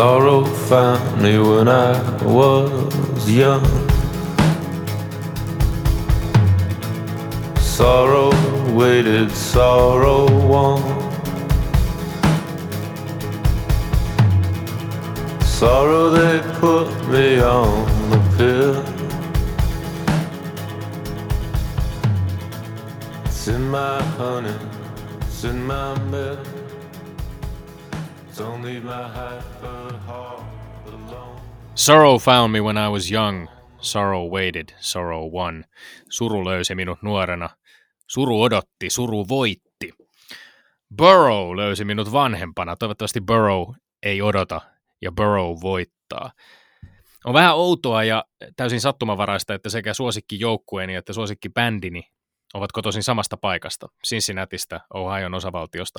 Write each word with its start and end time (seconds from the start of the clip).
Sorrow 0.00 0.46
found 0.46 1.20
me 1.20 1.36
when 1.38 1.68
I 1.68 1.92
was 2.24 3.30
young. 3.30 3.66
Sorrow 7.58 8.30
waited, 8.74 9.30
sorrow 9.30 10.24
won. 10.48 10.80
Sorrow 15.42 16.08
they 16.08 16.40
put 16.60 16.88
me 17.08 17.42
on 17.42 17.84
the 18.08 18.20
pill. 18.38 18.76
It's 23.26 23.48
in 23.48 23.68
my 23.68 24.02
honey, 24.16 24.56
it's 25.20 25.44
in 25.44 25.62
my 25.62 25.98
milk. 26.04 26.38
Don't 28.34 28.62
leave 28.62 28.84
my 28.84 29.06
heart. 29.06 29.79
Sorrow 31.74 32.18
found 32.18 32.52
me 32.52 32.60
when 32.60 32.76
I 32.76 32.88
was 32.88 33.10
young. 33.10 33.48
Sorrow 33.78 34.30
waited, 34.30 34.68
sorrow 34.80 35.30
won. 35.30 35.64
Suru 36.10 36.44
löysi 36.44 36.74
minut 36.74 37.02
nuorena. 37.02 37.48
Suru 38.06 38.42
odotti, 38.42 38.90
suru 38.90 39.28
voitti. 39.28 39.94
Burrow 40.96 41.56
löysi 41.56 41.84
minut 41.84 42.12
vanhempana. 42.12 42.76
Toivottavasti 42.76 43.20
Burrow 43.20 43.74
ei 44.02 44.22
odota 44.22 44.60
ja 45.02 45.12
Burrow 45.12 45.56
voittaa. 45.62 46.30
On 47.24 47.34
vähän 47.34 47.56
outoa 47.56 48.04
ja 48.04 48.24
täysin 48.56 48.80
sattumavaraista, 48.80 49.54
että 49.54 49.68
sekä 49.68 49.94
suosikki 49.94 50.40
joukkueeni 50.40 50.94
että 50.94 51.12
suosikki 51.12 51.48
bändini 51.48 52.02
ovat 52.54 52.72
kotoisin 52.72 53.02
samasta 53.02 53.36
paikasta, 53.36 53.88
Cincinnatista, 54.06 54.80
Ohio'n 54.94 55.34
osavaltiosta. 55.34 55.98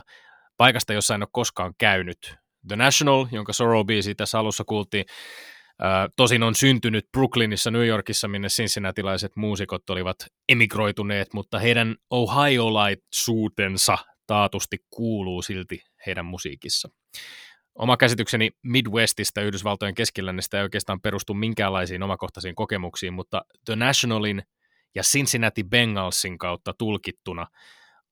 Paikasta, 0.58 0.94
jossa 0.94 1.16
en 1.16 1.23
ole 1.23 1.30
koskaan 1.31 1.73
käynyt. 1.78 2.41
The 2.67 2.76
National, 2.76 3.28
jonka 3.31 3.54
Sorrow 3.54 3.86
biisi 3.86 4.16
tässä 4.16 4.40
alussa 4.40 4.64
kuultiin, 4.64 5.06
tosin 6.16 6.44
on 6.44 6.56
syntynyt 6.56 7.06
Brooklynissa, 7.12 7.72
New 7.72 7.88
Yorkissa, 7.88 8.28
minne 8.28 8.48
Cincinnatilaiset 8.48 9.31
muusikot 9.36 9.90
olivat 9.90 10.18
emigroituneet, 10.50 11.34
mutta 11.34 11.59
heidän 11.59 11.95
Ohiolaisuutensa 12.09 13.98
taatusti 14.28 14.78
kuuluu 14.90 15.42
silti 15.42 15.84
heidän 16.06 16.26
musiikissa. 16.26 16.90
Oma 17.76 17.98
käsitykseni 17.98 18.52
Midwestistä, 18.64 19.42
Yhdysvaltojen 19.42 19.96
keskilännestä 19.96 20.58
ei 20.58 20.64
oikeastaan 20.64 21.02
perustu 21.02 21.34
minkäänlaisiin 21.34 22.03
omakohtaisiin 22.03 22.56
kokemuksiin, 22.56 23.14
mutta 23.14 23.42
The 23.66 23.75
Nationalin 23.75 24.44
ja 24.96 25.03
Cincinnati 25.03 25.64
Bengalsin 25.64 26.38
kautta 26.38 26.73
tulkittuna 26.78 27.48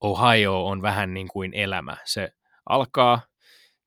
Ohio 0.02 0.66
on 0.66 0.82
vähän 0.82 1.14
niin 1.14 1.28
kuin 1.28 1.54
elämä. 1.54 1.98
Se 2.06 2.30
alkaa, 2.70 3.22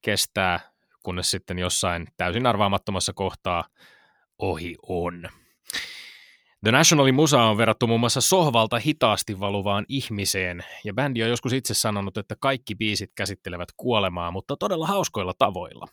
kestää, 0.03 0.61
kunnes 1.03 1.31
sitten 1.31 1.59
jossain 1.59 2.07
täysin 2.17 2.47
arvaamattomassa 2.47 3.13
kohtaa 3.13 3.65
ohi 4.39 4.77
on. 4.83 5.29
The 6.65 6.73
Nationalin 6.73 7.15
musa 7.15 7.43
on 7.43 7.57
verrattu 7.57 7.87
muun 7.87 8.01
muassa 8.01 8.21
sohvalta 8.21 8.79
hitaasti 8.79 9.41
valuvaan 9.41 9.85
ihmiseen, 9.89 10.65
ja 10.85 10.95
bändi 10.95 11.23
on 11.23 11.29
joskus 11.29 11.53
itse 11.53 11.75
sanonut, 11.75 12.17
että 12.17 12.37
kaikki 12.41 12.75
biisit 12.75 13.13
käsittelevät 13.15 13.69
kuolemaa, 13.77 14.31
mutta 14.31 14.57
todella 14.57 14.87
hauskoilla 14.87 15.33
tavoilla. 15.39 15.87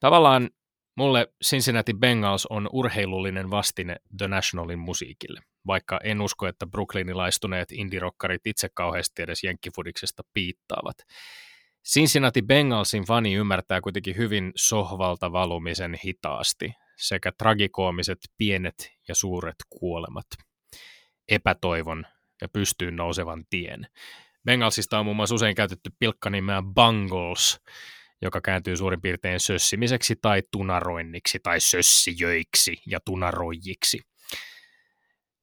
Tavallaan 0.00 0.50
mulle 0.96 1.28
Cincinnati 1.44 1.94
Bengals 1.94 2.46
on 2.46 2.68
urheilullinen 2.72 3.50
vastine 3.50 3.96
The 4.18 4.28
Nationalin 4.28 4.78
musiikille, 4.78 5.40
vaikka 5.66 6.00
en 6.04 6.20
usko, 6.20 6.46
että 6.46 6.66
brooklynilaistuneet 6.66 7.72
indirokkarit 7.72 8.46
itse 8.46 8.68
kauheasti 8.74 9.22
edes 9.22 9.44
jenkkifudiksesta 9.44 10.22
piittaavat. 10.32 10.96
Cincinnati 11.92 12.42
Bengalsin 12.42 13.04
fani 13.04 13.34
ymmärtää 13.34 13.80
kuitenkin 13.80 14.16
hyvin 14.16 14.52
sohvalta 14.56 15.32
valumisen 15.32 15.98
hitaasti 16.04 16.72
sekä 16.96 17.32
tragikoomiset 17.38 18.18
pienet 18.38 18.92
ja 19.08 19.14
suuret 19.14 19.54
kuolemat, 19.70 20.26
epätoivon 21.28 22.06
ja 22.40 22.48
pystyyn 22.48 22.96
nousevan 22.96 23.44
tien. 23.50 23.86
Bengalsista 24.44 24.98
on 24.98 25.04
muun 25.04 25.16
muassa 25.16 25.34
usein 25.34 25.54
käytetty 25.54 25.90
pilkkanimeä 25.98 26.62
Bungles, 26.74 27.60
joka 28.22 28.40
kääntyy 28.40 28.76
suurin 28.76 29.00
piirtein 29.00 29.40
sössimiseksi 29.40 30.16
tai 30.22 30.42
tunaroinniksi 30.50 31.38
tai 31.42 31.60
sössijöiksi 31.60 32.82
ja 32.86 33.00
tunaroijiksi. 33.04 34.00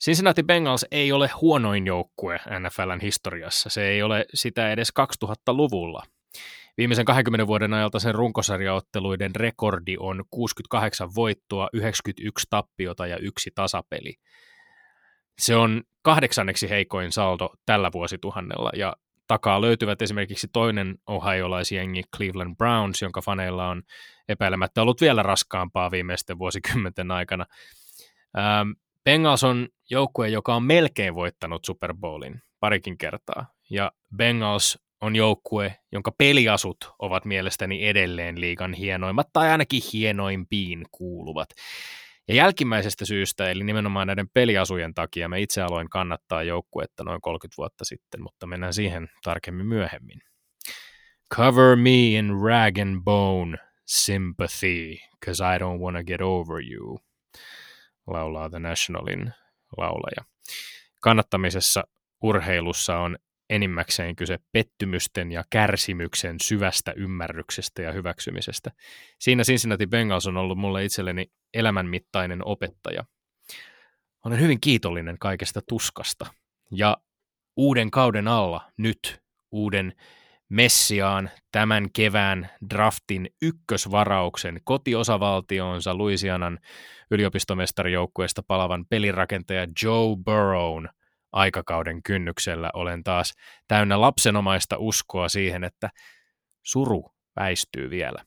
Cincinnati 0.03 0.43
Bengals 0.43 0.85
ei 0.91 1.11
ole 1.11 1.29
huonoin 1.41 1.87
joukkue 1.87 2.39
NFLn 2.59 2.99
historiassa. 3.01 3.69
Se 3.69 3.87
ei 3.87 4.03
ole 4.03 4.25
sitä 4.33 4.71
edes 4.71 4.93
2000-luvulla. 5.25 6.03
Viimeisen 6.77 7.05
20 7.05 7.47
vuoden 7.47 7.73
ajalta 7.73 7.99
sen 7.99 8.15
runkosarjaotteluiden 8.15 9.35
rekordi 9.35 9.95
on 9.99 10.23
68 10.31 11.15
voittoa, 11.15 11.69
91 11.73 12.47
tappiota 12.49 13.07
ja 13.07 13.17
yksi 13.17 13.51
tasapeli. 13.55 14.15
Se 15.39 15.55
on 15.55 15.83
kahdeksanneksi 16.01 16.69
heikoin 16.69 17.11
saldo 17.11 17.49
tällä 17.65 17.91
vuosituhannella 17.93 18.69
ja 18.75 18.95
takaa 19.27 19.61
löytyvät 19.61 20.01
esimerkiksi 20.01 20.47
toinen 20.53 20.97
ohiolaisjengi 21.07 22.01
Cleveland 22.17 22.55
Browns, 22.55 23.01
jonka 23.01 23.21
faneilla 23.21 23.69
on 23.69 23.83
epäilemättä 24.29 24.81
ollut 24.81 25.01
vielä 25.01 25.23
raskaampaa 25.23 25.91
viimeisten 25.91 26.39
vuosikymmenten 26.39 27.11
aikana. 27.11 27.45
Ähm, 28.37 28.69
Bengals 29.03 29.43
on 29.43 29.67
joukkue, 29.89 30.29
joka 30.29 30.55
on 30.55 30.63
melkein 30.63 31.15
voittanut 31.15 31.65
Super 31.65 31.93
Bowlin 31.93 32.41
parikin 32.59 32.97
kertaa, 32.97 33.45
ja 33.69 33.91
Bengals 34.15 34.82
on 35.03 35.15
joukkue, 35.15 35.75
jonka 35.91 36.11
peliasut 36.17 36.77
ovat 36.99 37.25
mielestäni 37.25 37.87
edelleen 37.87 38.41
liigan 38.41 38.73
hienoimmat 38.73 39.27
tai 39.33 39.49
ainakin 39.49 39.81
hienoimpiin 39.93 40.85
kuuluvat. 40.91 41.49
Ja 42.27 42.35
jälkimmäisestä 42.35 43.05
syystä, 43.05 43.49
eli 43.49 43.63
nimenomaan 43.63 44.07
näiden 44.07 44.29
peliasujen 44.33 44.93
takia, 44.93 45.29
me 45.29 45.41
itse 45.41 45.61
aloin 45.61 45.89
kannattaa 45.89 46.43
joukkuetta 46.43 47.03
noin 47.03 47.21
30 47.21 47.57
vuotta 47.57 47.85
sitten, 47.85 48.21
mutta 48.21 48.47
mennään 48.47 48.73
siihen 48.73 49.09
tarkemmin 49.23 49.65
myöhemmin. 49.65 50.19
Cover 51.35 51.75
me 51.75 52.07
in 52.07 52.29
rag 52.43 52.77
and 52.77 53.01
bone 53.03 53.57
sympathy, 53.87 54.97
cause 55.25 55.43
I 55.55 55.59
don't 55.59 55.79
wanna 55.79 56.03
get 56.03 56.21
over 56.21 56.61
you, 56.71 56.99
laulaa 58.07 58.49
The 58.49 58.59
Nationalin 58.59 59.33
laulaja. 59.77 60.25
Kannattamisessa 61.01 61.83
urheilussa 62.21 62.97
on 62.97 63.17
enimmäkseen 63.53 64.15
kyse 64.15 64.39
pettymysten 64.51 65.31
ja 65.31 65.43
kärsimyksen 65.49 66.35
syvästä 66.41 66.93
ymmärryksestä 66.95 67.81
ja 67.81 67.91
hyväksymisestä. 67.91 68.71
Siinä 69.19 69.43
Cincinnati 69.43 69.87
Bengals 69.87 70.27
on 70.27 70.37
ollut 70.37 70.57
mulle 70.57 70.85
itselleni 70.85 71.31
elämänmittainen 71.53 72.45
opettaja. 72.45 73.03
Olen 74.25 74.39
hyvin 74.39 74.61
kiitollinen 74.61 75.19
kaikesta 75.19 75.61
tuskasta. 75.67 76.25
Ja 76.71 76.97
uuden 77.55 77.91
kauden 77.91 78.27
alla 78.27 78.71
nyt 78.77 79.21
uuden 79.51 79.93
Messiaan 80.49 81.29
tämän 81.51 81.91
kevään 81.93 82.49
draftin 82.69 83.29
ykkösvarauksen 83.41 84.61
kotiosavaltionsa 84.63 85.97
Louisianan 85.97 86.59
yliopistomestarijoukkueesta 87.11 88.43
palavan 88.47 88.85
pelirakentaja 88.89 89.67
Joe 89.83 90.15
Burrown– 90.25 90.89
aikakauden 91.33 92.03
kynnyksellä 92.03 92.69
olen 92.73 93.03
taas 93.03 93.33
täynnä 93.67 94.01
lapsenomaista 94.01 94.77
uskoa 94.77 95.29
siihen, 95.29 95.63
että 95.63 95.89
suru 96.63 97.11
väistyy 97.35 97.89
vielä. 97.89 98.23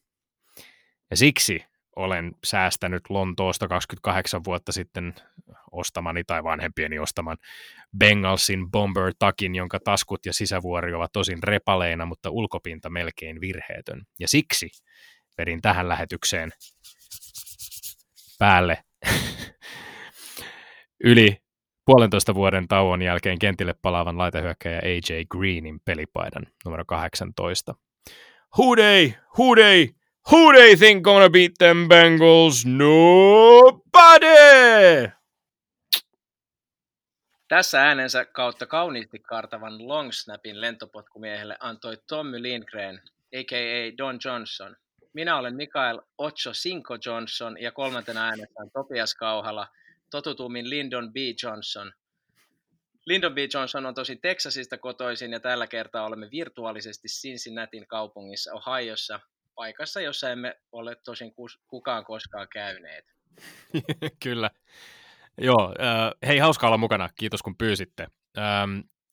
Ja 1.10 1.16
siksi 1.16 1.64
olen 1.96 2.32
säästänyt 2.44 3.02
Lontoosta 3.08 3.68
28 3.68 4.44
vuotta 4.44 4.72
sitten 4.72 5.14
ostamani 5.72 6.24
tai 6.24 6.44
vanhempieni 6.44 6.98
ostaman 6.98 7.36
Bengalsin 7.98 8.70
Bomber-takin, 8.70 9.54
jonka 9.54 9.80
taskut 9.80 10.26
ja 10.26 10.32
sisävuori 10.32 10.94
ovat 10.94 11.12
tosin 11.12 11.42
repaleina, 11.42 12.06
mutta 12.06 12.30
ulkopinta 12.30 12.90
melkein 12.90 13.40
virheetön. 13.40 14.02
Ja 14.20 14.28
siksi 14.28 14.68
vedin 15.38 15.62
tähän 15.62 15.88
lähetykseen 15.88 16.52
päälle 18.38 18.84
yli 21.04 21.45
puolentoista 21.86 22.34
vuoden 22.34 22.68
tauon 22.68 23.02
jälkeen 23.02 23.38
kentille 23.38 23.74
palaavan 23.82 24.18
laitehyökkäjä 24.18 24.78
AJ 24.78 25.24
Greenin 25.30 25.80
pelipaidan 25.84 26.46
numero 26.64 26.84
18. 26.84 27.74
Who 28.58 28.76
they, 28.76 29.12
who 29.38 29.54
they, 29.54 29.88
who 30.32 30.52
they 30.52 30.76
think 30.76 31.02
gonna 31.04 31.30
beat 31.30 31.52
them 31.58 31.88
Bengals? 31.88 32.66
Nobody! 32.66 34.26
Tässä 37.48 37.82
äänensä 37.82 38.24
kautta 38.24 38.66
kauniisti 38.66 39.18
kartavan 39.18 39.88
long 39.88 40.12
snapin 40.12 40.60
lentopotkumiehelle 40.60 41.56
antoi 41.60 41.96
Tommy 42.08 42.42
Lindgren, 42.42 43.00
a.k.a. 43.38 43.98
Don 43.98 44.18
Johnson. 44.24 44.76
Minä 45.12 45.36
olen 45.36 45.56
Mikael 45.56 46.00
Ocho 46.18 46.52
Cinco 46.52 46.98
Johnson 47.06 47.56
ja 47.60 47.72
kolmantena 47.72 48.24
äänessä 48.24 48.62
on 48.62 48.70
Topias 48.70 49.14
Kauhala– 49.14 49.68
totutummin 50.10 50.70
Lyndon 50.70 51.12
B. 51.12 51.16
Johnson. 51.42 51.92
Lyndon 53.06 53.34
B. 53.34 53.38
Johnson 53.54 53.86
on 53.86 53.94
tosi 53.94 54.16
Texasista 54.16 54.78
kotoisin 54.78 55.32
ja 55.32 55.40
tällä 55.40 55.66
kertaa 55.66 56.06
olemme 56.06 56.28
virtuaalisesti 56.30 57.08
Cincinnatin 57.08 57.86
kaupungissa 57.86 58.54
Ohiossa. 58.54 59.20
paikassa, 59.54 60.00
jossa 60.00 60.30
emme 60.30 60.60
ole 60.72 60.96
tosin 61.04 61.34
kukaan 61.66 62.04
koskaan 62.04 62.48
käyneet. 62.52 63.04
Kyllä. 64.24 64.50
Joo, 65.38 65.74
äh, 65.80 66.28
hei, 66.28 66.38
hauska 66.38 66.66
olla 66.66 66.78
mukana. 66.78 67.08
Kiitos 67.14 67.42
kun 67.42 67.56
pyysitte. 67.56 68.06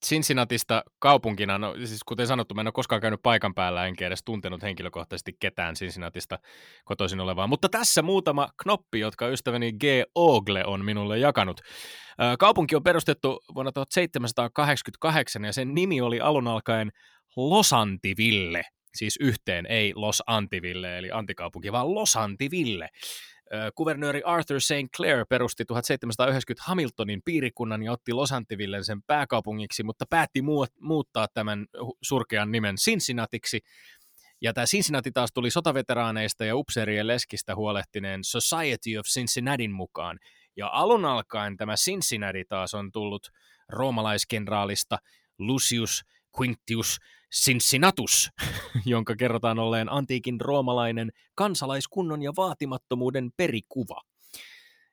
Cincinnatista 0.06 0.84
kaupunkina, 1.00 1.58
no 1.58 1.76
siis 1.86 2.04
kuten 2.04 2.28
sanottu, 2.28 2.56
mä 2.56 2.62
en 2.62 2.68
ole 2.68 2.72
koskaan 2.74 3.02
käynyt 3.02 3.20
paikan 3.24 3.54
päällä, 3.54 3.86
enkä 3.86 4.08
edes 4.08 4.24
tuntenut 4.26 4.62
henkilökohtaisesti 4.62 5.34
ketään 5.40 5.76
Cincinnatista 5.76 6.40
kotoisin 6.86 7.20
olevaa. 7.20 7.48
Mutta 7.48 7.70
tässä 7.70 8.02
muutama 8.02 8.50
knoppi, 8.64 9.00
jotka 9.00 9.28
ystäväni 9.28 9.72
G. 9.72 9.84
Ogle 10.16 10.66
on 10.66 10.86
minulle 10.86 11.20
jakanut. 11.20 11.62
Kaupunki 12.40 12.76
on 12.76 12.84
perustettu 12.84 13.40
vuonna 13.56 13.72
1788 13.72 15.46
ja 15.46 15.54
sen 15.54 15.74
nimi 15.74 16.02
oli 16.02 16.20
alun 16.20 16.48
alkaen 16.48 16.92
Losantiville, 17.36 18.62
siis 18.96 19.18
yhteen, 19.20 19.66
ei 19.66 19.94
Los 19.96 20.24
Antiville, 20.28 20.98
eli 20.98 21.12
antikaupunki, 21.12 21.72
vaan 21.72 21.96
Losantiville. 21.96 22.90
Kuvernööri 23.76 24.22
Arthur 24.26 24.62
St. 24.62 24.96
Clair 24.96 25.26
perusti 25.30 25.66
1790 25.66 26.64
Hamiltonin 26.68 27.22
piirikunnan 27.26 27.84
ja 27.84 27.92
otti 27.92 28.14
Los 28.14 28.32
Antivillen 28.32 28.84
sen 28.84 29.04
pääkaupungiksi, 29.04 29.84
mutta 29.84 30.06
päätti 30.10 30.42
muuttaa 30.80 31.28
tämän 31.34 31.66
surkean 32.02 32.52
nimen 32.52 32.76
Cincinnatiksi. 32.76 33.60
Ja 34.42 34.54
tämä 34.54 34.66
Cincinnati 34.66 35.12
taas 35.12 35.30
tuli 35.34 35.50
sotaveteraaneista 35.50 36.46
ja 36.46 36.56
upseerien 36.56 37.08
leskistä 37.08 37.56
huolehtineen 37.56 38.24
Society 38.24 38.98
of 38.98 39.06
Cincinnatin 39.06 39.72
mukaan. 39.72 40.20
Ja 40.56 40.68
alun 40.68 41.06
alkaen 41.06 41.58
tämä 41.58 41.76
Cincinnati 41.76 42.46
taas 42.50 42.74
on 42.74 42.92
tullut 42.92 43.28
roomalaiskenraalista 43.70 44.98
Lucius 45.40 46.02
Quintius 46.40 46.98
Cincinnatus, 47.36 48.30
jonka 48.86 49.16
kerrotaan 49.16 49.60
olleen 49.60 49.92
antiikin 49.92 50.42
roomalainen 50.42 51.12
kansalaiskunnon 51.36 52.22
ja 52.22 52.34
vaatimattomuuden 52.38 53.32
perikuva. 53.38 54.02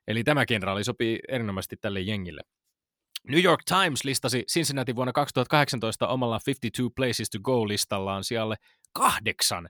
Eli 0.09 0.25
tämä 0.25 0.47
kenraali 0.47 0.85
sopii 0.85 1.19
erinomaisesti 1.29 1.77
tälle 1.81 2.01
jengille. 2.01 2.41
New 3.29 3.43
York 3.43 3.61
Times 3.65 4.05
listasi 4.05 4.45
Cincinnati 4.53 4.97
vuonna 4.97 5.13
2018 5.13 6.09
omalla 6.09 6.41
52 6.47 6.93
Places 6.97 7.31
to 7.31 7.39
Go-listallaan 7.39 8.25
sijalle 8.25 8.57
kahdeksan, 8.93 9.69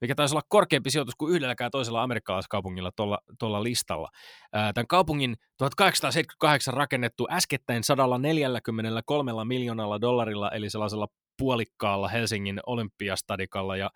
mikä 0.00 0.14
taisi 0.14 0.34
olla 0.34 0.42
korkeampi 0.48 0.90
sijoitus 0.90 1.14
kuin 1.14 1.34
yhdelläkään 1.34 1.70
toisella 1.70 2.02
amerikkalaiskaupungilla 2.02 2.90
tuolla 3.38 3.62
listalla. 3.62 4.08
Tämän 4.50 4.86
kaupungin 4.86 5.36
1878 5.58 6.74
rakennettu 6.74 7.26
äskettäin 7.30 7.84
143 7.84 9.44
miljoonalla 9.44 10.00
dollarilla, 10.00 10.50
eli 10.50 10.70
sellaisella 10.70 11.08
puolikkaalla 11.42 12.08
Helsingin 12.08 12.60
Olympiastadikalla 12.66 13.76
ja, 13.76 13.90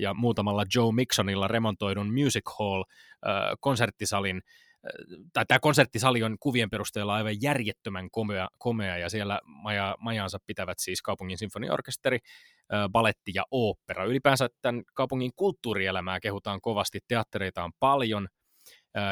ja 0.00 0.14
muutamalla 0.14 0.64
Joe 0.74 0.92
Mixonilla 0.92 1.48
remontoidun 1.48 2.14
Music 2.14 2.42
Hall 2.58 2.82
äh, 2.82 3.34
konserttisalin 3.60 4.42
tai 5.32 5.46
tämä 5.46 5.58
konserttisali 5.60 6.22
on 6.22 6.36
kuvien 6.40 6.70
perusteella 6.70 7.14
aivan 7.14 7.42
järjettömän 7.42 8.10
komea, 8.10 8.48
komea 8.58 8.98
ja 8.98 9.10
siellä 9.10 9.40
maja, 9.44 9.96
majaansa 10.00 10.38
pitävät 10.46 10.78
siis 10.78 11.02
kaupungin 11.02 11.38
sinfoniorkesteri, 11.38 12.18
baletti 12.92 13.32
ja 13.34 13.44
ooppera. 13.50 14.04
Ylipäänsä 14.04 14.48
tämän 14.62 14.82
kaupungin 14.94 15.30
kulttuurielämää 15.36 16.20
kehutaan 16.20 16.60
kovasti, 16.60 16.98
teattereita 17.08 17.64
on 17.64 17.72
paljon, 17.78 18.28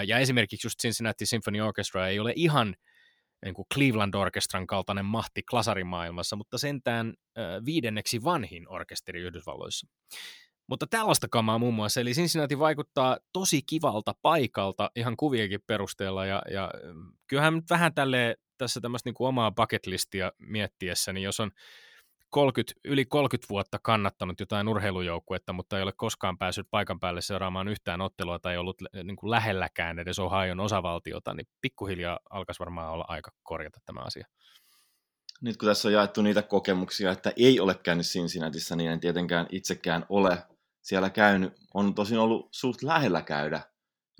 ja 0.07 0.19
esimerkiksi 0.19 0.67
just 0.67 0.81
Cincinnati 0.83 1.27
Symphony 1.27 1.61
Orchestra 1.61 2.09
ei 2.09 2.19
ole 2.19 2.33
ihan 2.37 2.75
niin 3.45 3.55
kuin 3.55 3.67
Cleveland 3.75 4.15
Orchestran 4.15 4.67
kaltainen 4.67 5.05
mahti 5.05 5.43
klasarimaailmassa, 5.43 6.37
mutta 6.37 6.59
sentään 6.59 7.15
viidenneksi 7.65 8.25
vanhin 8.25 8.69
orkesteri 8.69 9.21
Yhdysvalloissa. 9.21 9.87
Mutta 10.67 10.87
tällaista 10.87 11.29
kamaa 11.29 11.59
muun 11.59 11.75
muassa, 11.75 12.01
eli 12.01 12.13
Cincinnati 12.13 12.59
vaikuttaa 12.59 13.19
tosi 13.33 13.63
kivalta 13.63 14.15
paikalta 14.23 14.91
ihan 14.97 15.17
kuvienkin 15.17 15.61
perusteella, 15.67 16.27
ja, 16.27 16.43
ja 16.51 16.71
kyllähän 17.27 17.55
nyt 17.55 17.71
vähän 17.71 17.95
tälleen 17.95 18.37
tässä 18.59 18.81
tämmöistä 18.81 19.09
niin 19.09 19.15
kuin 19.15 19.29
omaa 19.29 19.51
bucketlistia 19.51 20.33
miettiessä, 20.39 21.13
niin 21.13 21.25
jos 21.25 21.41
on 21.41 21.51
30, 22.31 22.81
yli 22.85 23.05
30 23.05 23.49
vuotta 23.51 23.79
kannattanut 23.83 24.41
jotain 24.41 24.69
urheilujoukkuetta, 24.69 25.53
mutta 25.53 25.77
ei 25.77 25.83
ole 25.83 25.93
koskaan 25.97 26.39
päässyt 26.39 26.67
paikan 26.71 27.01
päälle 27.01 27.21
seuraamaan 27.21 27.69
yhtään 27.69 28.01
ottelua 28.01 28.39
tai 28.39 28.57
ollut 28.57 28.83
niin 29.05 29.17
kuin 29.17 29.31
lähelläkään 29.31 29.99
edes 29.99 30.19
Ohion 30.19 30.61
osavaltiota, 30.61 31.35
niin 31.35 31.47
pikkuhiljaa 31.61 32.21
alkaisi 32.31 32.61
varmaan 32.61 32.93
olla 32.93 33.05
aika 33.09 33.31
korjata 33.43 33.81
tämä 33.87 34.01
asia. 34.01 34.27
Nyt 35.43 35.57
kun 35.57 35.69
tässä 35.69 35.89
on 35.89 35.93
jaettu 35.95 36.23
niitä 36.23 36.43
kokemuksia, 36.43 37.13
että 37.13 37.33
ei 37.37 37.61
ole 37.61 37.75
käynyt 37.75 38.07
Cincinnatissa, 38.07 38.77
niin 38.77 38.91
en 38.91 39.01
tietenkään 39.01 39.47
itsekään 39.51 40.07
ole 40.09 40.43
siellä 40.83 41.11
käynyt. 41.11 41.53
On 41.75 41.95
tosin 41.95 42.19
ollut 42.19 42.49
suht 42.53 42.83
lähellä 42.83 43.23
käydä. 43.23 43.61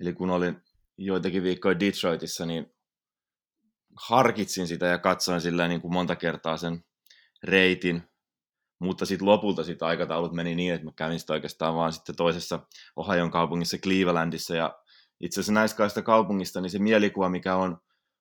Eli 0.01 0.13
kun 0.13 0.31
olin 0.31 0.63
joitakin 0.99 1.43
viikkoja 1.43 1.81
Detroitissa, 1.81 2.47
niin 2.47 2.75
harkitsin 3.97 4.67
sitä 4.69 4.87
ja 4.87 4.99
katsoin 4.99 5.41
sillä 5.41 5.69
niin 5.69 5.81
kuin 5.81 5.93
monta 5.93 6.17
kertaa 6.17 6.57
sen 6.57 6.85
reitin, 7.45 8.03
mutta 8.79 9.07
sitten 9.07 9.29
lopulta 9.29 9.65
sit 9.65 9.83
aikataulut 9.83 10.33
meni 10.33 10.55
niin, 10.55 10.75
että 10.75 10.85
mä 10.85 10.93
kävin 10.97 11.19
sitten 11.19 11.35
oikeastaan 11.35 11.75
vaan 11.75 11.93
sitten 11.93 12.17
toisessa 12.17 12.67
Ohion 12.97 13.31
kaupungissa 13.31 13.79
Clevelandissa, 13.79 14.55
ja 14.57 14.79
itse 15.21 15.41
asiassa 15.41 15.53
näistä 15.53 15.77
kahdesta 15.77 16.03
kaupungista, 16.03 16.61
niin 16.61 16.71
se 16.71 16.79
mielikuva, 16.79 17.29
mikä 17.29 17.57
on 17.57 17.79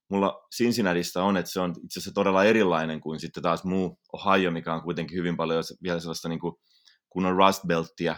mulla 0.10 0.48
Cincinnatista 0.56 1.24
on, 1.24 1.38
että 1.38 1.52
se 1.52 1.60
on 1.60 1.72
itse 1.84 2.00
asiassa 2.00 2.14
todella 2.14 2.44
erilainen 2.44 3.02
kuin 3.02 3.20
sitten 3.20 3.44
taas 3.44 3.64
muu 3.64 4.00
Ohio, 4.14 4.52
mikä 4.52 4.74
on 4.74 4.82
kuitenkin 4.82 5.18
hyvin 5.18 5.38
paljon 5.38 5.64
vielä 5.84 6.00
sellaista 6.00 6.30
niin 6.30 6.40
kuin 6.40 6.56
kunnon 7.10 7.36
Rust 7.36 7.62
Beltia, 7.68 8.16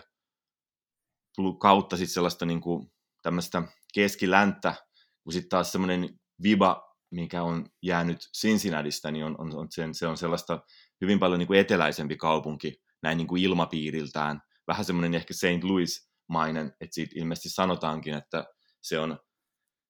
kautta 1.59 1.97
sitten 1.97 2.13
sellaista 2.13 2.45
niin 2.45 2.62
kuin 2.62 2.92
tämmöistä 3.21 3.63
keskilänttä, 3.94 4.75
kun 5.24 5.33
sitten 5.33 5.50
taas 5.50 5.71
semmoinen 5.71 6.19
viba, 6.44 6.92
mikä 7.12 7.44
on 7.44 7.65
jäänyt 7.83 8.19
Cincinnatista, 8.42 9.12
niin 9.12 9.25
on, 9.25 9.36
on, 9.39 9.56
on 9.56 9.68
sen, 9.69 9.95
se 9.95 10.07
on 10.07 10.18
sellaista 10.18 10.59
hyvin 11.01 11.19
paljon 11.19 11.39
niin 11.39 11.48
kuin 11.48 11.59
eteläisempi 11.59 12.18
kaupunki 12.18 12.81
näin 13.01 13.18
niin 13.18 13.27
kuin 13.27 13.44
ilmapiiriltään. 13.44 14.42
Vähän 14.68 14.86
semmoinen 14.86 15.13
ehkä 15.13 15.33
St. 15.33 15.63
Louis-mainen, 15.63 16.74
että 16.81 16.95
siitä 16.95 17.13
ilmeisesti 17.15 17.50
sanotaankin, 17.50 18.13
että 18.13 18.45
se 18.81 19.00
on 19.00 19.19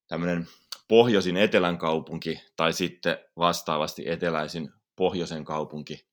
tämmöinen 0.07 0.47
pohjoisin 0.87 1.37
etelän 1.37 1.77
kaupunki 1.77 2.41
tai 2.55 2.73
sitten 2.73 3.17
vastaavasti 3.37 4.09
eteläisin 4.09 4.69
pohjoisen 4.95 5.45
kaupunki. 5.45 6.07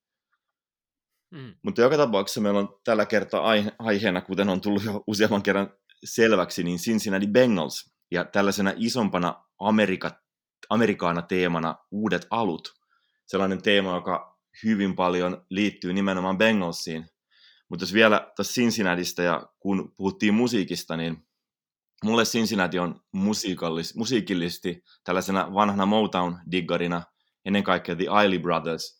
Mm. 1.31 1.55
Mutta 1.63 1.81
joka 1.81 1.97
tapauksessa 1.97 2.41
meillä 2.41 2.59
on 2.59 2.79
tällä 2.83 3.05
kertaa 3.05 3.43
aiheena, 3.79 4.21
kuten 4.21 4.49
on 4.49 4.61
tullut 4.61 4.83
jo 4.83 5.03
useamman 5.07 5.43
kerran 5.43 5.73
selväksi, 6.03 6.63
niin 6.63 6.77
Cincinnati 6.77 7.27
Bengals. 7.27 7.91
Ja 8.11 8.25
tällaisena 8.25 8.73
isompana 8.75 9.43
Amerika, 9.59 10.11
Amerikaana 10.69 11.21
teemana 11.21 11.75
uudet 11.91 12.27
alut. 12.29 12.73
Sellainen 13.25 13.61
teema, 13.61 13.95
joka 13.95 14.28
hyvin 14.63 14.95
paljon 14.95 15.45
liittyy 15.49 15.93
nimenomaan 15.93 16.37
Bengalsiin. 16.37 17.05
Mutta 17.69 17.83
jos 17.83 17.93
vielä 17.93 18.31
tässä 18.35 18.53
Cincinnatista 18.53 19.21
ja 19.21 19.49
kun 19.59 19.93
puhuttiin 19.97 20.33
musiikista, 20.33 20.97
niin 20.97 21.27
mulle 22.03 22.23
Cincinnati 22.23 22.79
on 22.79 23.01
musiikallis, 23.11 23.95
musiikillisesti 23.95 24.83
tällaisena 25.03 25.53
vanhana 25.53 25.85
Motown-diggarina 25.85 27.03
ennen 27.45 27.63
kaikkea 27.63 27.95
The 27.95 28.05
Eiley 28.21 28.39
Brothers. 28.39 28.99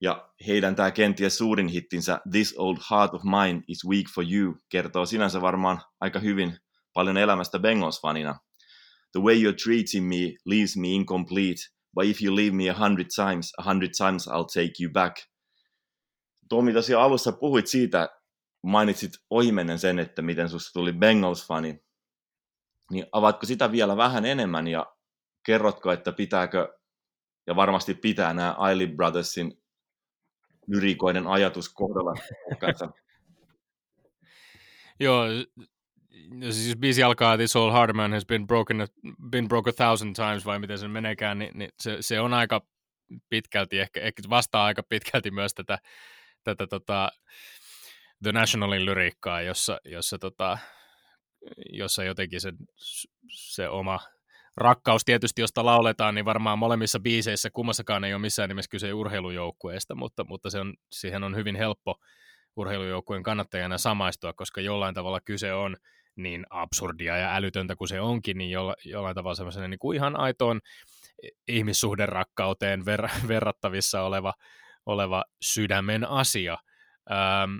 Ja 0.00 0.32
heidän 0.46 0.76
tämä 0.76 0.90
kenties 0.90 1.38
suurin 1.38 1.68
hittinsä 1.68 2.20
This 2.30 2.54
Old 2.58 2.78
Heart 2.90 3.14
of 3.14 3.22
Mine 3.22 3.62
is 3.68 3.84
Weak 3.88 4.06
for 4.14 4.24
You 4.32 4.54
kertoo 4.68 5.06
sinänsä 5.06 5.40
varmaan 5.40 5.80
aika 6.00 6.18
hyvin 6.18 6.58
paljon 6.94 7.16
elämästä 7.16 7.58
Bengals-fanina. 7.58 8.38
The 9.12 9.20
way 9.20 9.34
you're 9.34 9.56
treating 9.64 10.08
me 10.08 10.34
leaves 10.44 10.76
me 10.76 10.88
incomplete 10.88 11.75
but 11.96 12.04
if 12.04 12.22
you 12.22 12.36
leave 12.36 12.52
me 12.54 12.68
a 12.68 12.74
hundred 12.74 13.06
times, 13.16 13.52
a 13.58 13.62
hundred 13.62 13.90
times 13.98 14.28
I'll 14.28 14.44
take 14.44 14.72
you 14.80 14.92
back. 14.92 15.16
Tuo, 16.48 16.62
mitä 16.62 16.82
siellä 16.82 17.04
alussa 17.04 17.32
puhuit 17.32 17.66
siitä, 17.66 18.08
mainitsit 18.62 19.12
ohimennen 19.30 19.78
sen, 19.78 19.98
että 19.98 20.22
miten 20.22 20.48
susta 20.48 20.72
tuli 20.72 20.92
Bengals-fani, 20.92 21.84
niin 22.90 23.06
avaatko 23.12 23.46
sitä 23.46 23.72
vielä 23.72 23.96
vähän 23.96 24.24
enemmän 24.24 24.68
ja 24.68 24.86
kerrotko, 25.46 25.92
että 25.92 26.12
pitääkö, 26.12 26.78
ja 27.46 27.56
varmasti 27.56 27.94
pitää 27.94 28.34
nämä 28.34 28.54
Ailey 28.58 28.86
Brothersin 28.86 29.62
lyrikoiden 30.66 31.26
ajatus 31.26 31.68
kohdalla 31.68 32.14
Joo, 35.00 35.24
siis 36.50 36.76
biisi 36.76 37.02
alkaa 37.02 37.36
This 37.36 37.56
Old 37.56 37.72
Hardman 37.72 38.12
has 38.12 38.26
been 38.26 38.46
broken, 38.46 38.80
a, 38.80 38.86
been 39.30 39.48
broke 39.48 39.70
a 39.70 39.72
thousand 39.72 40.14
times, 40.14 40.46
vai 40.46 40.58
miten 40.58 40.78
se 40.78 40.88
meneekään, 40.88 41.38
niin, 41.38 41.58
niin 41.58 41.70
se, 41.80 41.96
se, 42.00 42.20
on 42.20 42.34
aika 42.34 42.62
pitkälti, 43.28 43.78
ehkä, 43.78 44.00
ehkä 44.00 44.22
vastaa 44.30 44.64
aika 44.64 44.82
pitkälti 44.82 45.30
myös 45.30 45.54
tätä, 45.54 45.78
tätä 46.44 46.66
tota, 46.66 47.10
The 48.22 48.32
Nationalin 48.32 48.84
lyriikkaa, 48.84 49.42
jossa, 49.42 49.80
jossa, 49.84 50.18
tota, 50.18 50.58
jossa 51.72 52.04
jotenkin 52.04 52.40
se, 52.40 52.52
se 53.32 53.68
oma 53.68 53.98
rakkaus 54.56 55.04
tietysti, 55.04 55.40
josta 55.40 55.64
lauletaan, 55.64 56.14
niin 56.14 56.24
varmaan 56.24 56.58
molemmissa 56.58 57.00
biiseissä 57.00 57.50
kummassakaan 57.50 58.04
ei 58.04 58.14
ole 58.14 58.20
missään 58.20 58.48
nimessä 58.48 58.70
kyse 58.70 58.92
urheilujoukkueesta, 58.92 59.94
mutta, 59.94 60.24
mutta 60.24 60.50
se 60.50 60.60
on, 60.60 60.74
siihen 60.92 61.24
on 61.24 61.36
hyvin 61.36 61.56
helppo 61.56 62.00
urheilujoukkueen 62.56 63.22
kannattajana 63.22 63.78
samaistua, 63.78 64.32
koska 64.32 64.60
jollain 64.60 64.94
tavalla 64.94 65.20
kyse 65.20 65.52
on 65.52 65.76
niin 66.16 66.46
absurdia 66.50 67.16
ja 67.16 67.34
älytöntä 67.36 67.76
kuin 67.76 67.88
se 67.88 68.00
onkin, 68.00 68.38
niin 68.38 68.50
jolla, 68.50 68.74
jollain 68.84 69.14
tavalla 69.14 69.34
semmoisena 69.34 69.68
niin 69.68 69.78
kuin 69.78 69.96
ihan 69.96 70.16
aitoon 70.16 70.60
ihmissuhderakkauteen 71.48 72.80
ver- 72.80 73.26
verrattavissa 73.28 74.02
oleva, 74.02 74.34
oleva 74.86 75.24
sydämen 75.40 76.08
asia. 76.08 76.58
Ähm, 77.10 77.58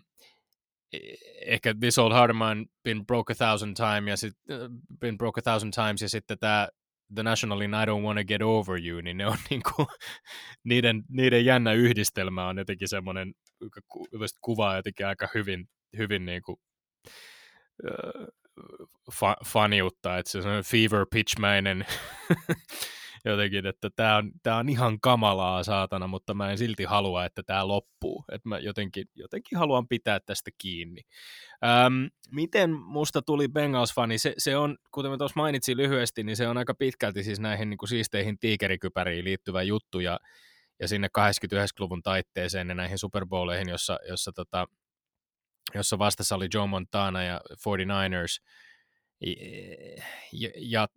ehkä 1.47 1.75
This 1.81 1.99
Old 1.99 2.33
Mine 2.33 2.67
been 2.85 3.07
broke 3.07 3.33
a 3.33 3.37
thousand 3.37 3.77
times 3.77 4.09
ja, 4.09 4.17
sit, 4.17 4.35
been 5.01 5.19
broke 5.19 5.41
a 5.41 5.43
thousand 5.43 5.73
times 5.73 6.03
ja 6.03 6.09
sitten 6.09 6.39
tämä 6.39 6.69
The 7.15 7.23
Nationalin 7.23 7.75
I 7.75 7.87
Don't 7.87 8.05
Wanna 8.05 8.25
Get 8.25 8.43
Over 8.43 8.81
You, 8.87 9.01
niin 9.01 9.17
ne 9.17 9.27
on 9.27 9.37
niinku, 9.51 9.87
niiden, 10.65 11.05
niiden 11.09 11.45
jännä 11.45 11.73
yhdistelmä 11.73 12.49
on 12.49 12.59
jotenkin 12.59 12.89
semmoinen, 12.89 13.35
joka 13.61 13.81
kuvaa 14.41 14.77
jotenkin 14.77 15.07
aika 15.07 15.29
hyvin, 15.35 15.69
hyvin 15.99 16.27
niinku, 16.27 16.61
fa, 19.13 19.37
faniutta, 19.45 20.19
että 20.19 20.31
se 20.31 20.39
on 20.39 20.65
fever 20.65 21.07
pitchmäinen 21.11 21.87
jotenkin, 23.31 23.67
että 23.67 23.91
tämä 23.97 24.17
on, 24.17 24.33
tää 24.43 24.57
on 24.57 24.69
ihan 24.69 25.01
kamalaa 25.01 25.63
saatana, 25.63 26.07
mutta 26.07 26.35
mä 26.35 26.51
en 26.51 26.59
silti 26.59 26.85
halua, 26.85 27.25
että 27.25 27.43
tämä 27.43 27.69
loppuu. 27.69 28.25
Että 28.33 28.49
mä 28.49 28.59
jotenkin, 28.59 29.07
jotenkin 29.15 29.59
haluan 29.59 29.89
pitää 29.89 30.21
tästä 30.27 30.51
kiinni. 30.59 31.01
Öm, 31.87 32.11
miten 32.31 32.71
musta 32.71 33.23
tuli 33.23 33.49
Bengals-fani? 33.49 34.19
Se, 34.19 34.35
se 34.39 34.57
on, 34.57 34.77
kuten 34.91 35.11
mä 35.11 35.17
tuossa 35.17 35.41
mainitsin 35.41 35.77
lyhyesti, 35.77 36.25
niin 36.25 36.37
se 36.37 36.49
on 36.49 36.59
aika 36.59 36.75
pitkälti 36.75 37.25
siis 37.25 37.41
näihin 37.41 37.71
niin 37.71 37.79
kuin 37.79 37.89
siisteihin 37.89 38.39
tiikerikypäriin 38.39 39.25
liittyvä 39.25 39.63
juttu 39.63 40.01
ja, 40.01 40.21
ja 40.81 40.89
sinne 40.89 41.09
89-luvun 41.19 42.03
taitteeseen 42.03 42.69
ja 42.69 42.75
näihin 42.75 42.99
Super 42.99 43.27
Bowleihin, 43.27 43.69
jossa, 43.69 43.99
jossa, 44.09 44.33
tota, 44.33 44.67
jossa 45.75 45.99
vastassa 45.99 46.35
oli 46.35 46.49
Joe 46.55 46.67
Montana 46.67 47.23
ja 47.23 47.41
49ers. 47.51 48.47
Ja, 50.33 50.51
ja, 50.57 50.89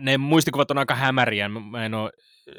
ne 0.00 0.18
muistikuvat 0.18 0.70
on 0.70 0.78
aika 0.78 0.94
hämäriä, 0.94 1.48
mä 1.48 1.84
en 1.84 1.94
ole 1.94 2.10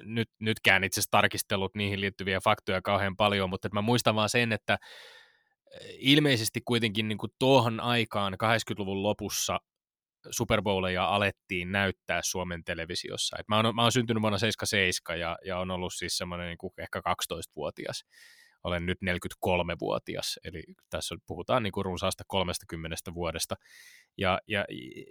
nyt, 0.03 0.29
nytkään 0.39 0.83
itse 0.83 0.99
asiassa 0.99 1.11
tarkistellut 1.11 1.75
niihin 1.75 2.01
liittyviä 2.01 2.39
faktoja 2.43 2.81
kauhean 2.81 3.15
paljon, 3.15 3.49
mutta 3.49 3.69
mä 3.73 3.81
muistan 3.81 4.15
vaan 4.15 4.29
sen, 4.29 4.51
että 4.51 4.77
ilmeisesti 5.97 6.61
kuitenkin 6.65 7.07
niin 7.07 7.17
kuin 7.17 7.31
tuohon 7.39 7.79
aikaan 7.79 8.33
80-luvun 8.33 9.03
lopussa 9.03 9.59
Super 10.31 10.61
Bowleja 10.61 11.05
alettiin 11.05 11.71
näyttää 11.71 12.21
Suomen 12.23 12.63
televisiossa. 12.63 13.37
Et 13.39 13.47
mä, 13.47 13.55
oon, 13.55 13.75
mä 13.75 13.81
oon 13.81 13.91
syntynyt 13.91 14.21
vuonna 14.21 14.37
77 14.37 15.19
ja, 15.19 15.37
ja 15.45 15.59
on 15.59 15.71
ollut 15.71 15.93
siis 15.93 16.17
semmoinen 16.17 16.47
niin 16.47 16.71
ehkä 16.77 16.99
12-vuotias 16.99 18.03
olen 18.63 18.85
nyt 18.85 18.97
43-vuotias, 19.05 20.39
eli 20.43 20.63
tässä 20.89 21.15
puhutaan 21.27 21.63
niin 21.63 21.71
kuin 21.71 21.85
runsaasta 21.85 22.23
30 22.27 22.95
vuodesta. 23.13 23.55
Ja, 24.17 24.39
ja 24.47 24.65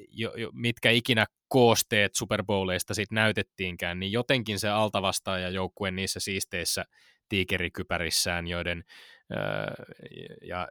jo, 0.08 0.32
jo, 0.36 0.50
mitkä 0.52 0.90
ikinä 0.90 1.26
koosteet 1.48 2.14
Super 2.14 2.44
Bowleista 2.44 2.94
sitten 2.94 3.14
näytettiinkään, 3.16 4.00
niin 4.00 4.12
jotenkin 4.12 4.58
se 4.58 4.68
altavastaaja 4.68 5.48
joukkue 5.50 5.90
niissä 5.90 6.20
siisteissä 6.20 6.84
tiikerikypärissään, 7.28 8.46
joiden 8.46 8.84
ää, 9.30 9.74
ja 10.42 10.68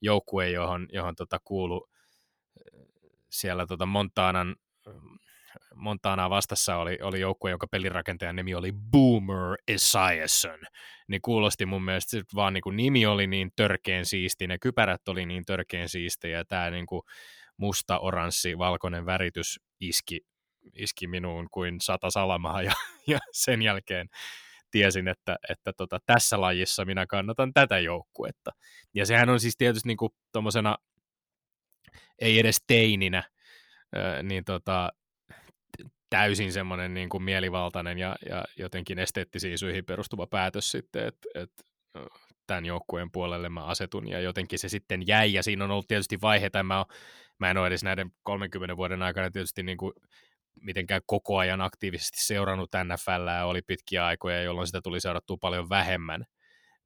joukkue, 0.00 0.50
johon, 0.50 0.88
johon 0.92 1.14
tota 1.16 1.40
kuulu 1.44 1.88
siellä 3.30 3.66
tota 3.66 3.86
Montanan 3.86 4.56
Montana 5.74 6.30
vastassa 6.30 6.76
oli, 6.76 6.98
oli 7.02 7.20
joukkue, 7.20 7.50
jonka 7.50 7.66
pelirakentajan 7.66 8.36
nimi 8.36 8.54
oli 8.54 8.72
Boomer 8.72 9.58
Esiason. 9.68 10.58
Niin 11.08 11.22
kuulosti 11.22 11.66
mun 11.66 11.84
mielestä 11.84 12.18
että 12.18 12.34
vaan 12.34 12.52
niin 12.52 12.62
kuin 12.62 12.76
nimi 12.76 13.06
oli 13.06 13.26
niin 13.26 13.50
törkeen 13.56 14.06
siisti, 14.06 14.46
ne 14.46 14.58
kypärät 14.58 15.08
oli 15.08 15.26
niin 15.26 15.44
törkeen 15.44 15.88
siistejä, 15.88 16.38
ja 16.38 16.44
tämä 16.44 16.70
niin 16.70 16.86
kuin 16.86 17.02
musta, 17.56 17.98
oranssi, 17.98 18.58
valkoinen 18.58 19.06
väritys 19.06 19.60
iski, 19.80 20.20
iski 20.74 21.06
minuun 21.06 21.48
kuin 21.50 21.80
sata 21.80 22.10
salamaa, 22.10 22.62
ja, 22.62 22.72
ja 23.06 23.18
sen 23.32 23.62
jälkeen 23.62 24.08
tiesin, 24.70 25.08
että, 25.08 25.36
että 25.48 25.72
tota, 25.72 25.98
tässä 26.06 26.40
lajissa 26.40 26.84
minä 26.84 27.06
kannatan 27.06 27.52
tätä 27.52 27.78
joukkuetta. 27.78 28.50
Ja 28.94 29.06
sehän 29.06 29.28
on 29.28 29.40
siis 29.40 29.56
tietysti 29.56 29.88
niin 29.88 29.96
kuin 29.96 30.12
ei 32.18 32.38
edes 32.38 32.64
teininä, 32.66 33.22
niin 34.22 34.44
tota, 34.44 34.90
täysin 36.10 36.52
semmoinen 36.52 36.94
niin 36.94 37.08
kuin 37.08 37.22
mielivaltainen 37.22 37.98
ja, 37.98 38.16
ja 38.28 38.44
jotenkin 38.56 38.98
esteettisiin 38.98 39.58
syihin 39.58 39.84
perustuva 39.84 40.26
päätös 40.26 40.70
sitten, 40.70 41.06
että, 41.06 41.28
että 41.34 41.64
tämän 42.46 42.66
joukkueen 42.66 43.10
puolelle 43.10 43.48
mä 43.48 43.64
asetun 43.64 44.08
ja 44.08 44.20
jotenkin 44.20 44.58
se 44.58 44.68
sitten 44.68 45.06
jäi. 45.06 45.32
Ja 45.32 45.42
siinä 45.42 45.64
on 45.64 45.70
ollut 45.70 45.88
tietysti 45.88 46.20
vaiheita, 46.22 46.62
mä, 46.62 46.84
mä 47.38 47.50
en 47.50 47.56
ole 47.56 47.66
edes 47.66 47.84
näiden 47.84 48.10
30 48.22 48.76
vuoden 48.76 49.02
aikana 49.02 49.30
tietysti 49.30 49.62
niin 49.62 49.78
kuin 49.78 49.92
mitenkään 50.60 51.00
koko 51.06 51.38
ajan 51.38 51.60
aktiivisesti 51.60 52.24
seurannut 52.24 52.70
NFLää, 52.84 53.46
oli 53.46 53.62
pitkiä 53.62 54.06
aikoja, 54.06 54.42
jolloin 54.42 54.66
sitä 54.66 54.80
tuli 54.80 55.00
seurattua 55.00 55.36
paljon 55.40 55.68
vähemmän, 55.68 56.24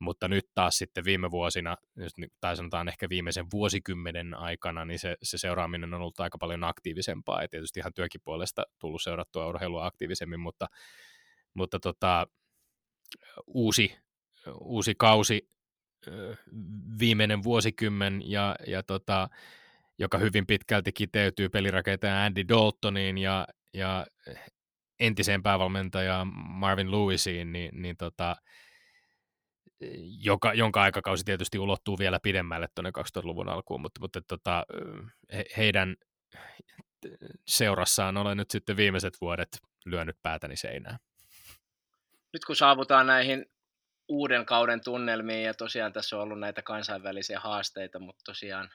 mutta 0.03 0.29
nyt 0.29 0.45
taas 0.55 0.79
sitten 0.79 1.05
viime 1.05 1.31
vuosina, 1.31 1.77
tai 2.41 2.57
sanotaan 2.57 2.89
ehkä 2.89 3.09
viimeisen 3.09 3.47
vuosikymmenen 3.53 4.35
aikana, 4.35 4.85
niin 4.85 4.99
se, 4.99 5.17
se 5.23 5.39
seuraaminen 5.39 5.95
on 5.95 6.01
ollut 6.01 6.21
aika 6.21 6.39
paljon 6.39 6.65
aktiivisempaa, 6.65 7.43
ja 7.43 7.49
tietysti 7.49 7.81
ihan 7.81 7.95
työkin 7.95 8.21
puolesta 8.25 8.65
tullut 8.79 9.03
seurattua 9.03 9.47
urheilua 9.47 9.87
aktiivisemmin, 9.87 10.41
mutta, 10.41 10.67
mutta 11.55 11.81
tota, 11.81 12.27
uusi, 13.47 13.97
uusi 14.61 14.95
kausi, 14.99 15.49
viimeinen 16.99 17.43
vuosikymmen, 17.43 18.23
ja, 18.31 18.57
ja 18.67 18.83
tota, 18.83 19.29
joka 19.99 20.19
hyvin 20.19 20.47
pitkälti 20.47 20.93
kiteytyy 20.93 21.49
pelirakentajan 21.49 22.27
Andy 22.27 22.49
Daltoniin 22.49 23.19
ja, 23.19 23.47
ja 23.75 24.07
entiseen 25.01 25.43
päävalmentajaan 25.43 26.33
Marvin 26.35 26.91
Lewisiin, 26.91 27.53
niin, 27.53 27.83
niin 27.83 27.97
tota, 27.97 28.37
joka, 30.21 30.55
jonka 30.55 30.83
aikakausi 30.83 31.25
tietysti 31.25 31.59
ulottuu 31.59 31.99
vielä 31.99 32.21
pidemmälle 32.23 32.69
tuonne 32.75 32.91
2000-luvun 32.99 33.49
alkuun, 33.49 33.81
mutta, 33.81 34.01
mutta 34.01 34.21
tota, 34.21 34.67
he, 35.33 35.45
heidän 35.57 35.97
seurassaan 37.47 38.17
olen 38.17 38.37
nyt 38.37 38.51
sitten 38.51 38.77
viimeiset 38.77 39.15
vuodet 39.21 39.49
lyönyt 39.85 40.17
päätäni 40.23 40.57
seinään. 40.57 40.99
Nyt 42.33 42.45
kun 42.45 42.57
saavutaan 42.57 43.07
näihin 43.07 43.47
uuden 44.09 44.47
kauden 44.47 44.81
tunnelmiin, 44.85 45.45
ja 45.45 45.55
tosiaan 45.55 45.93
tässä 45.93 46.17
on 46.17 46.23
ollut 46.23 46.41
näitä 46.41 46.63
kansainvälisiä 46.63 47.41
haasteita, 47.41 47.99
mutta 47.99 48.23
tosiaan 48.25 48.71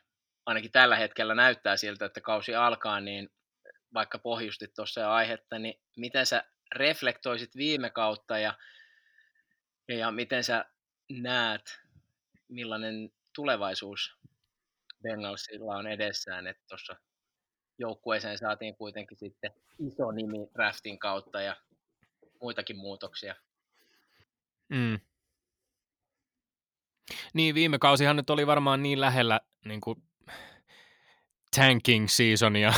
ainakin 0.45 0.71
tällä 0.71 0.95
hetkellä 0.95 1.35
näyttää 1.35 1.77
siltä, 1.77 2.05
että 2.05 2.21
kausi 2.21 2.55
alkaa, 2.55 2.99
niin 2.99 3.29
vaikka 3.93 4.19
pohjustit 4.19 4.73
tuossa 4.73 5.13
aihetta, 5.13 5.59
niin 5.59 5.81
miten 5.97 6.25
sä 6.25 6.43
reflektoisit 6.75 7.55
viime 7.55 7.89
kautta 7.89 8.39
ja, 8.39 8.53
ja 9.87 10.11
miten 10.11 10.43
sä 10.43 10.65
näet, 11.09 11.79
millainen 12.47 13.09
tulevaisuus 13.35 14.17
Bengalsilla 15.03 15.75
on 15.75 15.87
edessään, 15.87 16.47
että 16.47 16.63
tuossa 16.69 16.95
joukkueeseen 17.77 18.37
saatiin 18.37 18.75
kuitenkin 18.75 19.17
sitten 19.17 19.51
iso 19.87 20.11
nimi 20.11 20.37
draftin 20.53 20.99
kautta 20.99 21.41
ja 21.41 21.55
muitakin 22.41 22.77
muutoksia. 22.77 23.35
Mm. 24.69 24.99
Niin, 27.33 27.55
viime 27.55 27.79
kausihan 27.79 28.15
nyt 28.15 28.29
oli 28.29 28.47
varmaan 28.47 28.83
niin 28.83 29.01
lähellä 29.01 29.41
niin 29.65 29.81
kuin 29.81 30.03
tanking 31.55 32.07
seasonia 32.07 32.73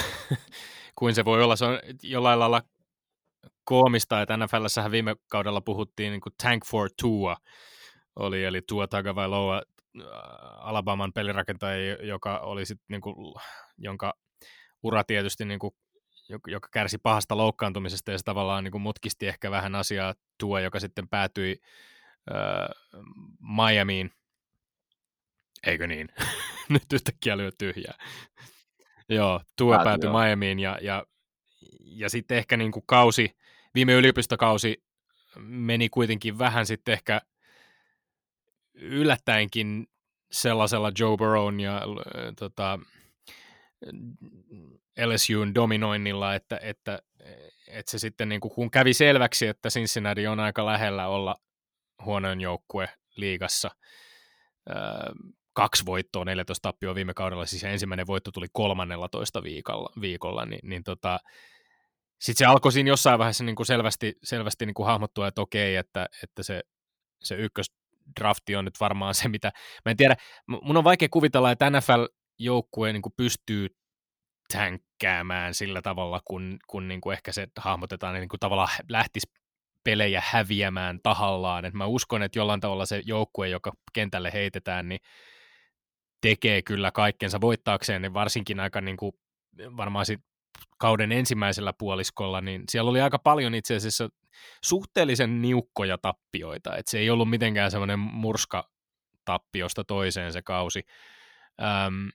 kuin 0.99 1.15
se 1.15 1.25
voi 1.25 1.43
olla. 1.43 1.55
Se 1.55 1.65
on 1.65 1.79
jollain 2.03 2.39
lailla 2.39 2.61
koomista, 3.63 4.21
että 4.21 4.37
NFLssähän 4.37 4.91
viime 4.91 5.15
kaudella 5.31 5.61
puhuttiin 5.61 6.11
niin 6.11 6.21
kuin 6.21 6.33
tank 6.43 6.65
for 6.65 6.89
Tua, 7.01 7.37
oli, 8.19 8.43
eli 8.43 8.61
Tua 8.61 8.87
Tagovailoa, 8.87 9.61
äh, 10.01 10.05
Alabaman 10.57 11.13
pelirakentaja, 11.13 11.95
joka 12.05 12.37
oli 12.39 12.65
sit, 12.65 12.81
niin 12.87 13.01
kuin, 13.01 13.15
jonka 13.77 14.13
ura 14.83 15.03
tietysti 15.03 15.45
niin 15.45 15.59
kuin, 15.59 15.73
joka 16.47 16.69
kärsi 16.73 16.97
pahasta 16.97 17.37
loukkaantumisesta 17.37 18.11
ja 18.11 18.17
se 18.17 18.23
tavallaan 18.23 18.63
niin 18.63 18.71
kuin 18.71 18.81
mutkisti 18.81 19.27
ehkä 19.27 19.51
vähän 19.51 19.75
asiaa 19.75 20.13
Tua, 20.37 20.59
joka 20.59 20.79
sitten 20.79 21.07
päätyi 21.07 21.61
äh, 22.31 22.69
Miamiin. 23.57 24.11
Eikö 25.67 25.87
niin? 25.87 26.09
Nyt 26.69 26.93
yhtäkkiä 26.93 27.37
lyö 27.37 27.51
tyhjää. 27.57 27.93
joo, 29.09 29.41
Tua 29.55 29.75
Pääty, 29.75 29.83
päätyi 29.85 30.07
joo. 30.07 30.19
Miamiin 30.19 30.59
ja, 30.59 30.77
ja, 30.81 31.05
ja 31.79 32.09
sitten 32.09 32.37
ehkä 32.37 32.57
niin 32.57 32.71
kuin 32.71 32.83
kausi, 32.85 33.37
viime 33.75 33.93
yliopistokausi 33.93 34.83
meni 35.39 35.89
kuitenkin 35.89 36.39
vähän 36.39 36.65
sitten 36.65 36.93
ehkä 36.93 37.21
yllättäenkin 38.79 39.87
sellaisella 40.31 40.91
Joe 40.99 41.17
Burrown 41.17 41.59
ja 41.59 41.77
äh, 41.77 41.83
tota, 42.39 42.79
LSUn 45.05 45.55
dominoinnilla, 45.55 46.35
että, 46.35 46.59
että, 46.61 46.99
että 47.67 47.91
se 47.91 47.99
sitten 47.99 48.29
niin 48.29 48.41
kuin, 48.41 48.51
kun 48.51 48.71
kävi 48.71 48.93
selväksi, 48.93 49.47
että 49.47 49.69
Cincinnati 49.69 50.27
on 50.27 50.39
aika 50.39 50.65
lähellä 50.65 51.07
olla 51.07 51.35
huonoin 52.05 52.41
joukkue 52.41 52.89
liigassa, 53.15 53.71
kaksi 55.53 55.85
voittoa, 55.85 56.25
14 56.25 56.61
tappioa 56.61 56.95
viime 56.95 57.13
kaudella, 57.13 57.45
siis 57.45 57.63
ensimmäinen 57.63 58.07
voitto 58.07 58.31
tuli 58.31 58.47
13 58.51 59.43
viikolla, 59.43 59.89
viikolla 60.01 60.45
niin, 60.45 60.59
niin 60.63 60.83
tota, 60.83 61.19
sitten 62.21 62.37
se 62.37 62.45
alkoi 62.45 62.71
siinä 62.71 62.89
jossain 62.89 63.19
vaiheessa 63.19 63.43
niin 63.43 63.55
kuin 63.55 63.65
selvästi, 63.65 64.17
selvästi 64.23 64.65
niin 64.65 64.73
kuin 64.73 64.85
hahmottua, 64.85 65.27
että 65.27 65.41
okei, 65.41 65.75
että, 65.75 66.09
että 66.23 66.43
se, 66.43 66.63
se 67.23 67.35
ykkösdrafti 68.09 68.55
on 68.55 68.65
nyt 68.65 68.79
varmaan 68.79 69.15
se, 69.15 69.29
mitä, 69.29 69.51
mä 69.85 69.91
en 69.91 69.97
tiedä, 69.97 70.15
mun 70.47 70.77
on 70.77 70.83
vaikea 70.83 71.07
kuvitella, 71.11 71.51
että 71.51 71.69
NFL-joukkue 71.69 72.93
niin 72.93 73.01
pystyy 73.17 73.67
tänkkäämään 74.53 75.53
sillä 75.53 75.81
tavalla, 75.81 76.21
kun, 76.25 76.57
kun 76.67 76.87
niin 76.87 77.01
kuin 77.01 77.13
ehkä 77.13 77.31
se 77.31 77.47
hahmotetaan, 77.57 78.13
niin 78.13 78.29
kuin 78.29 78.39
tavallaan 78.39 78.69
lähtisi 78.89 79.27
pelejä 79.83 80.23
häviämään 80.25 80.99
tahallaan. 81.03 81.65
Et 81.65 81.73
mä 81.73 81.85
uskon, 81.85 82.23
että 82.23 82.39
jollain 82.39 82.59
tavalla 82.59 82.85
se 82.85 83.01
joukkue, 83.05 83.49
joka 83.49 83.71
kentälle 83.93 84.33
heitetään, 84.33 84.89
niin 84.89 84.99
tekee 86.21 86.61
kyllä 86.61 86.91
kaikkensa 86.91 87.41
voittaakseen, 87.41 88.01
niin 88.01 88.13
varsinkin 88.13 88.59
aika 88.59 88.81
niin 88.81 88.97
kuin, 88.97 89.11
varmaan 89.77 90.05
sit 90.05 90.19
kauden 90.77 91.11
ensimmäisellä 91.11 91.73
puoliskolla, 91.79 92.41
niin 92.41 92.63
siellä 92.71 92.89
oli 92.89 93.01
aika 93.01 93.19
paljon 93.19 93.55
itse 93.55 93.75
asiassa 93.75 94.09
suhteellisen 94.63 95.41
niukkoja 95.41 95.97
tappioita, 95.97 96.77
että 96.77 96.91
se 96.91 96.99
ei 96.99 97.09
ollut 97.09 97.29
mitenkään 97.29 97.71
semmoinen 97.71 97.99
murska 97.99 98.69
tappiosta 99.25 99.83
toiseen 99.83 100.33
se 100.33 100.41
kausi. 100.41 100.83
Ähm, 101.61 102.07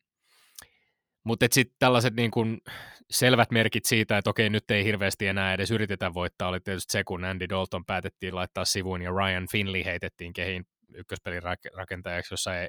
mutta 1.24 1.46
sitten 1.50 1.76
tällaiset 1.78 2.14
niin 2.14 2.30
kun 2.30 2.60
selvät 3.10 3.50
merkit 3.50 3.84
siitä, 3.84 4.18
että 4.18 4.30
okei, 4.30 4.50
nyt 4.50 4.70
ei 4.70 4.84
hirveästi 4.84 5.26
enää 5.26 5.54
edes 5.54 5.70
yritetä 5.70 6.14
voittaa, 6.14 6.48
oli 6.48 6.60
tietysti 6.60 6.92
se, 6.92 7.04
kun 7.04 7.24
Andy 7.24 7.48
Dalton 7.48 7.84
päätettiin 7.84 8.34
laittaa 8.34 8.64
sivuun 8.64 9.02
ja 9.02 9.10
Ryan 9.10 9.46
Finley 9.52 9.84
heitettiin 9.84 10.32
kehiin 10.32 10.66
ykköspelin 10.94 11.42
rakentajaksi, 11.76 12.32
jossa 12.32 12.60
ei, 12.60 12.68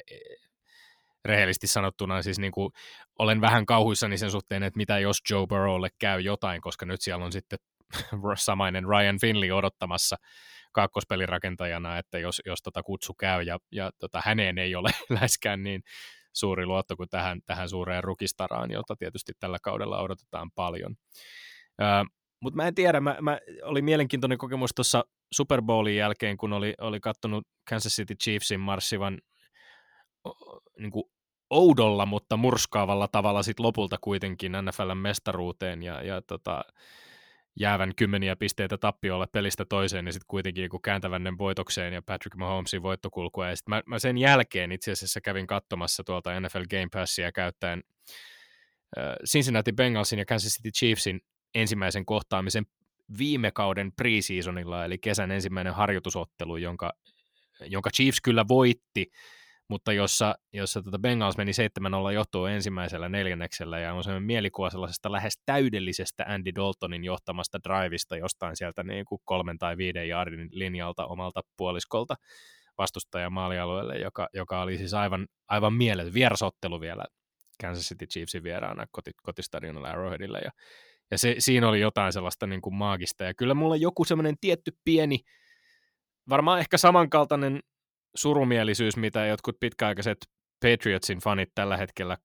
rehellisesti 1.25 1.67
sanottuna 1.67 2.21
siis 2.21 2.39
niin 2.39 2.51
kuin, 2.51 2.73
olen 3.19 3.41
vähän 3.41 3.65
kauhuissani 3.65 4.17
sen 4.17 4.31
suhteen, 4.31 4.63
että 4.63 4.77
mitä 4.77 4.99
jos 4.99 5.17
Joe 5.29 5.47
Burrowlle 5.47 5.89
käy 5.99 6.19
jotain, 6.19 6.61
koska 6.61 6.85
nyt 6.85 7.01
siellä 7.01 7.25
on 7.25 7.31
sitten 7.31 7.59
samainen 8.35 8.83
Ryan 8.83 9.19
Finley 9.21 9.51
odottamassa 9.51 10.15
kakkospelirakentajana, 10.71 11.97
että 11.97 12.19
jos, 12.19 12.41
jos 12.45 12.61
tota 12.61 12.83
kutsu 12.83 13.13
käy 13.13 13.41
ja, 13.41 13.59
ja 13.71 13.91
tota, 13.99 14.21
häneen 14.25 14.57
ei 14.57 14.75
ole 14.75 14.89
läheskään 15.19 15.63
niin 15.63 15.83
suuri 16.33 16.65
luotto 16.65 16.97
kuin 16.97 17.09
tähän, 17.09 17.41
tähän 17.45 17.69
suureen 17.69 18.03
rukistaraan, 18.03 18.71
jota 18.71 18.95
tietysti 18.95 19.33
tällä 19.39 19.57
kaudella 19.61 20.01
odotetaan 20.01 20.51
paljon. 20.55 20.95
Mutta 22.41 22.57
mä 22.57 22.67
en 22.67 22.75
tiedä, 22.75 22.99
mä, 22.99 23.17
mä, 23.21 23.39
oli 23.63 23.81
mielenkiintoinen 23.81 24.37
kokemus 24.37 24.71
tuossa 24.75 25.05
Super 25.33 25.61
Bowlin 25.61 25.95
jälkeen, 25.95 26.37
kun 26.37 26.53
oli, 26.53 26.73
oli 26.81 26.99
katsonut 26.99 27.47
Kansas 27.69 27.95
City 27.95 28.15
Chiefsin 28.15 28.59
marssivan 28.59 29.19
niin 30.79 30.91
kuin 30.91 31.03
oudolla, 31.49 32.05
mutta 32.05 32.37
murskaavalla 32.37 33.07
tavalla 33.07 33.43
sit 33.43 33.59
lopulta 33.59 33.97
kuitenkin 34.01 34.51
NFLn 34.51 34.97
mestaruuteen 34.97 35.83
ja, 35.83 36.03
ja 36.03 36.21
tota, 36.21 36.63
jäävän 37.59 37.95
kymmeniä 37.95 38.35
pisteitä 38.35 38.77
tappiolle 38.77 39.27
pelistä 39.31 39.65
toiseen, 39.65 40.05
niin 40.05 40.13
sitten 40.13 40.27
kuitenkin 40.27 40.69
kun 40.69 40.81
kääntävännen 40.81 41.37
voitokseen 41.37 41.93
ja 41.93 42.01
Patrick 42.01 42.35
Mahomesin 42.35 42.83
voittokulkua. 42.83 43.49
Ja 43.49 43.55
sit 43.55 43.67
mä, 43.67 43.83
mä, 43.85 43.99
sen 43.99 44.17
jälkeen 44.17 44.71
itse 44.71 44.91
asiassa 44.91 45.21
kävin 45.21 45.47
katsomassa 45.47 46.03
tuolta 46.03 46.39
NFL 46.39 46.63
Game 46.69 46.87
Passia 46.93 47.31
käyttäen 47.31 47.83
äh, 48.97 49.15
Cincinnati 49.29 49.73
Bengalsin 49.73 50.19
ja 50.19 50.25
Kansas 50.25 50.53
City 50.53 50.71
Chiefsin 50.71 51.21
ensimmäisen 51.55 52.05
kohtaamisen 52.05 52.65
viime 53.17 53.51
kauden 53.51 53.91
preseasonilla, 53.91 54.85
eli 54.85 54.97
kesän 54.97 55.31
ensimmäinen 55.31 55.73
harjoitusottelu, 55.73 56.57
jonka, 56.57 56.93
jonka 57.61 57.89
Chiefs 57.89 58.21
kyllä 58.21 58.45
voitti, 58.47 59.11
mutta 59.67 59.93
jossa, 59.93 60.35
jossa 60.53 60.81
tota 60.81 60.99
Bengals 60.99 61.37
meni 61.37 61.51
7-0 62.09 62.11
johtoon 62.13 62.51
ensimmäisellä 62.51 63.09
neljänneksellä 63.09 63.79
ja 63.79 63.93
on 63.93 64.03
sellainen 64.03 64.27
mielikuva 64.27 64.69
sellaisesta 64.69 65.11
lähes 65.11 65.33
täydellisestä 65.45 66.25
Andy 66.27 66.51
Daltonin 66.55 67.03
johtamasta 67.03 67.59
drivista 67.63 68.17
jostain 68.17 68.55
sieltä 68.55 68.83
niin 68.83 69.05
kuin 69.05 69.21
kolmen 69.25 69.57
tai 69.57 69.77
viiden 69.77 70.09
jardin 70.09 70.49
linjalta 70.51 71.05
omalta 71.05 71.41
puoliskolta 71.57 72.15
vastustajan 72.77 73.33
maalialueelle, 73.33 73.97
joka, 73.97 74.27
joka 74.33 74.61
oli 74.61 74.77
siis 74.77 74.93
aivan, 74.93 75.27
aivan 75.47 75.73
mieletön 75.73 76.13
vierasottelu 76.13 76.81
vielä 76.81 77.05
Kansas 77.61 77.85
City 77.85 78.05
Chiefsin 78.05 78.43
vieraana 78.43 78.85
koti, 78.91 79.11
kotistadionilla 79.23 79.89
Arrowheadilla. 79.89 80.37
Ja, 80.37 80.51
ja 81.11 81.17
se, 81.17 81.35
siinä 81.39 81.69
oli 81.69 81.79
jotain 81.79 82.13
sellaista 82.13 82.47
niin 82.47 82.61
kuin 82.61 82.75
maagista. 82.75 83.23
Ja 83.23 83.33
kyllä 83.33 83.53
mulla 83.53 83.75
joku 83.75 84.05
semmoinen 84.05 84.35
tietty 84.41 84.71
pieni 84.85 85.19
varmaan 86.29 86.59
ehkä 86.59 86.77
samankaltainen 86.77 87.59
surumielisyys, 88.15 88.97
mitä 88.97 89.25
jotkut 89.25 89.59
pitkäaikaiset 89.59 90.17
Patriotsin 90.61 91.19
fanit 91.19 91.49
tällä 91.55 91.77
hetkellä 91.77 92.17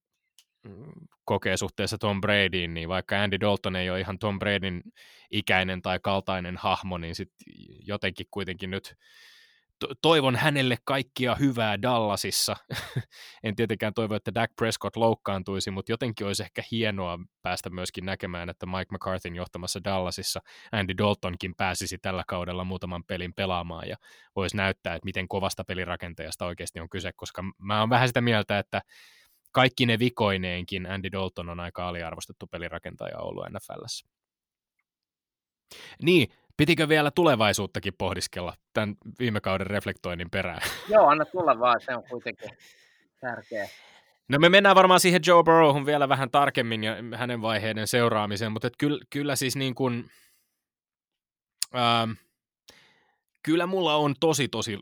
mm, 0.63 0.93
kokee 1.25 1.57
suhteessa 1.57 1.99
Tom 1.99 2.21
Bradyin, 2.21 2.75
niin 2.75 2.89
vaikka 2.89 3.23
Andy 3.23 3.41
Dalton 3.41 3.77
ei 3.77 3.91
ole 3.91 4.01
ihan 4.01 4.19
Tom 4.19 4.39
Bradyn 4.39 4.83
ikäinen 5.31 5.83
tai 5.83 5.99
kaltainen 6.03 6.57
hahmo, 6.57 6.99
niin 6.99 7.15
sitten 7.15 7.47
jotenkin 7.87 8.27
kuitenkin 8.31 8.71
nyt 8.71 8.95
toivon 10.03 10.37
hänelle 10.37 10.77
kaikkia 10.85 11.35
hyvää 11.35 11.83
Dallasissa. 11.83 12.57
en 13.45 13.57
tietenkään 13.57 13.95
toivo, 13.95 14.15
että 14.15 14.35
Dak 14.35 14.51
Prescott 14.57 14.97
loukkaantuisi, 14.97 15.71
mutta 15.71 15.93
jotenkin 15.93 16.27
olisi 16.27 16.43
ehkä 16.43 16.63
hienoa 16.71 17.19
päästä 17.43 17.71
myöskin 17.71 18.07
näkemään, 18.07 18.49
että 18.49 18.67
Mike 18.67 18.95
McCarthyn 18.95 19.37
johtamassa 19.37 19.85
Dallasissa 19.85 20.41
Andy 20.73 20.95
Daltonkin 20.99 21.55
pääsisi 21.57 21.99
tällä 21.99 22.25
kaudella 22.27 22.65
muutaman 22.65 23.05
pelin 23.05 23.35
pelaamaan 23.35 23.89
ja 23.89 23.97
voisi 24.37 24.57
näyttää, 24.57 24.95
että 24.95 25.07
miten 25.07 25.29
kovasta 25.29 25.65
pelirakentajasta 25.65 26.47
oikeasti 26.47 26.81
on 26.81 26.89
kyse, 26.89 27.13
koska 27.17 27.43
mä 27.59 27.81
oon 27.81 27.91
vähän 27.91 28.09
sitä 28.09 28.21
mieltä, 28.21 28.59
että 28.59 28.83
kaikki 29.53 29.87
ne 29.87 29.99
vikoineenkin 29.99 30.91
Andy 30.91 31.13
Dalton 31.13 31.49
on 31.49 31.61
aika 31.61 31.89
aliarvostettu 31.89 32.47
pelirakentaja 32.47 33.19
ollut 33.19 33.45
NFLssä. 33.51 34.07
Niin, 36.03 36.29
Pitikö 36.61 36.89
vielä 36.89 37.11
tulevaisuuttakin 37.11 37.95
pohdiskella 37.99 38.55
tämän 38.73 38.97
viime 39.19 39.41
kauden 39.41 39.67
reflektoinnin 39.67 40.31
perään? 40.31 40.61
Joo, 40.89 41.07
anna 41.07 41.25
tulla 41.25 41.61
vaan, 41.61 41.81
se 41.81 41.97
on 41.97 42.03
kuitenkin 42.11 42.51
tärkeä. 43.21 43.69
No 44.29 44.39
me 44.39 44.49
mennään 44.49 44.77
varmaan 44.77 45.01
siihen 45.01 45.21
Joe 45.27 45.43
Burrowhun 45.43 45.87
vielä 45.87 46.09
vähän 46.09 46.31
tarkemmin 46.31 46.85
ja 46.85 46.97
hänen 47.17 47.43
vaiheiden 47.43 47.89
seuraamiseen, 47.89 48.53
mutta 48.53 48.69
kyllä, 48.79 49.05
kyllä 49.11 49.37
siis 49.37 49.57
niin 49.57 49.75
kuin, 49.75 50.11
ähm, 51.77 52.11
kyllä 53.43 53.67
mulla 53.67 53.95
on 53.95 54.15
tosi 54.21 54.49
tosi 54.49 54.79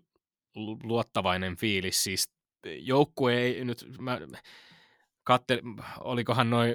luottavainen 0.83 1.57
fiilis, 1.57 2.05
siis 2.05 2.31
joukkue 2.67 3.35
ei 3.35 3.65
nyt, 3.65 3.87
mä 4.01 4.21
katselin, 5.25 5.77
olikohan 6.01 6.51
noin 6.51 6.75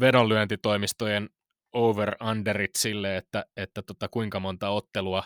vedonlyöntitoimistojen 0.00 1.30
over-underit 1.78 2.76
sille, 2.78 3.16
että, 3.16 3.44
että 3.56 3.82
tota, 3.82 4.08
kuinka 4.08 4.40
monta 4.40 4.68
ottelua 4.68 5.24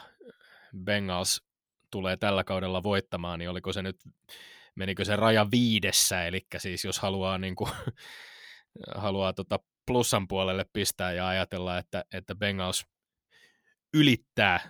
Bengals 0.84 1.42
tulee 1.90 2.16
tällä 2.16 2.44
kaudella 2.44 2.82
voittamaan, 2.82 3.38
niin 3.38 3.50
oliko 3.50 3.72
se 3.72 3.82
nyt, 3.82 3.96
menikö 4.74 5.04
se 5.04 5.16
raja 5.16 5.50
viidessä, 5.50 6.26
eli 6.26 6.46
siis 6.56 6.84
jos 6.84 6.98
haluaa, 6.98 7.38
niin 7.38 7.56
kuin, 7.56 7.70
haluaa 8.96 9.32
tota 9.32 9.58
plussan 9.86 10.28
puolelle 10.28 10.66
pistää 10.72 11.12
ja 11.12 11.28
ajatella, 11.28 11.78
että, 11.78 12.04
että 12.12 12.34
Bengals 12.34 12.86
ylittää 13.94 14.60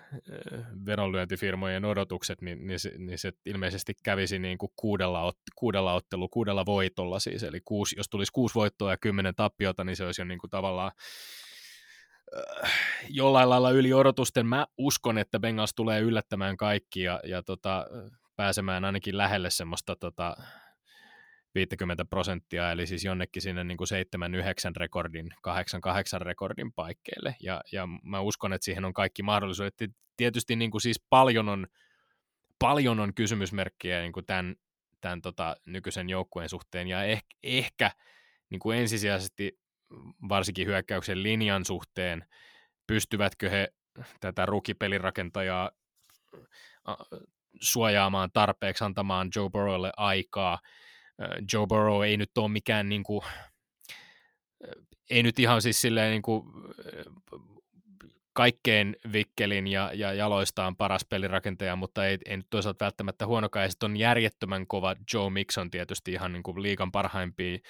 vedonlyöntifirmojen 0.87 1.85
odotukset, 1.85 2.42
niin, 2.42 2.66
niin, 2.66 2.81
se, 2.81 2.92
niin 2.99 3.18
se 3.18 3.33
ilmeisesti 3.47 3.95
kävisi 4.03 4.38
niin 4.38 4.59
kuin 4.59 4.73
kuudella, 4.77 5.23
ot, 5.23 5.38
kuudella 5.57 5.95
ottelu, 5.95 6.29
kuudella 6.29 6.66
voitolla 6.66 7.18
siis, 7.18 7.42
eli 7.42 7.61
kuusi, 7.64 7.97
jos 7.99 8.09
tulisi 8.09 8.33
kuusi 8.33 8.55
voittoa 8.55 8.90
ja 8.90 8.97
kymmenen 8.97 9.35
tappiota, 9.35 9.85
niin 9.85 9.97
se 9.97 10.05
olisi 10.05 10.21
jo 10.21 10.25
niin 10.25 10.38
kuin 10.38 10.51
tavallaan 10.51 10.92
jollain 13.09 13.51
lailla 13.51 13.71
yli 13.71 13.92
odotusten. 13.92 14.47
Mä 14.47 14.66
uskon, 14.79 15.18
että 15.18 15.40
Bengals 15.40 15.75
tulee 15.75 16.01
yllättämään 16.01 16.57
kaikki 16.57 17.03
ja, 17.03 17.21
ja 17.25 17.42
tota, 17.42 17.87
pääsemään 18.37 18.85
ainakin 18.85 19.16
lähelle 19.16 19.51
semmoista 19.51 19.97
tota, 19.97 20.37
50 21.55 22.05
prosenttia, 22.05 22.73
eli 22.73 22.87
siis 22.87 23.05
jonnekin 23.05 23.42
sinne 23.42 23.64
niin 23.64 23.79
7-9 23.79 24.73
rekordin, 24.77 25.31
8-8 25.49 26.23
rekordin 26.23 26.73
paikkeille. 26.73 27.37
Ja, 27.40 27.61
ja 27.73 27.88
mä 28.03 28.21
uskon, 28.21 28.53
että 28.53 28.64
siihen 28.64 28.85
on 28.85 28.92
kaikki 28.92 29.23
mahdollisuudet. 29.23 29.75
Tietysti 30.16 30.57
niin 30.57 30.71
kuin 30.71 30.81
siis 30.81 31.05
paljon 31.11 31.49
on, 31.49 31.66
paljon 32.59 33.01
on 33.01 33.14
kysymysmerkkiä 33.14 34.01
niin 34.01 34.12
kuin 34.12 34.27
tämän, 34.27 34.57
tämän 35.01 35.23
tota, 35.23 35.57
nykyisen 35.66 36.11
joukkueen 36.11 36.49
suhteen, 36.49 36.88
ja 36.88 37.05
ehkä, 37.05 37.37
ehkä 37.42 37.90
niin 38.51 38.61
kuin 38.61 38.79
ensisijaisesti 38.79 39.62
varsinkin 40.28 40.66
hyökkäyksen 40.66 41.22
linjan 41.22 41.64
suhteen, 41.64 42.24
pystyvätkö 42.87 43.50
he 43.50 43.68
tätä 44.20 44.46
rukipelirakentajaa 44.46 45.70
suojaamaan 47.61 48.31
tarpeeksi, 48.33 48.85
antamaan 48.85 49.28
Joe 49.37 49.50
Burrowlle 49.50 49.92
aikaa. 49.96 50.59
Joe 51.52 51.66
Burrow 51.66 52.05
ei 52.05 52.16
nyt 52.16 52.38
ole 52.38 52.48
mikään 52.48 52.88
niin 52.88 53.02
kuin, 53.02 53.24
ei 55.11 55.22
nyt 55.22 55.38
ihan 55.38 55.62
siis 55.62 55.81
silleen 55.81 56.11
niin 56.11 56.22
kuin, 56.22 56.44
kaikkein 58.33 58.96
vikkelin 59.12 59.66
ja, 59.66 59.90
ja 59.94 60.12
jaloistaan 60.12 60.76
paras 60.76 61.05
pelirakentaja, 61.05 61.76
mutta 61.76 62.07
ei, 62.07 62.18
ei 62.26 62.37
nyt 62.37 62.46
toisaalta 62.50 62.85
välttämättä 62.85 63.26
huonokaan. 63.26 63.64
Ja 63.64 63.70
sitten 63.70 63.90
on 63.90 63.96
järjettömän 63.96 64.66
kova 64.66 64.96
Joe 65.14 65.31
Mixon 65.31 65.70
tietysti 65.70 66.12
ihan 66.12 66.33
niin 66.33 66.42
kuin 66.42 66.62
liikan 66.62 66.92
parhaimpiin 66.92 67.62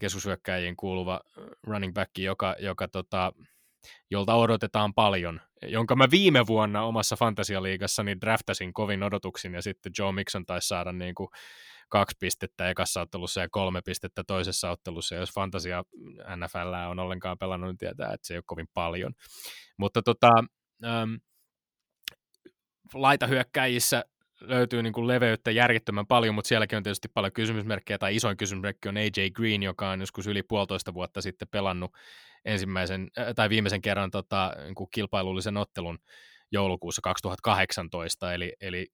keskushyökkäjiin 0.00 0.76
kuuluva 0.76 1.20
running 1.62 1.94
back, 1.94 2.18
joka, 2.18 2.56
joka 2.58 2.88
tota, 2.88 3.32
jolta 4.10 4.34
odotetaan 4.34 4.94
paljon, 4.94 5.40
jonka 5.62 5.96
mä 5.96 6.10
viime 6.10 6.46
vuonna 6.46 6.82
omassa 6.82 7.16
fantasialiigassani 7.16 8.20
draftasin 8.20 8.72
kovin 8.72 9.02
odotuksin, 9.02 9.54
ja 9.54 9.62
sitten 9.62 9.92
Joe 9.98 10.12
Mixon 10.12 10.46
taisi 10.46 10.68
saada 10.68 10.92
niin 10.92 11.14
kuin 11.14 11.28
kaksi 11.88 12.16
pistettä 12.20 12.70
ekassa 12.70 13.00
ottelussa 13.00 13.40
ja 13.40 13.48
kolme 13.50 13.80
pistettä 13.84 14.24
toisessa 14.26 14.70
ottelussa, 14.70 15.14
ja 15.14 15.20
jos 15.20 15.34
fantasia 15.34 15.84
NFL 16.36 16.90
on 16.90 16.98
ollenkaan 16.98 17.38
pelannut, 17.38 17.70
niin 17.70 17.78
tietää, 17.78 18.12
että 18.12 18.26
se 18.26 18.34
ei 18.34 18.38
ole 18.38 18.44
kovin 18.46 18.68
paljon. 18.74 19.12
Mutta 19.78 20.02
tota, 20.02 20.30
ähm, 20.84 21.14
laitahyökkäjissä 22.94 24.04
löytyy 24.44 24.82
niin 24.82 24.92
kuin 24.92 25.06
leveyttä 25.06 25.50
järjettömän 25.50 26.06
paljon, 26.06 26.34
mutta 26.34 26.48
sielläkin 26.48 26.76
on 26.76 26.82
tietysti 26.82 27.08
paljon 27.14 27.32
kysymysmerkkejä, 27.32 27.98
tai 27.98 28.16
isoin 28.16 28.36
kysymysmerkki 28.36 28.88
on 28.88 28.96
AJ 28.96 29.30
Green, 29.30 29.62
joka 29.62 29.90
on 29.90 30.00
joskus 30.00 30.26
yli 30.26 30.42
puolitoista 30.42 30.94
vuotta 30.94 31.22
sitten 31.22 31.48
pelannut 31.48 31.92
ensimmäisen, 32.44 33.08
äh, 33.18 33.26
tai 33.36 33.48
viimeisen 33.48 33.82
kerran 33.82 34.10
tota, 34.10 34.52
niin 34.64 34.74
kuin 34.74 34.88
kilpailullisen 34.90 35.56
ottelun 35.56 35.98
joulukuussa 36.50 37.02
2018, 37.02 38.34
eli, 38.34 38.52
eli 38.60 38.86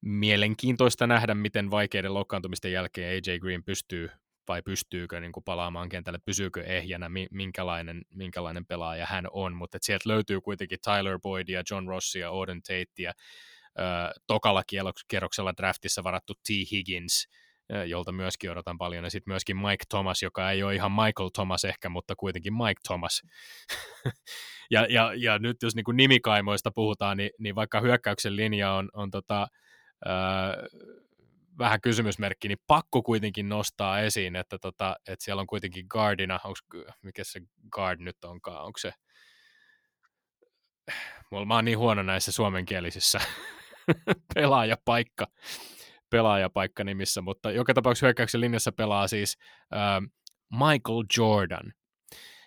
mielenkiintoista 0.00 1.06
nähdä, 1.06 1.34
miten 1.34 1.70
vaikeiden 1.70 2.14
loukkaantumisten 2.14 2.72
jälkeen 2.72 3.10
AJ 3.10 3.38
Green 3.38 3.64
pystyy 3.64 4.10
vai 4.48 4.62
pystyykö 4.62 5.20
niin 5.20 5.32
kuin 5.32 5.44
palaamaan 5.44 5.88
kentälle, 5.88 6.18
pysyykö 6.24 6.62
ehjänä, 6.62 7.10
minkälainen, 7.30 8.02
minkälainen 8.14 8.66
pelaaja 8.66 9.06
hän 9.06 9.26
on, 9.30 9.54
mutta 9.54 9.78
sieltä 9.80 10.08
löytyy 10.08 10.40
kuitenkin 10.40 10.78
Tyler 10.84 11.18
Boydia, 11.22 11.62
John 11.70 11.88
Rossia, 11.88 12.28
Auden 12.28 12.62
Tatea, 12.62 13.12
tokalla 14.26 14.62
kierroksella 15.08 15.52
draftissa 15.56 16.04
varattu 16.04 16.34
T. 16.34 16.48
Higgins, 16.70 17.28
jolta 17.86 18.12
myöskin 18.12 18.50
odotan 18.50 18.78
paljon, 18.78 19.04
ja 19.04 19.10
sitten 19.10 19.32
myöskin 19.32 19.56
Mike 19.56 19.84
Thomas, 19.88 20.22
joka 20.22 20.50
ei 20.50 20.62
ole 20.62 20.74
ihan 20.74 20.92
Michael 20.92 21.28
Thomas 21.34 21.64
ehkä, 21.64 21.88
mutta 21.88 22.16
kuitenkin 22.16 22.54
Mike 22.54 22.80
Thomas. 22.86 23.22
ja, 24.70 24.86
ja, 24.90 25.12
ja 25.16 25.38
nyt 25.38 25.56
jos 25.62 25.74
niin 25.74 25.84
kuin 25.84 25.96
nimikaimoista 25.96 26.70
puhutaan, 26.74 27.16
niin, 27.16 27.30
niin 27.38 27.54
vaikka 27.54 27.80
hyökkäyksen 27.80 28.36
linja 28.36 28.72
on, 28.72 28.88
on 28.92 29.10
tota, 29.10 29.46
öö, 30.06 30.12
vähän 31.58 31.80
kysymysmerkki, 31.80 32.48
niin 32.48 32.62
pakko 32.66 33.02
kuitenkin 33.02 33.48
nostaa 33.48 34.00
esiin, 34.00 34.36
että, 34.36 34.58
tota, 34.58 34.96
että 35.08 35.24
siellä 35.24 35.40
on 35.40 35.46
kuitenkin 35.46 35.86
guardina, 35.90 36.40
onko, 36.44 36.92
mikä 37.02 37.24
se 37.24 37.40
guard 37.72 38.00
nyt 38.00 38.24
onkaan, 38.24 38.64
onko 38.64 38.78
se, 38.78 38.92
mä 41.46 41.54
oon 41.54 41.64
niin 41.64 41.78
huono 41.78 42.02
näissä 42.02 42.32
suomenkielisissä 42.32 43.20
pelaajapaikka, 44.34 45.26
pelaajapaikka 46.10 46.84
nimissä, 46.84 47.20
mutta 47.20 47.50
joka 47.50 47.74
tapauksessa 47.74 48.06
hyökkäyksen 48.06 48.40
linjassa 48.40 48.72
pelaa 48.72 49.08
siis 49.08 49.38
äh, 49.74 50.00
Michael 50.50 51.04
Jordan. 51.18 51.72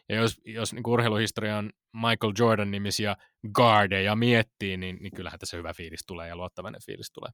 Ja 0.10 0.16
jos, 0.16 0.42
jos 0.46 0.74
niin 0.74 0.88
urheiluhistoria 0.88 1.58
on 1.58 1.70
Michael 1.94 2.34
Jordan 2.40 2.72
nimisiä 2.72 3.16
guardeja 3.56 4.16
miettii, 4.16 4.78
niin, 4.78 4.98
niin 5.02 5.16
kyllähän 5.16 5.40
tässä 5.40 5.58
hyvä 5.58 5.74
fiilis 5.74 6.06
tulee 6.08 6.28
ja 6.28 6.36
luottavainen 6.36 6.82
fiilis 6.86 7.12
tulee. 7.12 7.32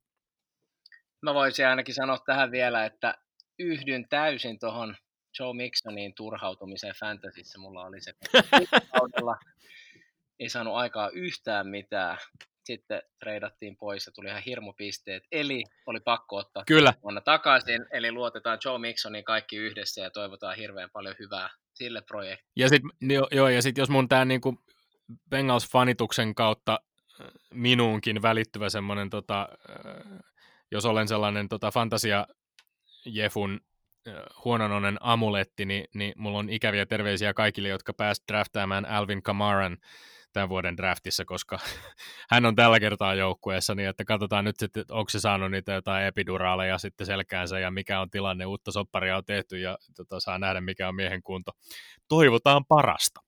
Mä 1.21 1.33
voisin 1.33 1.67
ainakin 1.67 1.95
sanoa 1.95 2.17
tähän 2.25 2.51
vielä, 2.51 2.85
että 2.85 3.15
yhdyn 3.59 4.09
täysin 4.09 4.59
tuohon 4.59 4.95
Joe 5.39 5.53
Mixonin 5.53 6.13
turhautumiseen 6.15 6.95
fantasyssä. 6.99 7.59
Mulla 7.59 7.85
oli 7.85 8.01
se 8.01 8.13
kaudella 8.99 9.37
ei 10.41 10.49
saanut 10.49 10.75
aikaa 10.75 11.09
yhtään 11.09 11.67
mitään. 11.67 12.17
Sitten 12.63 13.01
treidattiin 13.19 13.77
pois 13.77 14.05
ja 14.05 14.11
tuli 14.11 14.27
ihan 14.27 14.41
hirmupisteet, 14.45 15.23
eli 15.31 15.63
oli 15.85 15.99
pakko 15.99 16.35
ottaa 16.35 16.63
Kyllä. 16.67 16.93
vuonna 17.03 17.21
takaisin, 17.21 17.85
eli 17.91 18.11
luotetaan 18.11 18.59
Joe 18.65 18.79
Mixonin 18.79 19.23
kaikki 19.23 19.57
yhdessä 19.57 20.01
ja 20.01 20.09
toivotaan 20.09 20.57
hirveän 20.57 20.89
paljon 20.93 21.15
hyvää 21.19 21.49
sille 21.73 22.01
projektille. 22.01 22.51
Ja 22.55 22.69
sitten 22.69 22.91
joo, 23.31 23.49
ja 23.49 23.61
sit 23.61 23.77
jos 23.77 23.89
mun 23.89 24.09
tämä 24.09 24.25
niinku 24.25 24.59
Bengals-fanituksen 25.29 26.33
kautta 26.35 26.79
äh, 27.21 27.27
minuunkin 27.53 28.21
välittyvä 28.21 28.69
semmoinen, 28.69 29.09
tota, 29.09 29.49
äh, 29.69 30.19
jos 30.71 30.85
olen 30.85 31.07
sellainen 31.07 31.49
tota, 31.49 31.71
fantasia 31.71 32.27
Jefun 33.05 33.59
äh, 34.07 34.13
huonononen 34.45 34.97
amuletti, 34.99 35.65
niin, 35.65 35.85
niin 35.93 36.13
mulla 36.17 36.37
on 36.37 36.49
ikäviä 36.49 36.85
terveisiä 36.85 37.33
kaikille, 37.33 37.69
jotka 37.69 37.93
pääsivät 37.93 38.27
draftaamaan 38.27 38.85
Alvin 38.85 39.23
Kamaran 39.23 39.77
tämän 40.33 40.49
vuoden 40.49 40.77
draftissa, 40.77 41.25
koska 41.25 41.59
hän 42.31 42.45
on 42.45 42.55
tällä 42.55 42.79
kertaa 42.79 43.15
joukkueessa, 43.15 43.75
niin 43.75 43.89
että 43.89 44.05
katsotaan 44.05 44.45
nyt 44.45 44.59
sitten, 44.59 44.85
onko 44.89 45.09
se 45.09 45.19
saanut 45.19 45.51
niitä 45.51 45.71
jotain 45.71 46.05
epiduraaleja 46.05 46.77
sitten 46.77 47.07
selkäänsä 47.07 47.59
ja 47.59 47.71
mikä 47.71 48.01
on 48.01 48.09
tilanne, 48.09 48.45
uutta 48.45 48.71
sopparia 48.71 49.17
on 49.17 49.25
tehty 49.25 49.59
ja 49.59 49.77
tota, 49.95 50.19
saa 50.19 50.39
nähdä 50.39 50.61
mikä 50.61 50.87
on 50.87 50.95
miehen 50.95 51.23
kunto. 51.23 51.51
Toivotaan 52.07 52.65
parasta. 52.65 53.21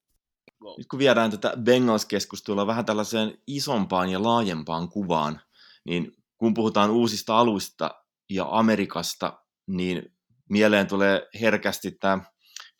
Nyt 0.77 0.87
kun 0.87 0.99
viedään 0.99 1.31
tätä 1.31 1.53
Bengals-keskustelua 1.57 2.67
vähän 2.67 2.85
tällaiseen 2.85 3.37
isompaan 3.47 4.09
ja 4.09 4.23
laajempaan 4.23 4.89
kuvaan, 4.89 5.41
niin 5.85 6.11
kun 6.37 6.53
puhutaan 6.53 6.89
uusista 6.89 7.37
aluista 7.37 7.91
ja 8.29 8.47
Amerikasta, 8.49 9.39
niin 9.67 10.13
mieleen 10.49 10.87
tulee 10.87 11.27
herkästi 11.41 11.91
tämä 11.91 12.19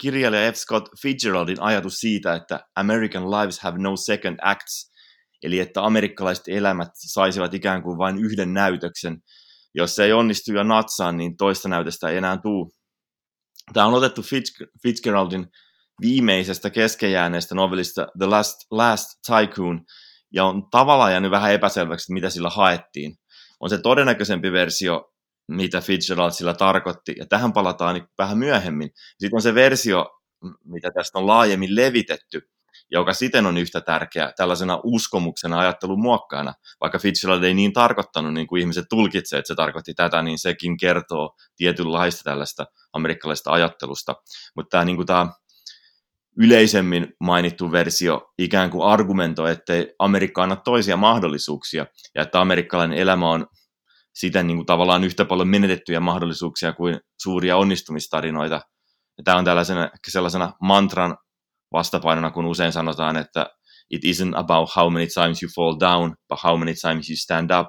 kirjailija 0.02 0.52
F. 0.52 0.56
Scott 0.56 0.90
Fitzgeraldin 1.02 1.62
ajatus 1.62 1.94
siitä, 1.96 2.34
että 2.34 2.60
American 2.76 3.32
lives 3.32 3.60
have 3.60 3.78
no 3.78 3.98
second 3.98 4.40
acts, 4.42 4.92
eli 5.44 5.60
että 5.60 5.86
amerikkalaiset 5.86 6.48
elämät 6.48 6.90
saisivat 6.94 7.54
ikään 7.54 7.84
kuin 7.84 7.98
vain 7.98 8.18
yhden 8.18 8.54
näytöksen. 8.54 9.18
Jos 9.76 9.96
se 9.96 10.04
ei 10.04 10.14
onnistu 10.14 10.54
jo 10.54 10.64
natsaan, 10.64 11.18
niin 11.18 11.38
toista 11.38 11.70
näytöstä 11.70 12.10
ei 12.10 12.18
enää 12.18 12.38
tuu. 12.38 12.72
Tämä 13.74 13.86
on 13.86 13.94
otettu 13.94 14.22
Fitzgeraldin 14.84 15.48
viimeisestä 16.02 16.70
keskejääneestä 16.70 17.56
novellista 17.56 18.08
The 18.18 18.26
Last, 18.26 18.56
Last 18.72 19.08
Tycoon, 19.28 19.82
ja 20.34 20.46
on 20.46 20.64
tavallaan 20.72 21.12
jäänyt 21.12 21.32
vähän 21.32 21.54
epäselväksi, 21.54 22.14
mitä 22.14 22.30
sillä 22.30 22.50
haettiin. 22.50 23.16
On 23.60 23.70
se 23.70 23.78
todennäköisempi 23.78 24.52
versio 24.52 25.13
mitä 25.48 25.82
Fitzgerald 25.82 26.32
sillä 26.32 26.54
tarkoitti, 26.54 27.16
ja 27.18 27.26
tähän 27.26 27.54
palataan 27.54 27.96
niin 27.96 28.08
vähän 28.18 28.38
myöhemmin. 28.38 28.90
Sitten 28.96 29.38
on 29.38 29.42
se 29.42 29.56
versio, 29.56 30.10
mitä 30.66 30.92
tästä 30.92 31.20
on 31.20 31.28
laajemmin 31.28 31.76
levitetty, 31.76 32.42
joka 32.92 33.14
siten 33.14 33.46
on 33.46 33.58
yhtä 33.58 33.82
tärkeä 33.82 34.32
tällaisena 34.38 34.80
uskomuksena 34.84 35.60
ajattelun 35.60 36.02
muokkaana. 36.02 36.54
Vaikka 36.82 37.00
Fitzgerald 37.00 37.44
ei 37.44 37.54
niin 37.54 37.74
tarkoittanut, 37.74 38.34
niin 38.34 38.48
kuin 38.48 38.60
ihmiset 38.60 38.86
tulkitsevat, 38.90 39.40
että 39.40 39.48
se 39.48 39.56
tarkoitti 39.56 39.94
tätä, 39.94 40.22
niin 40.22 40.40
sekin 40.40 40.78
kertoo 40.78 41.36
tietynlaista 41.56 42.24
tällaista 42.24 42.66
amerikkalaista 42.94 43.52
ajattelusta. 43.52 44.16
Mutta 44.56 44.70
tämä, 44.70 44.86
niin 44.86 44.96
kuin 44.96 45.06
tämä 45.08 45.28
yleisemmin 46.38 47.14
mainittu 47.20 47.72
versio 47.72 48.34
ikään 48.38 48.70
kuin 48.70 48.88
argumentoi, 48.88 49.52
että 49.52 49.74
Amerikka 50.00 50.44
anna 50.44 50.56
toisia 50.56 50.98
mahdollisuuksia, 50.98 51.86
ja 52.16 52.22
että 52.22 52.42
amerikkalainen 52.42 52.98
elämä 52.98 53.30
on 53.30 53.48
siten 54.14 54.48
niin 54.48 54.58
kuin 54.58 54.66
tavallaan 54.66 55.04
yhtä 55.04 55.26
paljon 55.26 55.48
menetettyjä 55.48 56.00
mahdollisuuksia 56.00 56.74
kuin 56.74 57.00
suuria 57.22 57.58
onnistumistarinoita. 57.58 58.62
Ja 59.18 59.24
tämä 59.24 59.38
on 59.38 59.46
tällaisena, 59.46 59.90
sellaisena 60.08 60.54
mantran 60.62 61.18
vastapainona, 61.74 62.32
kun 62.32 62.46
usein 62.46 62.72
sanotaan, 62.72 63.18
että 63.18 63.46
it 63.90 64.02
isn't 64.04 64.38
about 64.38 64.76
how 64.76 64.94
many 64.94 65.08
times 65.08 65.44
you 65.44 65.50
fall 65.56 65.80
down, 65.80 66.16
but 66.30 66.44
how 66.44 66.60
many 66.60 66.74
times 66.82 67.10
you 67.10 67.18
stand 67.18 67.52
up. 67.60 67.68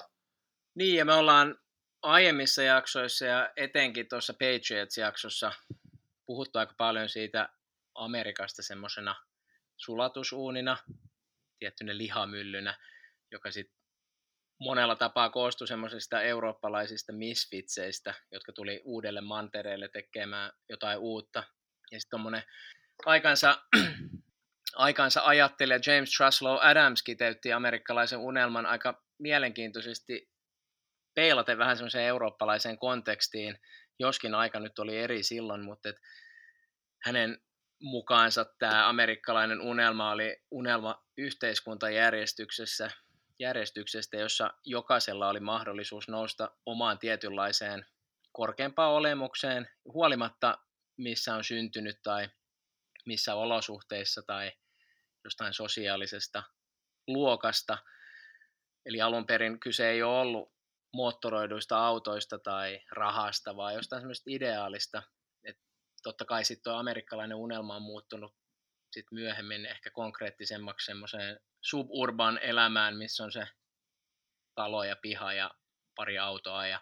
Niin, 0.74 0.96
ja 0.96 1.04
me 1.04 1.12
ollaan 1.12 1.56
aiemmissa 2.02 2.62
jaksoissa 2.62 3.24
ja 3.24 3.50
etenkin 3.56 4.08
tuossa 4.08 4.32
Patriots-jaksossa 4.32 5.52
puhuttu 6.26 6.58
aika 6.58 6.74
paljon 6.78 7.08
siitä 7.08 7.48
Amerikasta 7.94 8.62
semmoisena 8.62 9.14
sulatusuunina, 9.76 10.76
tiettynä 11.58 11.98
lihamyllynä, 11.98 12.78
joka 13.32 13.50
sitten 13.50 13.83
monella 14.60 14.96
tapaa 14.96 15.30
koostui 15.30 15.68
semmoisista 15.68 16.22
eurooppalaisista 16.22 17.12
misfitseistä, 17.12 18.14
jotka 18.32 18.52
tuli 18.52 18.80
uudelle 18.84 19.20
mantereelle 19.20 19.88
tekemään 19.88 20.52
jotain 20.68 20.98
uutta. 20.98 21.38
Ja 21.90 22.00
sitten 22.00 22.10
tuommoinen 22.10 22.42
aikansa, 23.06 23.62
aikansa 24.76 25.20
ajattelija 25.24 25.78
James 25.86 26.10
Truslow 26.16 26.58
Adams 26.60 27.02
kiteytti 27.02 27.52
amerikkalaisen 27.52 28.18
unelman 28.18 28.66
aika 28.66 29.02
mielenkiintoisesti 29.18 30.30
peilaten 31.14 31.58
vähän 31.58 31.76
semmoiseen 31.76 32.06
eurooppalaiseen 32.06 32.78
kontekstiin, 32.78 33.58
joskin 33.98 34.34
aika 34.34 34.60
nyt 34.60 34.78
oli 34.78 34.98
eri 34.98 35.22
silloin, 35.22 35.64
mutta 35.64 35.88
et 35.88 35.96
hänen 37.04 37.38
mukaansa 37.82 38.46
tämä 38.58 38.88
amerikkalainen 38.88 39.60
unelma 39.60 40.10
oli 40.10 40.36
unelma 40.50 41.04
yhteiskuntajärjestyksessä, 41.18 42.90
järjestyksestä, 43.38 44.16
jossa 44.16 44.50
jokaisella 44.64 45.28
oli 45.28 45.40
mahdollisuus 45.40 46.08
nousta 46.08 46.50
omaan 46.66 46.98
tietynlaiseen 46.98 47.86
korkeampaan 48.32 48.92
olemukseen, 48.92 49.68
huolimatta 49.84 50.58
missä 50.96 51.34
on 51.34 51.44
syntynyt 51.44 52.02
tai 52.02 52.28
missä 53.06 53.34
olosuhteissa 53.34 54.22
tai 54.22 54.52
jostain 55.24 55.54
sosiaalisesta 55.54 56.42
luokasta. 57.06 57.78
Eli 58.86 59.00
alun 59.00 59.26
perin 59.26 59.60
kyse 59.60 59.90
ei 59.90 60.02
ole 60.02 60.20
ollut 60.20 60.52
moottoroiduista 60.92 61.86
autoista 61.86 62.38
tai 62.38 62.80
rahasta, 62.90 63.56
vaan 63.56 63.74
jostain 63.74 64.02
semmoista 64.02 64.30
ideaalista. 64.30 65.02
Et 65.44 65.56
totta 66.02 66.24
kai 66.24 66.44
sitten 66.44 66.64
tuo 66.64 66.72
amerikkalainen 66.72 67.36
unelma 67.36 67.76
on 67.76 67.82
muuttunut 67.82 68.34
sit 68.94 69.06
myöhemmin 69.12 69.66
ehkä 69.66 69.90
konkreettisemmaksi 69.90 70.86
semmoiseen 70.86 71.40
suburban 71.60 72.38
elämään, 72.38 72.96
missä 72.96 73.24
on 73.24 73.32
se 73.32 73.46
talo 74.54 74.84
ja 74.84 74.96
piha 74.96 75.32
ja 75.32 75.50
pari 75.96 76.18
autoa 76.18 76.66
ja 76.66 76.80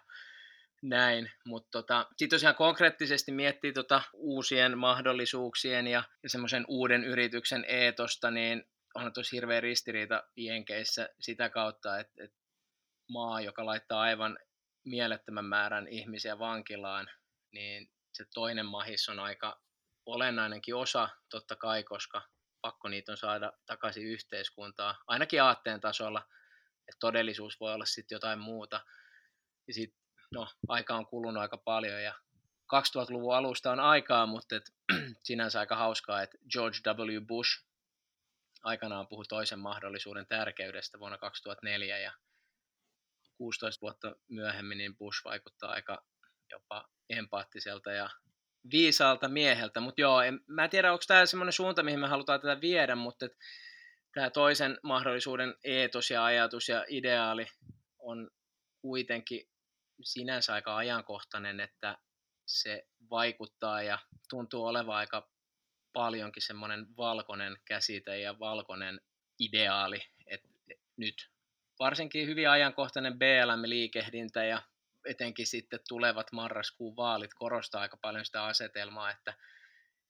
näin, 0.83 1.31
mutta 1.45 1.69
tota, 1.71 2.07
sitten 2.17 2.29
tosiaan 2.35 2.55
konkreettisesti 2.55 3.31
miettii 3.31 3.73
tota 3.73 4.01
uusien 4.13 4.77
mahdollisuuksien 4.77 5.87
ja, 5.87 6.03
ja 6.23 6.29
semmoisen 6.29 6.65
uuden 6.67 7.03
yrityksen 7.03 7.65
eetosta, 7.67 8.31
niin 8.31 8.63
on 8.95 9.13
tosi 9.13 9.35
hirveä 9.35 9.61
ristiriita 9.61 10.23
Jenkeissä 10.35 11.09
sitä 11.19 11.49
kautta, 11.49 11.99
että, 11.99 12.23
että 12.23 12.37
maa, 13.09 13.41
joka 13.41 13.65
laittaa 13.65 14.01
aivan 14.01 14.39
mielettömän 14.85 15.45
määrän 15.45 15.87
ihmisiä 15.87 16.39
vankilaan, 16.39 17.09
niin 17.51 17.89
se 18.13 18.25
toinen 18.33 18.65
mahis 18.65 19.09
on 19.09 19.19
aika 19.19 19.61
olennainenkin 20.05 20.75
osa 20.75 21.09
totta 21.29 21.55
kai, 21.55 21.83
koska 21.83 22.21
pakko 22.61 22.89
niitä 22.89 23.11
on 23.11 23.17
saada 23.17 23.53
takaisin 23.65 24.07
yhteiskuntaa, 24.07 25.03
ainakin 25.07 25.43
aatteen 25.43 25.81
tasolla, 25.81 26.27
että 26.87 26.99
todellisuus 26.99 27.59
voi 27.59 27.73
olla 27.73 27.85
sitten 27.85 28.15
jotain 28.15 28.39
muuta. 28.39 28.81
Ja 29.67 29.73
sitten, 29.73 29.99
no, 30.31 30.47
aika 30.67 30.95
on 30.95 31.05
kulunut 31.05 31.41
aika 31.41 31.57
paljon 31.57 32.03
ja 32.03 32.13
2000-luvun 32.75 33.35
alusta 33.35 33.71
on 33.71 33.79
aikaa, 33.79 34.25
mutta 34.25 34.55
et, 34.55 34.73
sinänsä 35.23 35.59
aika 35.59 35.75
hauskaa, 35.75 36.21
että 36.21 36.37
George 36.51 36.77
W. 36.85 37.25
Bush 37.27 37.63
aikanaan 38.63 39.07
puhui 39.07 39.25
toisen 39.25 39.59
mahdollisuuden 39.59 40.27
tärkeydestä 40.27 40.99
vuonna 40.99 41.17
2004 41.17 41.99
ja 41.99 42.11
16 43.37 43.81
vuotta 43.81 44.15
myöhemmin 44.27 44.77
niin 44.77 44.97
Bush 44.97 45.23
vaikuttaa 45.23 45.71
aika 45.71 46.05
jopa 46.51 46.89
empaattiselta 47.09 47.91
ja 47.91 48.09
viisaalta 48.71 49.27
mieheltä, 49.27 49.79
mutta 49.79 50.01
joo, 50.01 50.21
en, 50.21 50.39
mä 50.47 50.63
en 50.63 50.69
tiedä, 50.69 50.91
onko 50.91 51.03
tämä 51.07 51.25
semmoinen 51.25 51.53
suunta, 51.53 51.83
mihin 51.83 51.99
me 51.99 52.07
halutaan 52.07 52.41
tätä 52.41 52.61
viedä, 52.61 52.95
mutta 52.95 53.25
tämä 54.13 54.29
toisen 54.29 54.77
mahdollisuuden 54.83 55.55
eetos 55.63 56.11
ja 56.11 56.25
ajatus 56.25 56.69
ja 56.69 56.85
ideaali 56.87 57.45
on 57.99 58.29
kuitenkin 58.81 59.49
sinänsä 60.03 60.53
aika 60.53 60.77
ajankohtainen, 60.77 61.59
että 61.59 61.97
se 62.45 62.87
vaikuttaa 63.09 63.81
ja 63.81 63.99
tuntuu 64.29 64.65
olevan 64.65 64.95
aika 64.95 65.29
paljonkin 65.93 66.43
semmoinen 66.43 66.85
valkoinen 66.97 67.57
käsite 67.65 68.19
ja 68.19 68.39
valkoinen 68.39 69.01
ideaali, 69.39 69.99
että 70.27 70.47
nyt. 70.97 71.15
Varsinkin 71.79 72.27
hyvin 72.27 72.49
ajankohtainen 72.49 73.19
BLM-liikehdintä 73.19 74.43
ja 74.43 74.61
etenkin 75.05 75.47
sitten 75.47 75.79
tulevat 75.87 76.31
marraskuun 76.31 76.95
vaalit 76.95 77.33
korostaa 77.33 77.81
aika 77.81 77.97
paljon 77.97 78.25
sitä 78.25 78.45
asetelmaa, 78.45 79.11
että 79.11 79.33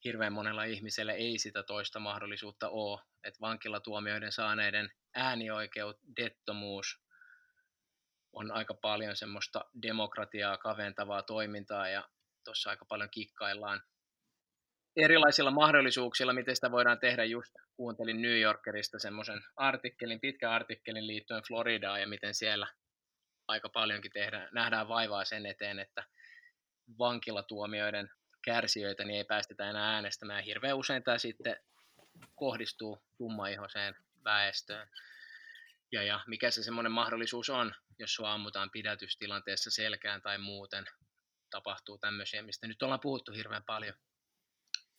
hirveän 0.03 0.33
monella 0.33 0.63
ihmisellä 0.63 1.13
ei 1.13 1.37
sitä 1.37 1.63
toista 1.63 1.99
mahdollisuutta 1.99 2.69
ole, 2.69 3.01
että 3.23 3.39
vankilatuomioiden 3.41 4.31
saaneiden 4.31 4.91
äänioikeudettomuus 5.15 7.03
on 8.33 8.51
aika 8.51 8.73
paljon 8.73 9.15
semmoista 9.15 9.65
demokratiaa 9.81 10.57
kaventavaa 10.57 11.23
toimintaa 11.23 11.89
ja 11.89 12.09
tuossa 12.43 12.69
aika 12.69 12.85
paljon 12.85 13.09
kikkaillaan 13.09 13.81
erilaisilla 14.95 15.51
mahdollisuuksilla, 15.51 16.33
miten 16.33 16.55
sitä 16.55 16.71
voidaan 16.71 16.99
tehdä. 16.99 17.23
Just 17.23 17.53
kuuntelin 17.75 18.21
New 18.21 18.39
Yorkerista 18.39 18.99
semmoisen 18.99 19.43
artikkelin, 19.55 20.19
pitkän 20.19 20.51
artikkelin 20.51 21.07
liittyen 21.07 21.43
Floridaan 21.47 22.01
ja 22.01 22.07
miten 22.07 22.33
siellä 22.33 22.67
aika 23.47 23.69
paljonkin 23.69 24.11
tehdään, 24.11 24.49
nähdään 24.51 24.87
vaivaa 24.87 25.25
sen 25.25 25.45
eteen, 25.45 25.79
että 25.79 26.03
vankilatuomioiden 26.99 28.09
kärsijöitä 28.41 29.03
niin 29.03 29.17
ei 29.17 29.23
päästetä 29.23 29.69
enää 29.69 29.93
äänestämään. 29.93 30.43
Hirveän 30.43 30.77
usein 30.77 31.03
tämä 31.03 31.17
sitten 31.17 31.55
kohdistuu 32.35 32.99
tummaihoiseen 33.17 33.95
väestöön. 34.23 34.87
Ja, 35.91 36.03
ja 36.03 36.19
mikä 36.27 36.51
se 36.51 36.63
semmoinen 36.63 36.91
mahdollisuus 36.91 37.49
on, 37.49 37.73
jos 37.99 38.15
sua 38.15 38.33
ammutaan 38.33 38.69
pidätystilanteessa 38.71 39.71
selkään 39.71 40.21
tai 40.21 40.37
muuten 40.37 40.85
tapahtuu 41.49 41.97
tämmöisiä, 41.97 42.41
mistä 42.41 42.67
nyt 42.67 42.83
ollaan 42.83 42.99
puhuttu 42.99 43.31
hirveän 43.31 43.63
paljon. 43.63 43.93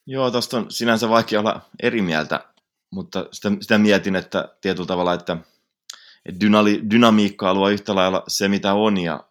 Joo, 0.07 0.31
tuosta 0.31 0.57
on 0.57 0.71
sinänsä 0.71 1.09
vaikea 1.09 1.41
olla 1.41 1.61
eri 1.83 2.03
mieltä, 2.03 2.49
mutta 2.91 3.27
sitä, 3.33 3.49
sitä 3.61 3.79
mietin, 3.79 4.17
että 4.17 4.57
tietyllä 4.61 4.87
tavalla, 4.87 5.15
että 5.15 5.37
dynali, 6.41 6.83
dynamiikkaa 6.91 7.55
luo 7.55 7.69
yhtä 7.69 7.95
lailla 7.95 8.25
se, 8.29 8.49
mitä 8.49 8.75
on, 8.75 8.99
ja 8.99 9.25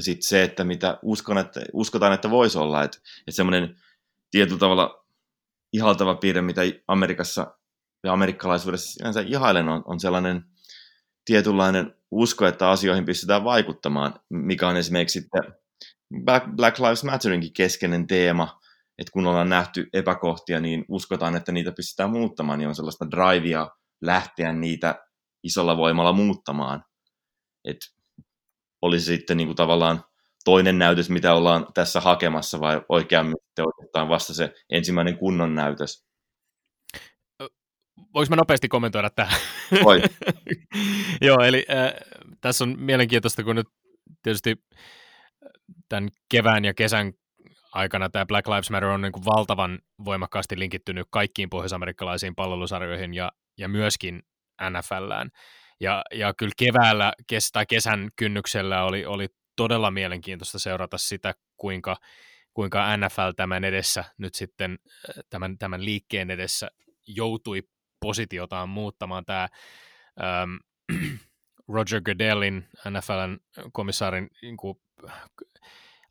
sitten 0.00 0.28
se, 0.28 0.42
että 0.42 0.64
mitä 0.64 0.98
uskon, 1.02 1.38
että, 1.38 1.60
uskotaan, 1.72 2.12
että 2.12 2.30
voisi 2.30 2.58
olla. 2.58 2.82
Että, 2.82 2.98
että 3.20 3.32
semmoinen 3.32 3.76
tietyllä 4.30 4.58
tavalla 4.58 5.04
ihaltava 5.72 6.14
piirre, 6.14 6.42
mitä 6.42 6.60
Amerikassa 6.88 7.54
ja 8.04 8.12
amerikkalaisuudessa 8.12 8.92
sinänsä 8.92 9.20
ihailen, 9.20 9.68
on, 9.68 9.82
on 9.86 10.00
sellainen 10.00 10.44
tietynlainen 11.24 11.94
usko, 12.10 12.46
että 12.46 12.70
asioihin 12.70 13.04
pystytään 13.04 13.44
vaikuttamaan, 13.44 14.14
mikä 14.28 14.68
on 14.68 14.76
esimerkiksi 14.76 15.20
sitten 15.20 15.42
Black 16.56 16.78
Lives 16.78 17.04
Matterinkin 17.04 17.52
keskeinen 17.52 18.06
teema, 18.06 18.60
että 18.98 19.12
kun 19.12 19.26
ollaan 19.26 19.48
nähty 19.48 19.88
epäkohtia, 19.92 20.60
niin 20.60 20.84
uskotaan, 20.88 21.36
että 21.36 21.52
niitä 21.52 21.72
pystytään 21.72 22.10
muuttamaan, 22.10 22.58
niin 22.58 22.68
on 22.68 22.74
sellaista 22.74 23.10
drivea 23.10 23.70
lähteä 24.00 24.52
niitä 24.52 25.07
isolla 25.42 25.76
voimalla 25.76 26.12
muuttamaan. 26.12 26.84
Et 27.64 27.76
olisi 28.82 29.04
sitten 29.04 29.36
niin 29.36 29.48
kuin 29.48 29.56
tavallaan 29.56 30.04
toinen 30.44 30.78
näytös, 30.78 31.10
mitä 31.10 31.34
ollaan 31.34 31.66
tässä 31.74 32.00
hakemassa, 32.00 32.60
vai 32.60 32.82
oikeammin 32.88 33.36
oikeastaan 33.58 34.08
vasta 34.08 34.34
se 34.34 34.54
ensimmäinen 34.70 35.18
kunnon 35.18 35.54
näytös? 35.54 36.08
Voinko 38.14 38.30
mä 38.30 38.36
nopeasti 38.36 38.68
kommentoida 38.68 39.10
tähän? 39.10 39.40
Voi. 39.84 40.02
Joo, 41.26 41.40
eli 41.40 41.66
äh, 41.70 41.92
tässä 42.40 42.64
on 42.64 42.74
mielenkiintoista, 42.78 43.44
kun 43.44 43.56
nyt 43.56 43.68
tietysti 44.22 44.56
tämän 45.88 46.08
kevään 46.28 46.64
ja 46.64 46.74
kesän 46.74 47.12
aikana 47.72 48.10
tämä 48.10 48.26
Black 48.26 48.48
Lives 48.48 48.70
Matter 48.70 48.88
on 48.88 49.00
niin 49.00 49.12
kuin 49.12 49.24
valtavan 49.24 49.78
voimakkaasti 50.04 50.58
linkittynyt 50.58 51.06
kaikkiin 51.10 51.50
pohjoisamerikkalaisiin 51.50 52.34
palvelusarjoihin 52.34 53.14
ja, 53.14 53.32
ja 53.58 53.68
myöskin 53.68 54.22
NFLään. 54.70 55.30
Ja, 55.80 56.04
ja 56.12 56.34
kyllä 56.34 56.52
keväällä 56.56 57.12
kes, 57.26 57.52
tai 57.52 57.66
kesän 57.66 58.10
kynnyksellä 58.16 58.84
oli, 58.84 59.06
oli 59.06 59.28
todella 59.56 59.90
mielenkiintoista 59.90 60.58
seurata 60.58 60.98
sitä, 60.98 61.34
kuinka, 61.56 61.96
kuinka 62.54 62.96
NFL 62.96 63.30
tämän 63.36 63.64
edessä 63.64 64.04
nyt 64.18 64.34
sitten, 64.34 64.78
tämän, 65.30 65.58
tämän 65.58 65.84
liikkeen 65.84 66.30
edessä 66.30 66.70
joutui 67.06 67.62
positiotaan 68.00 68.68
muuttamaan. 68.68 69.24
Tämä 69.24 69.48
ähm, 70.22 70.56
Roger 71.74 72.00
Goodellin, 72.00 72.68
NFLn 72.90 73.38
komissaarin 73.72 74.30
niin 74.42 74.56
kuin, 74.56 74.80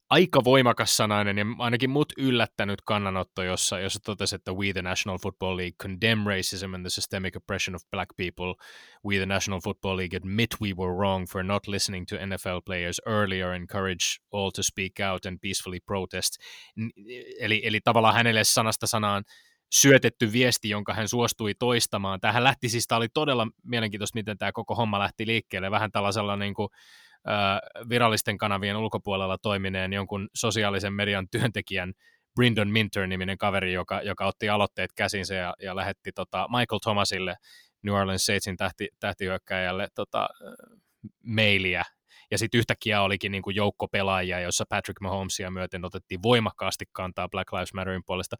aika 0.09 0.43
voimakas 0.43 0.97
sanainen 0.97 1.37
ja 1.37 1.45
ainakin 1.57 1.89
mut 1.89 2.13
yllättänyt 2.17 2.81
kannanotto, 2.81 3.43
jossa, 3.43 3.79
jossa 3.79 3.99
totesi, 3.99 4.35
että 4.35 4.51
we 4.51 4.73
the 4.73 4.81
National 4.81 5.17
Football 5.17 5.57
League 5.57 5.75
condemn 5.83 6.27
racism 6.27 6.73
and 6.73 6.83
the 6.83 6.89
systemic 6.89 7.35
oppression 7.35 7.75
of 7.75 7.81
black 7.91 8.09
people. 8.17 8.65
We 9.05 9.17
the 9.17 9.25
National 9.25 9.59
Football 9.59 9.97
League 9.97 10.17
admit 10.17 10.49
we 10.61 10.73
were 10.73 10.93
wrong 10.93 11.27
for 11.31 11.43
not 11.43 11.67
listening 11.67 12.05
to 12.05 12.15
NFL 12.15 12.61
players 12.65 13.01
earlier, 13.05 13.53
encourage 13.53 14.19
all 14.31 14.51
to 14.51 14.63
speak 14.63 14.91
out 15.11 15.25
and 15.25 15.37
peacefully 15.41 15.79
protest. 15.79 16.37
Eli, 17.39 17.61
eli 17.63 17.79
tavallaan 17.83 18.15
hänelle 18.15 18.43
sanasta 18.43 18.87
sanaan 18.87 19.23
syötetty 19.71 20.31
viesti, 20.31 20.69
jonka 20.69 20.93
hän 20.93 21.07
suostui 21.07 21.53
toistamaan. 21.59 22.19
Tähän 22.19 22.43
lähti 22.43 22.69
siis, 22.69 22.87
tämä 22.87 22.97
oli 22.97 23.09
todella 23.09 23.47
mielenkiintoista, 23.63 24.17
miten 24.17 24.37
tämä 24.37 24.51
koko 24.51 24.75
homma 24.75 24.99
lähti 24.99 25.27
liikkeelle. 25.27 25.71
Vähän 25.71 25.91
tällaisella 25.91 26.35
niin 26.35 26.53
kuin, 26.53 26.69
virallisten 27.89 28.37
kanavien 28.37 28.77
ulkopuolella 28.77 29.37
toimineen 29.37 29.93
jonkun 29.93 30.29
sosiaalisen 30.35 30.93
median 30.93 31.27
työntekijän 31.29 31.93
Brindon 32.35 32.69
Minter-niminen 32.69 33.37
kaveri, 33.37 33.73
joka, 33.73 34.01
joka 34.01 34.25
otti 34.25 34.49
aloitteet 34.49 34.93
käsinsä 34.95 35.35
ja, 35.35 35.53
ja 35.61 35.75
lähetti 35.75 36.11
tota 36.11 36.47
Michael 36.47 36.79
Thomasille, 36.83 37.35
New 37.83 37.95
Orleans 37.95 38.25
Saintsin 38.25 38.57
tähti, 38.57 38.87
tähtihyökkäjälle 38.99 39.87
tota, 39.95 40.29
mailia. 41.23 41.83
Ja 42.31 42.37
sitten 42.37 42.57
yhtäkkiä 42.59 43.01
olikin 43.01 43.31
niin 43.31 43.41
kuin 43.41 43.55
joukko 43.55 43.87
pelaajia, 43.87 44.39
jossa 44.39 44.65
Patrick 44.69 45.01
Mahomesia 45.01 45.51
myöten 45.51 45.85
otettiin 45.85 46.23
voimakkaasti 46.23 46.85
kantaa 46.91 47.29
Black 47.29 47.53
Lives 47.53 47.73
Matterin 47.73 48.01
puolesta. 48.05 48.35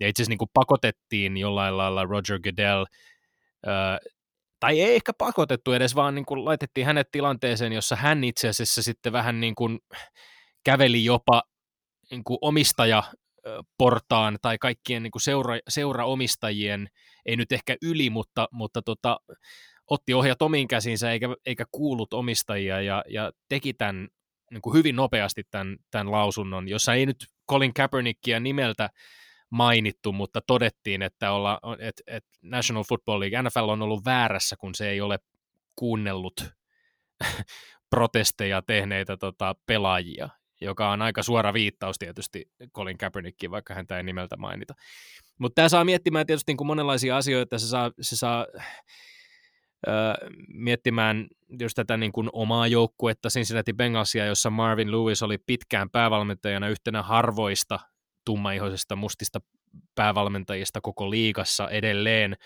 Ja 0.00 0.08
itse 0.08 0.22
asiassa 0.22 0.30
niin 0.30 0.38
kuin 0.38 0.50
pakotettiin 0.54 1.36
jollain 1.36 1.76
lailla 1.76 2.04
Roger 2.04 2.40
Goodell 2.40 2.84
tai 4.60 4.80
ei 4.80 4.94
ehkä 4.94 5.12
pakotettu 5.18 5.72
edes, 5.72 5.94
vaan 5.94 6.14
niin 6.14 6.26
kuin 6.26 6.44
laitettiin 6.44 6.86
hänet 6.86 7.10
tilanteeseen, 7.10 7.72
jossa 7.72 7.96
hän 7.96 8.24
itse 8.24 8.48
asiassa 8.48 8.82
sitten 8.82 9.12
vähän 9.12 9.40
niin 9.40 9.54
kuin 9.54 9.78
käveli 10.64 11.04
jopa 11.04 11.42
niin 12.10 12.24
kuin 12.24 12.38
omistaja 12.40 13.02
portaan 13.78 14.38
tai 14.42 14.58
kaikkien 14.58 15.02
niin 15.02 15.10
kuin 15.10 15.22
seura, 15.22 15.58
seuraomistajien, 15.68 16.88
ei 17.26 17.36
nyt 17.36 17.52
ehkä 17.52 17.76
yli, 17.82 18.10
mutta, 18.10 18.48
mutta 18.52 18.82
tota, 18.82 19.20
otti 19.90 20.14
ohjat 20.14 20.42
omiin 20.42 20.68
käsinsä 20.68 21.12
eikä, 21.12 21.28
eikä 21.46 21.64
kuullut 21.72 22.14
omistajia 22.14 22.80
ja, 22.80 23.04
ja 23.08 23.32
teki 23.48 23.74
tämän 23.74 24.08
niin 24.50 24.62
kuin 24.62 24.74
hyvin 24.74 24.96
nopeasti 24.96 25.42
tämän, 25.50 25.76
tämän 25.90 26.12
lausunnon, 26.12 26.68
jossa 26.68 26.94
ei 26.94 27.06
nyt 27.06 27.16
Colin 27.50 27.74
Kaepernickia 27.74 28.40
nimeltä 28.40 28.90
mainittu, 29.50 30.12
mutta 30.12 30.40
todettiin, 30.40 31.02
että, 31.02 31.32
olla, 31.32 31.60
että, 31.78 32.02
että 32.06 32.30
National 32.42 32.84
Football 32.88 33.20
League, 33.20 33.42
NFL 33.42 33.68
on 33.68 33.82
ollut 33.82 34.04
väärässä, 34.04 34.56
kun 34.56 34.74
se 34.74 34.90
ei 34.90 35.00
ole 35.00 35.18
kuunnellut 35.76 36.44
protesteja 37.90 38.62
tehneitä 38.62 39.16
tota, 39.16 39.54
pelaajia, 39.66 40.28
joka 40.60 40.90
on 40.90 41.02
aika 41.02 41.22
suora 41.22 41.52
viittaus 41.52 41.98
tietysti 41.98 42.50
Colin 42.74 42.98
Kaepernickiin, 42.98 43.50
vaikka 43.50 43.74
häntä 43.74 43.96
ei 43.96 44.02
nimeltä 44.02 44.36
mainita. 44.36 44.74
Mutta 45.38 45.54
tämä 45.54 45.68
saa 45.68 45.84
miettimään 45.84 46.26
tietysti 46.26 46.50
niin 46.50 46.56
kuin 46.56 46.66
monenlaisia 46.66 47.16
asioita, 47.16 47.58
se 47.58 47.66
saa, 47.66 47.90
se 48.00 48.16
saa 48.16 48.46
öö, 49.88 50.14
miettimään 50.48 51.26
just 51.60 51.74
tätä 51.74 51.96
niin 51.96 52.12
kuin 52.12 52.28
omaa 52.32 52.66
joukkuetta 52.66 53.28
Cincinnati 53.28 53.72
Bengalsia, 53.72 54.26
jossa 54.26 54.50
Marvin 54.50 54.92
Lewis 54.92 55.22
oli 55.22 55.38
pitkään 55.38 55.90
päävalmentajana 55.90 56.68
yhtenä 56.68 57.02
harvoista 57.02 57.78
tummaihoisesta 58.26 58.96
mustista 58.96 59.40
päävalmentajista 59.94 60.80
koko 60.80 61.10
liigassa 61.10 61.68
edelleen. 61.68 62.36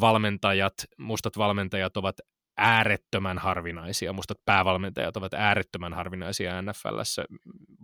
Valmentajat, 0.00 0.74
mustat 0.98 1.38
valmentajat 1.38 1.96
ovat 1.96 2.16
äärettömän 2.56 3.38
harvinaisia, 3.38 4.12
mustat 4.12 4.38
päävalmentajat 4.44 5.16
ovat 5.16 5.34
äärettömän 5.34 5.94
harvinaisia 5.94 6.62
NFLssä, 6.62 7.24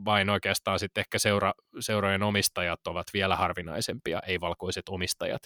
vain 0.04 0.30
oikeastaan 0.30 0.78
sitten 0.78 1.02
ehkä 1.02 1.18
seura, 1.18 1.54
seurojen 1.80 2.22
omistajat 2.22 2.86
ovat 2.86 3.06
vielä 3.14 3.36
harvinaisempia, 3.36 4.20
ei-valkoiset 4.26 4.88
omistajat. 4.88 5.42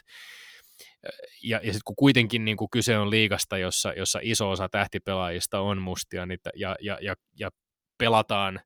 Ja, 1.42 1.60
ja 1.62 1.72
sitten 1.72 1.80
kun 1.84 1.96
kuitenkin 1.96 2.44
niin 2.44 2.56
kuin 2.56 2.70
kyse 2.70 2.98
on 2.98 3.10
liigasta, 3.10 3.58
jossa, 3.58 3.92
jossa 3.92 4.18
iso 4.22 4.50
osa 4.50 4.68
tähtipelaajista 4.68 5.60
on 5.60 5.82
mustia, 5.82 6.26
niin, 6.26 6.38
ja, 6.54 6.76
ja, 6.80 6.98
ja, 7.00 7.14
ja 7.38 7.50
pelataan 7.98 8.60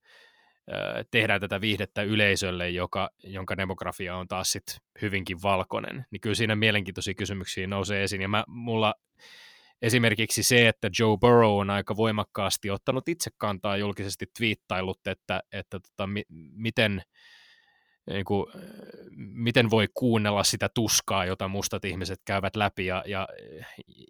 tehdään 1.10 1.40
tätä 1.40 1.60
viihdettä 1.60 2.02
yleisölle, 2.02 2.70
joka, 2.70 3.10
jonka 3.24 3.56
demografia 3.56 4.16
on 4.16 4.28
taas 4.28 4.52
sit 4.52 4.78
hyvinkin 5.02 5.42
valkoinen, 5.42 6.06
niin 6.10 6.20
kyllä 6.20 6.34
siinä 6.34 6.56
mielenkiintoisia 6.56 7.14
kysymyksiä 7.14 7.66
nousee 7.66 8.02
esiin. 8.02 8.22
Ja 8.22 8.28
mä, 8.28 8.44
mulla 8.48 8.94
esimerkiksi 9.82 10.42
se, 10.42 10.68
että 10.68 10.90
Joe 10.98 11.16
Burrow 11.20 11.60
on 11.60 11.70
aika 11.70 11.96
voimakkaasti 11.96 12.70
ottanut 12.70 13.08
itse 13.08 13.30
kantaa 13.36 13.76
julkisesti 13.76 14.26
twiittailut, 14.38 15.06
että, 15.06 15.42
että 15.52 15.80
tota, 15.80 16.06
mi, 16.06 16.22
miten, 16.52 17.02
niin 18.10 18.24
kuin, 18.24 18.46
miten 19.16 19.70
voi 19.70 19.88
kuunnella 19.94 20.44
sitä 20.44 20.68
tuskaa, 20.74 21.24
jota 21.24 21.48
mustat 21.48 21.84
ihmiset 21.84 22.20
käyvät 22.24 22.56
läpi 22.56 22.86
ja, 22.86 23.04
ja, 23.06 23.28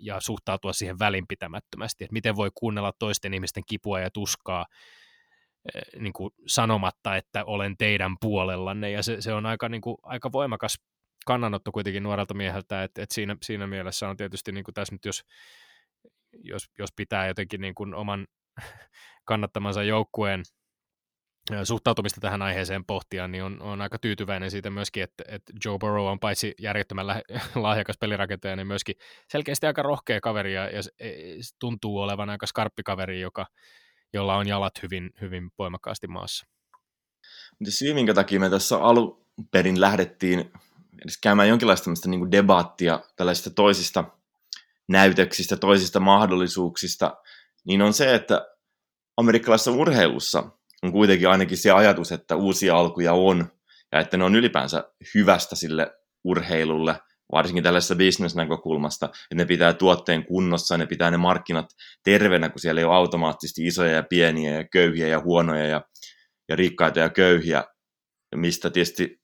ja 0.00 0.20
suhtautua 0.20 0.72
siihen 0.72 0.98
välinpitämättömästi, 0.98 2.04
että 2.04 2.12
miten 2.12 2.36
voi 2.36 2.50
kuunnella 2.54 2.92
toisten 2.98 3.34
ihmisten 3.34 3.62
kipua 3.66 4.00
ja 4.00 4.10
tuskaa 4.10 4.66
niin 5.98 6.12
kuin 6.12 6.30
sanomatta, 6.46 7.16
että 7.16 7.44
olen 7.44 7.76
teidän 7.76 8.16
puolellanne, 8.20 8.90
ja 8.90 9.02
se, 9.02 9.20
se 9.20 9.32
on 9.32 9.46
aika, 9.46 9.68
niin 9.68 9.80
kuin, 9.80 9.96
aika 10.02 10.32
voimakas 10.32 10.78
kannanotto 11.26 11.72
kuitenkin 11.72 12.02
nuorelta 12.02 12.34
mieheltä, 12.34 12.82
että, 12.82 13.02
että 13.02 13.14
siinä, 13.14 13.36
siinä 13.42 13.66
mielessä 13.66 14.08
on 14.08 14.16
tietysti 14.16 14.52
niin 14.52 14.64
kuin 14.64 14.74
tässä 14.74 14.94
nyt, 14.94 15.04
jos, 15.04 15.22
jos, 16.32 16.70
jos 16.78 16.90
pitää 16.96 17.26
jotenkin 17.26 17.60
niin 17.60 17.74
kuin 17.74 17.94
oman 17.94 18.26
kannattamansa 19.30 19.82
joukkueen 19.82 20.42
suhtautumista 21.64 22.20
tähän 22.20 22.42
aiheeseen 22.42 22.84
pohtia, 22.84 23.28
niin 23.28 23.44
on, 23.44 23.62
on 23.62 23.80
aika 23.80 23.98
tyytyväinen 23.98 24.50
siitä 24.50 24.70
myöskin, 24.70 25.02
että, 25.02 25.24
että 25.28 25.52
Joe 25.64 25.78
Burrow 25.78 26.06
on 26.06 26.20
paitsi 26.20 26.54
järjettömän 26.60 27.06
lahjakas 27.54 27.96
pelirakentaja, 28.00 28.56
niin 28.56 28.66
myöskin 28.66 28.94
selkeästi 29.28 29.66
aika 29.66 29.82
rohkea 29.82 30.20
kaveri 30.20 30.54
ja, 30.54 30.64
ja 30.64 30.82
tuntuu 31.60 31.98
olevan 31.98 32.30
aika 32.30 32.46
skarppi 32.46 32.82
kaveri, 32.82 33.20
joka, 33.20 33.46
jolla 34.12 34.36
on 34.36 34.48
jalat 34.48 34.82
hyvin, 34.82 35.10
hyvin 35.20 35.50
voimakkaasti 35.58 36.06
maassa. 36.06 36.46
Mutta 37.58 37.72
syy, 37.72 37.94
minkä 37.94 38.14
takia 38.14 38.40
me 38.40 38.50
tässä 38.50 38.78
alunperin 38.78 39.80
lähdettiin 39.80 40.50
edes 41.02 41.18
käymään 41.22 41.48
jonkinlaista 41.48 41.90
niin 42.06 42.30
debaattia 42.30 43.00
tällaisista 43.16 43.50
toisista 43.50 44.04
näytöksistä, 44.88 45.56
toisista 45.56 46.00
mahdollisuuksista, 46.00 47.16
niin 47.64 47.82
on 47.82 47.92
se, 47.92 48.14
että 48.14 48.48
amerikkalaisessa 49.16 49.70
urheilussa 49.70 50.44
on 50.82 50.92
kuitenkin 50.92 51.28
ainakin 51.28 51.58
se 51.58 51.70
ajatus, 51.70 52.12
että 52.12 52.36
uusia 52.36 52.76
alkuja 52.76 53.12
on, 53.12 53.52
ja 53.92 54.00
että 54.00 54.16
ne 54.16 54.24
on 54.24 54.36
ylipäänsä 54.36 54.92
hyvästä 55.14 55.56
sille 55.56 55.94
urheilulle, 56.24 57.00
varsinkin 57.32 57.64
tällaisessa 57.64 57.94
bisnesnäkökulmasta, 57.94 59.06
että 59.06 59.34
ne 59.34 59.44
pitää 59.44 59.72
tuotteen 59.72 60.24
kunnossa, 60.24 60.76
ne 60.76 60.86
pitää 60.86 61.10
ne 61.10 61.16
markkinat 61.16 61.66
terveenä, 62.04 62.48
kun 62.48 62.60
siellä 62.60 62.80
ei 62.80 62.84
ole 62.84 62.94
automaattisesti 62.94 63.66
isoja 63.66 63.92
ja 63.92 64.02
pieniä 64.02 64.54
ja 64.54 64.68
köyhiä 64.68 65.08
ja 65.08 65.20
huonoja 65.20 65.66
ja, 65.66 65.82
ja 66.48 66.56
rikkaita 66.56 66.98
ja 66.98 67.08
köyhiä, 67.08 67.64
mistä 68.34 68.70
tietysti 68.70 69.18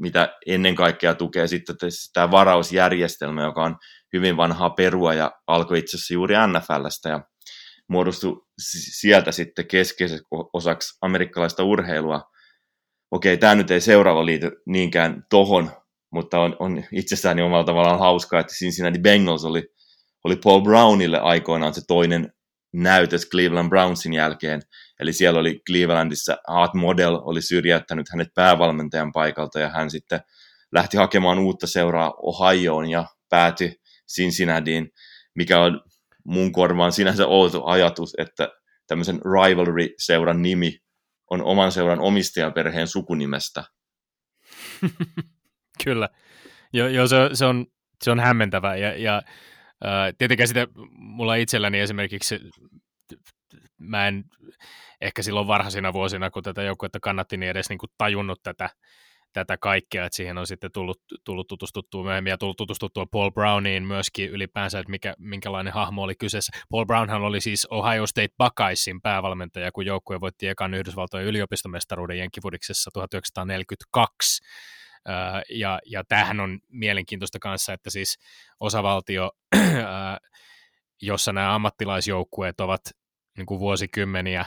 mitä 0.00 0.36
ennen 0.46 0.74
kaikkea 0.74 1.14
tukee 1.14 1.46
sitten 1.46 1.76
tämä 2.12 2.30
varausjärjestelmä, 2.30 3.42
joka 3.42 3.64
on 3.64 3.76
hyvin 4.12 4.36
vanhaa 4.36 4.70
perua 4.70 5.14
ja 5.14 5.32
alkoi 5.46 5.78
itse 5.78 5.96
asiassa 5.96 6.14
juuri 6.14 6.34
NFLstä 6.34 7.08
ja 7.08 7.20
muodostui 7.88 8.46
sieltä 9.00 9.32
sitten 9.32 9.66
keskeiseksi 9.66 10.24
osaksi 10.52 10.98
amerikkalaista 11.02 11.64
urheilua. 11.64 12.22
Okei, 13.10 13.36
tämä 13.36 13.54
nyt 13.54 13.70
ei 13.70 13.80
seuraava 13.80 14.26
liity 14.26 14.50
niinkään 14.66 15.24
tohon, 15.30 15.70
mutta 16.14 16.40
on, 16.40 16.56
on 16.58 16.84
itsessään 16.92 17.40
omalla 17.40 17.64
tavallaan 17.64 17.98
hauskaa, 17.98 18.40
että 18.40 18.54
Cincinnati 18.54 18.98
Bengals 18.98 19.44
oli, 19.44 19.68
oli 20.24 20.36
Paul 20.36 20.60
Brownille 20.60 21.18
aikoinaan 21.18 21.74
se 21.74 21.80
toinen 21.88 22.32
näytös 22.72 23.28
Cleveland 23.30 23.68
Brownsin 23.68 24.12
jälkeen. 24.12 24.62
Eli 25.00 25.12
siellä 25.12 25.40
oli 25.40 25.60
Clevelandissa 25.66 26.36
Art 26.46 26.74
Model 26.74 27.20
oli 27.22 27.42
syrjäyttänyt 27.42 28.06
hänet 28.12 28.28
päävalmentajan 28.34 29.12
paikalta 29.12 29.60
ja 29.60 29.68
hän 29.68 29.90
sitten 29.90 30.20
lähti 30.72 30.96
hakemaan 30.96 31.38
uutta 31.38 31.66
seuraa 31.66 32.14
Ohioon 32.22 32.90
ja 32.90 33.06
päätyi 33.28 33.74
Cincinnattiin, 34.16 34.90
mikä 35.34 35.60
on 35.60 35.80
mun 36.24 36.52
korvaan 36.52 36.92
sinänsä 36.92 37.26
outo 37.26 37.64
ajatus, 37.64 38.14
että 38.18 38.48
tämmöisen 38.86 39.20
rivalry-seuran 39.24 40.42
nimi 40.42 40.78
on 41.30 41.42
oman 41.42 41.72
seuran 41.72 42.00
omistajaperheen 42.00 42.88
sukunimestä. 42.88 43.64
Kyllä. 45.84 46.08
Joo, 46.72 46.88
jo, 46.88 47.06
se, 47.06 47.16
se, 47.32 47.44
on, 47.44 47.66
se 48.04 48.10
on 48.10 48.20
hämmentävä 48.20 48.76
ja, 48.76 48.98
ja 48.98 49.22
äh, 49.86 50.14
tietenkään 50.18 50.48
sitä 50.48 50.66
mulla 50.90 51.34
itselläni 51.34 51.80
esimerkiksi 51.80 52.40
mä 53.78 54.08
en 54.08 54.24
ehkä 55.00 55.22
silloin 55.22 55.46
varhaisina 55.46 55.92
vuosina, 55.92 56.30
kun 56.30 56.42
tätä 56.42 56.62
joukkuetta 56.62 57.00
kannatti, 57.00 57.36
niin 57.36 57.50
edes 57.50 57.68
niin 57.68 57.78
kuin 57.78 57.90
tajunnut 57.98 58.42
tätä, 58.42 58.70
tätä 59.32 59.56
kaikkea, 59.56 60.04
että 60.04 60.16
siihen 60.16 60.38
on 60.38 60.46
sitten 60.46 60.72
tullut, 60.72 61.00
tullut 61.24 61.48
tutustuttua 61.48 62.04
myöhemmin 62.04 62.30
ja 62.30 62.38
tullut 62.38 62.56
tutustuttua 62.56 63.06
Paul 63.06 63.30
Browniin 63.30 63.82
myöskin 63.82 64.30
ylipäänsä, 64.30 64.78
että 64.78 64.90
mikä, 64.90 65.14
minkälainen 65.18 65.72
hahmo 65.72 66.02
oli 66.02 66.14
kyseessä. 66.14 66.52
Paul 66.70 66.84
Brownhan 66.84 67.22
oli 67.22 67.40
siis 67.40 67.66
Ohio 67.70 68.06
State 68.06 68.34
Buckeyesin 68.38 69.02
päävalmentaja, 69.02 69.72
kun 69.72 69.86
joukkue 69.86 70.20
voitti 70.20 70.48
ekan 70.48 70.74
Yhdysvaltojen 70.74 71.26
yliopistomestaruuden 71.26 72.18
Jenkkifudiksessa 72.18 72.90
1942 72.94 74.44
ja, 75.50 75.80
ja 75.86 76.04
tämähän 76.04 76.40
on 76.40 76.58
mielenkiintoista 76.68 77.38
kanssa, 77.38 77.72
että 77.72 77.90
siis 77.90 78.18
osavaltio, 78.60 79.30
jossa 81.02 81.32
nämä 81.32 81.54
ammattilaisjoukkueet 81.54 82.60
ovat 82.60 82.80
niin 83.36 83.46
kuin 83.46 83.60
vuosikymmeniä 83.60 84.44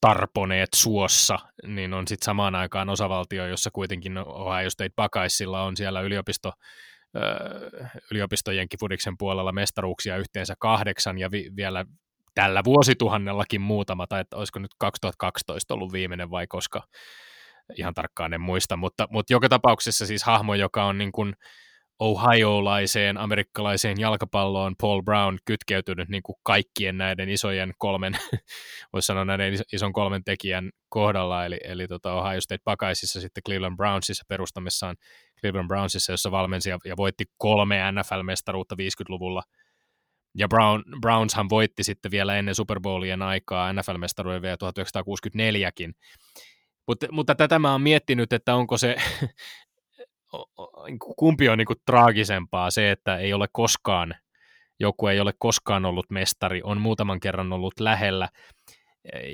tarponeet 0.00 0.68
suossa, 0.74 1.38
niin 1.66 1.94
on 1.94 2.08
sitten 2.08 2.24
samaan 2.24 2.54
aikaan 2.54 2.88
osavaltio, 2.88 3.46
jossa 3.46 3.70
kuitenkin 3.72 4.18
Ohio 4.18 4.70
State 4.70 4.94
Buckeyesilla 4.96 5.62
on 5.62 5.76
siellä 5.76 6.00
yliopisto, 6.00 6.52
yliopistojen 8.10 8.68
kifudiksen 8.68 9.18
puolella 9.18 9.52
mestaruuksia 9.52 10.16
yhteensä 10.16 10.54
kahdeksan 10.58 11.18
ja 11.18 11.30
vi- 11.30 11.50
vielä 11.56 11.84
tällä 12.34 12.64
vuosituhannellakin 12.64 13.60
muutama, 13.60 14.06
tai 14.06 14.20
että 14.20 14.36
olisiko 14.36 14.58
nyt 14.58 14.70
2012 14.78 15.74
ollut 15.74 15.92
viimeinen 15.92 16.30
vai 16.30 16.46
koska, 16.46 16.82
ihan 17.76 17.94
tarkkaan 17.94 18.34
en 18.34 18.40
muista, 18.40 18.76
mutta, 18.76 19.08
mutta 19.10 19.32
joka 19.32 19.48
tapauksessa 19.48 20.06
siis 20.06 20.24
hahmo, 20.24 20.54
joka 20.54 20.84
on 20.84 20.98
niin 20.98 21.12
kuin 21.12 21.34
Ohiolaiseen 21.98 23.18
amerikkalaiseen 23.18 24.00
jalkapalloon 24.00 24.74
Paul 24.80 25.02
Brown 25.02 25.38
kytkeytynyt 25.44 26.08
niin 26.08 26.22
kuin 26.22 26.36
kaikkien 26.42 26.98
näiden 26.98 27.28
isojen 27.28 27.72
kolmen, 27.78 28.12
voisi 28.92 29.06
sanoa 29.06 29.24
näiden 29.24 29.54
ison 29.72 29.92
kolmen 29.92 30.24
tekijän 30.24 30.70
kohdalla, 30.88 31.44
eli, 31.44 31.56
eli 31.64 31.86
tota 31.88 32.14
Ohio 32.14 32.40
State 32.40 32.62
Buckeyesissa 32.64 33.20
sitten 33.20 33.42
Cleveland 33.46 33.76
Brownsissa 33.76 34.24
perustamissaan 34.28 34.96
Cleveland 35.40 35.68
Brownsissa, 35.68 36.12
jossa 36.12 36.30
valmensi 36.30 36.70
ja, 36.70 36.78
ja 36.84 36.96
voitti 36.96 37.24
kolme 37.36 37.76
NFL-mestaruutta 37.92 38.76
50-luvulla, 38.82 39.42
ja 40.34 40.48
Brown, 40.48 40.82
Brownshan 41.00 41.48
voitti 41.50 41.84
sitten 41.84 42.10
vielä 42.10 42.36
ennen 42.36 42.54
Super 42.54 42.80
Bowlien 42.80 43.22
aikaa 43.22 43.72
NFL-mestaruuden 43.72 44.42
vielä 44.42 44.56
1964kin, 44.64 45.92
mutta, 46.88 47.06
mutta 47.12 47.34
tätä 47.34 47.58
mä 47.58 47.72
oon 47.72 47.82
miettinyt, 47.82 48.32
että 48.32 48.54
onko 48.54 48.78
se, 48.78 48.96
niinku 50.86 51.14
kumpi 51.14 51.48
on 51.48 51.58
niin 51.58 51.66
traagisempaa, 51.86 52.70
se, 52.70 52.90
että 52.90 53.16
ei 53.16 53.32
ole 53.32 53.46
koskaan, 53.52 54.14
joku 54.80 55.06
ei 55.06 55.20
ole 55.20 55.32
koskaan 55.38 55.84
ollut 55.84 56.10
mestari, 56.10 56.60
on 56.64 56.80
muutaman 56.80 57.20
kerran 57.20 57.52
ollut 57.52 57.80
lähellä, 57.80 58.28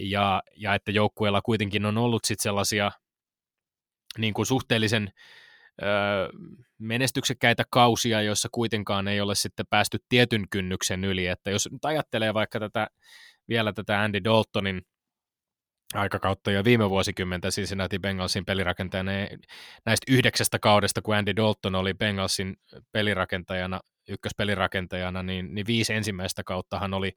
ja, 0.01 0.43
ja 0.57 0.75
että 0.75 0.91
joukkueella 0.91 1.43
kuitenkin 1.43 1.87
on 1.87 1.99
ollut 1.99 2.25
sit 2.25 2.41
sellaisia 2.41 2.91
niin 4.19 4.35
kuin 4.35 4.47
suhteellisen 4.47 5.13
ö, 5.83 5.87
menestyksekkäitä 6.79 7.65
kausia, 7.71 8.23
joissa 8.23 8.49
kuitenkaan 8.53 9.09
ei 9.09 9.21
ole 9.21 9.35
sitten 9.35 9.67
päästy 9.71 9.99
tietyn 10.09 10.45
kynnyksen 10.51 11.05
yli, 11.05 11.27
että 11.27 11.51
jos 11.51 11.69
nyt 11.73 11.85
ajattelee 11.85 12.35
vaikka 12.35 12.61
tätä, 12.61 12.87
vielä 13.49 13.73
tätä 13.73 14.01
Andy 14.01 14.25
Daltonin 14.25 14.83
aikakautta 15.97 16.51
ja 16.51 16.65
viime 16.65 16.91
vuosikymmentä 16.91 17.49
Cincinnati 17.49 17.99
Bengalsin 17.99 18.45
pelirakentajana. 18.45 19.11
Näistä 19.87 20.13
yhdeksästä 20.13 20.59
kaudesta, 20.59 21.03
kun 21.03 21.17
Andy 21.17 21.37
Dalton 21.37 21.75
oli 21.75 21.95
Bengalsin 21.95 22.57
pelirakentajana, 22.93 23.81
ykköspelirakentajana, 24.09 25.23
niin, 25.23 25.55
niin 25.55 25.67
viisi 25.67 25.95
ensimmäistä 25.95 26.43
kauttahan 26.45 26.95
oli, 26.95 27.13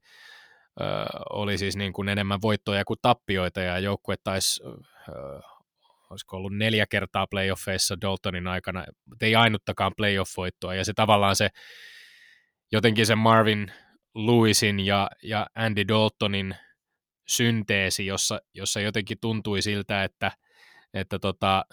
ö, 0.80 0.84
oli 1.30 1.58
siis 1.58 1.76
niin 1.76 1.92
kuin 1.92 2.08
enemmän 2.08 2.42
voittoja 2.42 2.84
kuin 2.84 2.98
tappioita, 3.02 3.60
ja 3.60 3.78
joukkue 3.78 4.14
taisi, 4.24 4.62
ö, 4.64 5.40
olisiko 6.10 6.36
ollut 6.36 6.56
neljä 6.56 6.86
kertaa 6.90 7.26
playoffeissa 7.26 8.00
Daltonin 8.00 8.46
aikana, 8.46 8.84
ei 9.20 9.34
ainuttakaan 9.34 9.92
playoff-voittoa, 9.96 10.74
ja 10.74 10.84
se 10.84 10.92
tavallaan 10.92 11.36
se, 11.36 11.48
jotenkin 12.72 13.06
se 13.06 13.14
Marvin 13.14 13.72
Lewisin 14.14 14.80
ja, 14.80 15.10
ja 15.22 15.46
Andy 15.54 15.88
Daltonin– 15.88 16.54
synteesi, 17.28 18.06
jossa, 18.06 18.40
jossa 18.54 18.80
jotenkin 18.80 19.18
tuntui 19.20 19.62
siltä, 19.62 20.04
että, 20.04 20.32
että 20.94 21.18
tota, 21.18 21.64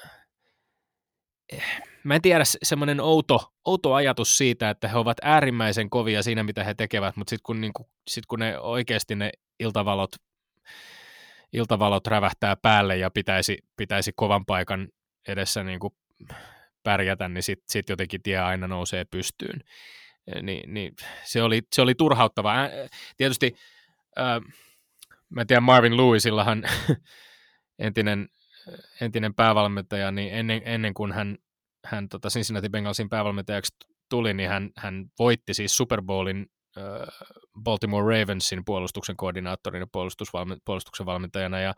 mä 2.04 2.16
en 2.16 2.22
tiedä, 2.22 2.44
semmoinen 2.64 3.02
outo, 3.02 3.54
outo 3.66 3.94
ajatus 3.94 4.38
siitä, 4.38 4.70
että 4.70 4.88
he 4.88 4.98
ovat 4.98 5.18
äärimmäisen 5.22 5.90
kovia 5.90 6.24
siinä, 6.24 6.44
mitä 6.44 6.64
he 6.64 6.74
tekevät, 6.74 7.16
mutta 7.16 7.30
sitten 7.30 7.44
kun, 7.44 7.62
niin 7.62 7.74
kun, 7.74 7.86
sit 8.08 8.26
kun 8.26 8.40
ne 8.40 8.60
oikeasti 8.60 9.16
ne 9.16 9.32
iltavalot, 9.60 10.16
iltavalot 11.54 12.08
rävähtää 12.08 12.56
päälle 12.56 12.98
ja 12.98 13.12
pitäisi, 13.12 13.58
pitäisi 13.78 14.12
kovan 14.16 14.46
paikan 14.46 14.88
edessä 15.28 15.64
niin 15.64 15.80
pärjätä, 16.84 17.30
niin 17.30 17.44
sitten 17.44 17.66
sit 17.70 17.90
jotenkin 17.90 18.22
tie 18.22 18.40
aina 18.40 18.68
nousee 18.68 19.06
pystyyn. 19.06 19.62
Ni, 20.42 20.64
niin 20.68 20.96
se, 21.24 21.42
oli, 21.42 21.62
se 21.76 21.82
oli 21.82 21.96
turhauttava. 21.96 22.54
Tietysti 23.18 23.56
äh, 24.20 24.42
mä 25.30 25.42
en 25.42 25.48
tiedä, 25.48 25.62
Marvin 25.62 25.98
Lewisillahan 25.98 26.64
entinen, 27.80 28.30
entinen 29.02 29.36
päävalmentaja, 29.36 30.12
niin 30.12 30.34
ennen, 30.34 30.62
ennen 30.66 30.94
kuin 30.94 31.12
hän, 31.12 31.38
hän 31.86 32.10
tota 32.10 32.30
Cincinnati 32.30 32.70
Bengalsin 32.70 33.10
päävalmentajaksi 33.10 33.76
tuli, 34.10 34.34
niin 34.34 34.50
hän, 34.50 34.70
hän 34.78 35.06
voitti 35.20 35.54
siis 35.54 35.78
Super 35.78 36.02
Bowlin 36.02 36.46
äh, 36.78 36.84
Baltimore 37.64 38.20
Ravensin 38.20 38.66
puolustuksen 38.66 39.18
koordinaattorin 39.18 39.80
ja 39.80 39.88
puolustuksen 40.66 41.06
valmentajana, 41.06 41.60
ja, 41.60 41.74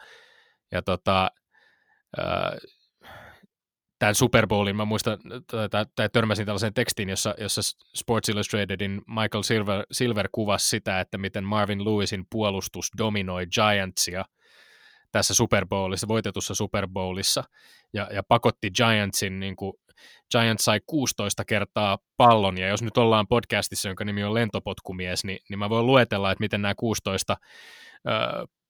ja 0.71 0.81
tota, 0.81 1.31
äh, 2.19 2.51
tämän 3.99 4.15
Super 4.15 4.47
Bowlin, 4.47 4.75
mä 4.75 4.85
muistan, 4.85 5.17
tai, 5.71 5.85
tai 5.95 6.09
törmäsin 6.09 6.45
tällaiseen 6.45 6.73
tekstiin, 6.73 7.09
jossa, 7.09 7.35
jossa 7.37 7.61
Sports 7.95 8.29
Illustratedin 8.29 9.01
Michael 9.07 9.43
Silver, 9.43 9.85
Silver 9.91 10.29
kuvasi 10.31 10.69
sitä, 10.69 10.99
että 10.99 11.17
miten 11.17 11.43
Marvin 11.43 11.85
Lewisin 11.85 12.25
puolustus 12.29 12.91
dominoi 12.97 13.47
Giantsia 13.47 14.25
tässä 15.11 15.33
Super 15.33 15.65
Bowlissa, 15.65 16.07
voitetussa 16.07 16.55
Super 16.55 16.87
Bowlissa, 16.87 17.43
ja, 17.93 18.09
ja 18.13 18.23
pakotti 18.23 18.71
Giantsin, 18.71 19.39
niin 19.39 19.55
kuin, 19.55 19.73
Giants 20.31 20.65
sai 20.65 20.81
16 20.85 21.45
kertaa 21.45 21.97
pallon, 22.17 22.57
ja 22.57 22.67
jos 22.67 22.81
nyt 22.81 22.97
ollaan 22.97 23.27
podcastissa, 23.27 23.89
jonka 23.89 24.05
nimi 24.05 24.23
on 24.23 24.33
Lentopotkumies, 24.33 25.23
niin, 25.23 25.39
niin 25.49 25.59
mä 25.59 25.69
voin 25.69 25.85
luetella, 25.85 26.31
että 26.31 26.41
miten 26.41 26.61
nämä 26.61 26.75
16 26.75 27.37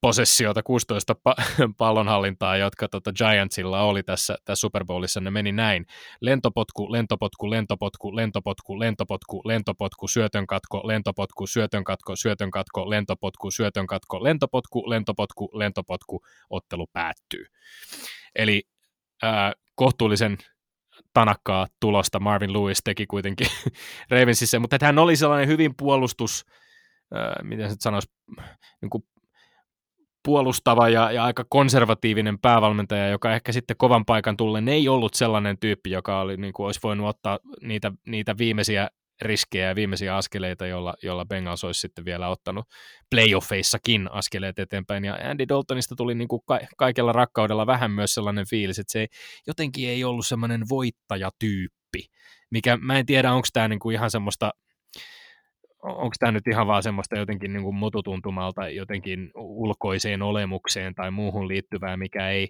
posessiota, 0.07 0.63
16 0.63 1.15
pa- 1.29 1.43
pallonhallintaa, 1.77 2.57
jotka 2.57 2.87
tota 2.87 3.11
Giantsilla 3.13 3.81
oli 3.81 4.03
tässä, 4.03 4.37
tässä 4.45 4.61
Super 4.61 4.85
Bowlissa, 4.85 5.21
ne 5.21 5.31
meni 5.31 5.51
näin. 5.51 5.85
Lentopotku, 6.21 6.91
lentopotku, 6.91 7.49
lentopotku, 7.49 8.15
lentopotku, 8.15 8.79
lentopotku, 8.79 9.41
lentopotku, 9.45 10.07
syötön 10.07 10.47
katko, 10.47 10.87
lentopotku, 10.87 11.47
syötön 11.47 11.83
katko, 11.83 12.15
syötön 12.15 12.51
katko, 12.51 12.89
lentopotku, 12.89 13.51
syötön 13.51 13.87
katko, 13.87 14.23
lentopotku, 14.23 14.89
lentopotku, 14.89 15.49
lentopotku, 15.53 16.21
ottelu 16.49 16.87
päättyy. 16.93 17.45
Eli 18.35 18.63
äh, 19.23 19.51
kohtuullisen 19.75 20.37
tanakkaa 21.13 21.67
tulosta 21.79 22.19
Marvin 22.19 22.53
Lewis 22.53 22.79
teki 22.83 23.05
kuitenkin 23.05 23.47
Ravensissä, 24.11 24.59
mutta 24.59 24.77
hän 24.81 24.99
oli 24.99 25.15
sellainen 25.15 25.47
hyvin 25.47 25.75
puolustus, 25.77 26.45
äh, 27.15 27.43
miten 27.43 27.69
se 27.69 27.75
sanoisi, 27.79 28.11
niin 28.81 28.89
kuin 28.89 29.03
puolustava 30.27 30.89
ja, 30.89 31.11
ja 31.11 31.23
aika 31.23 31.45
konservatiivinen 31.49 32.39
päävalmentaja, 32.39 33.09
joka 33.09 33.33
ehkä 33.35 33.51
sitten 33.51 33.77
kovan 33.77 34.05
paikan 34.05 34.37
tullen 34.37 34.67
ei 34.67 34.87
ollut 34.87 35.13
sellainen 35.13 35.57
tyyppi, 35.59 35.91
joka 35.91 36.21
oli, 36.21 36.37
niin 36.37 36.53
kuin 36.53 36.65
olisi 36.65 36.79
voinut 36.83 37.07
ottaa 37.07 37.39
niitä, 37.61 37.91
niitä 38.07 38.37
viimeisiä 38.37 38.87
riskejä 39.21 39.67
ja 39.67 39.75
viimeisiä 39.75 40.15
askeleita, 40.15 40.67
joilla, 40.67 40.93
joilla 41.03 41.25
Bengals 41.25 41.63
olisi 41.63 41.79
sitten 41.79 42.05
vielä 42.05 42.27
ottanut 42.27 42.65
playoffeissakin 43.09 44.11
askeleet 44.11 44.59
eteenpäin. 44.59 45.05
Ja 45.05 45.17
Andy 45.29 45.45
Daltonista 45.49 45.95
tuli 45.95 46.15
niin 46.15 46.27
kuin 46.27 46.41
ka- 46.45 46.59
kaikella 46.77 47.11
rakkaudella 47.11 47.67
vähän 47.67 47.91
myös 47.91 48.13
sellainen 48.13 48.45
fiilis, 48.49 48.79
että 48.79 48.91
se 48.91 48.99
ei, 48.99 49.07
jotenkin 49.47 49.89
ei 49.89 50.03
ollut 50.03 50.27
semmoinen 50.27 50.61
voittajatyyppi, 50.69 52.05
mikä 52.51 52.77
mä 52.77 52.99
en 52.99 53.05
tiedä, 53.05 53.33
onko 53.33 53.47
tämä 53.53 53.67
niin 53.67 53.79
kuin 53.79 53.93
ihan 53.93 54.11
semmoista 54.11 54.51
onko 55.87 56.15
tämä 56.19 56.31
nyt 56.31 56.47
ihan 56.47 56.67
vaan 56.67 56.83
semmoista 56.83 57.19
jotenkin 57.19 57.53
niin 57.53 57.63
kuin 57.63 57.75
mututuntumalta 57.75 58.69
jotenkin 58.69 59.31
ulkoiseen 59.35 60.21
olemukseen 60.21 60.95
tai 60.95 61.11
muuhun 61.11 61.47
liittyvää, 61.47 61.97
mikä 61.97 62.29
ei, 62.29 62.49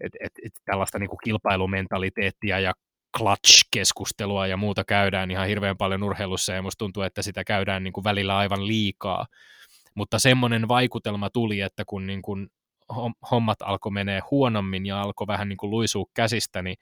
että 0.00 0.18
et, 0.20 0.32
et 0.44 0.52
tällaista 0.64 0.98
niin 0.98 1.08
kuin 1.08 1.18
kilpailumentaliteettia 1.24 2.60
ja 2.60 2.72
clutch-keskustelua 3.18 4.46
ja 4.46 4.56
muuta 4.56 4.84
käydään 4.84 5.30
ihan 5.30 5.48
hirveän 5.48 5.76
paljon 5.76 6.02
urheilussa 6.02 6.52
ja 6.52 6.62
musta 6.62 6.78
tuntuu, 6.78 7.02
että 7.02 7.22
sitä 7.22 7.44
käydään 7.44 7.84
niin 7.84 7.92
kuin 7.92 8.04
välillä 8.04 8.36
aivan 8.36 8.66
liikaa. 8.66 9.26
Mutta 9.94 10.18
semmoinen 10.18 10.68
vaikutelma 10.68 11.30
tuli, 11.30 11.60
että 11.60 11.84
kun 11.86 12.06
niin 12.06 12.22
kuin 12.22 12.48
hommat 13.30 13.62
alkoi 13.62 13.92
menee 13.92 14.20
huonommin 14.30 14.86
ja 14.86 15.02
alkoi 15.02 15.26
vähän 15.26 15.48
niin 15.48 15.56
kuin 15.56 15.70
luisua 15.70 16.04
käsistä, 16.14 16.62
niin 16.62 16.76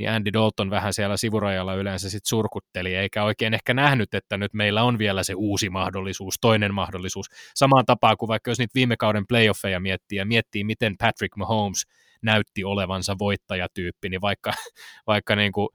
niin 0.00 0.10
Andy 0.10 0.32
Dalton 0.32 0.70
vähän 0.70 0.92
siellä 0.92 1.16
sivurajalla 1.16 1.74
yleensä 1.74 2.10
sit 2.10 2.26
surkutteli, 2.26 2.94
eikä 2.94 3.24
oikein 3.24 3.54
ehkä 3.54 3.74
nähnyt, 3.74 4.14
että 4.14 4.36
nyt 4.36 4.54
meillä 4.54 4.82
on 4.82 4.98
vielä 4.98 5.22
se 5.22 5.34
uusi 5.34 5.70
mahdollisuus, 5.70 6.34
toinen 6.40 6.74
mahdollisuus. 6.74 7.26
Samaan 7.54 7.86
tapaan 7.86 8.16
kuin 8.16 8.28
vaikka 8.28 8.50
jos 8.50 8.58
niitä 8.58 8.74
viime 8.74 8.96
kauden 8.96 9.26
playoffeja 9.28 9.80
miettii 9.80 10.18
ja 10.18 10.26
miettii, 10.26 10.64
miten 10.64 10.96
Patrick 10.96 11.36
Mahomes 11.36 11.86
näytti 12.22 12.64
olevansa 12.64 13.16
voittajatyyppi, 13.18 14.08
niin 14.08 14.20
vaikka, 14.20 14.52
vaikka 15.06 15.36
niin 15.36 15.52
kuin 15.52 15.68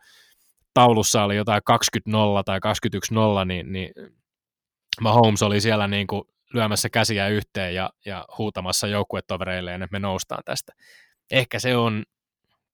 taulussa 0.74 1.24
oli 1.24 1.36
jotain 1.36 1.62
20-0 2.10 2.14
tai 2.46 2.60
21-0, 3.42 3.46
niin, 3.46 3.72
niin 3.72 3.90
Mahomes 5.02 5.44
oli 5.44 5.62
siellä 5.62 5.88
niin 5.88 6.08
kuin 6.08 6.24
lyömässä 6.54 6.90
käsiä 6.90 7.28
yhteen 7.28 7.76
ja, 7.76 7.90
ja 8.06 8.26
huutamassa 8.38 8.88
joukkuetovereilleen, 8.88 9.82
että 9.84 9.94
me 9.96 10.00
noustaan 10.00 10.44
tästä. 10.46 10.74
Ehkä 11.32 11.60
se 11.60 11.78
on 11.78 12.04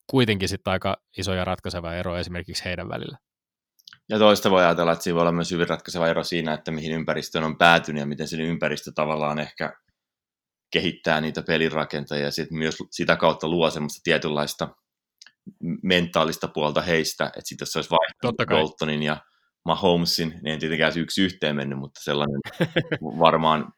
kuitenkin 0.08 0.50
sitten 0.50 0.72
aika 0.72 0.98
iso 1.18 1.34
ja 1.34 1.46
ratkaiseva 1.46 1.94
ero 1.94 2.18
esimerkiksi 2.18 2.66
heidän 2.66 2.90
välillä. 2.90 3.18
Ja 4.10 4.20
toista 4.20 4.52
voi 4.52 4.64
ajatella, 4.66 4.92
että 4.92 5.04
siinä 5.04 5.16
voi 5.16 5.22
olla 5.22 5.32
myös 5.32 5.52
hyvin 5.52 5.70
ratkaiseva 5.70 6.08
ero 6.08 6.24
siinä, 6.24 6.54
että 6.54 6.72
mihin 6.72 6.92
ympäristöön 6.92 7.44
on 7.44 7.58
päätynyt 7.58 8.00
ja 8.00 8.06
miten 8.06 8.28
sen 8.28 8.42
ympäristö 8.42 8.92
tavallaan 8.96 9.40
ehkä 9.40 9.74
kehittää 10.72 11.22
niitä 11.22 11.42
pelirakentajia 11.42 12.26
ja 12.26 12.32
sitten 12.32 12.58
myös 12.58 12.78
sitä 12.92 13.16
kautta 13.16 13.48
luo 13.48 13.70
semmoista 13.70 14.02
tietynlaista 14.04 14.76
mentaalista 15.84 16.48
puolta 16.48 16.82
heistä, 16.82 17.26
että 17.26 17.42
sitten 17.44 17.66
jos 17.66 17.72
se 17.72 17.78
olisi 17.78 17.90
vaihtanut 17.90 18.50
Daltonin 18.50 19.04
ja 19.04 19.18
Mahomesin, 19.66 20.30
niin 20.30 20.48
ei 20.48 20.58
tietenkään 20.58 20.98
yksi 20.98 21.22
yhteen 21.22 21.56
mennyt, 21.56 21.80
mutta 21.80 22.02
sellainen 22.04 22.40
varmaan 23.26 23.74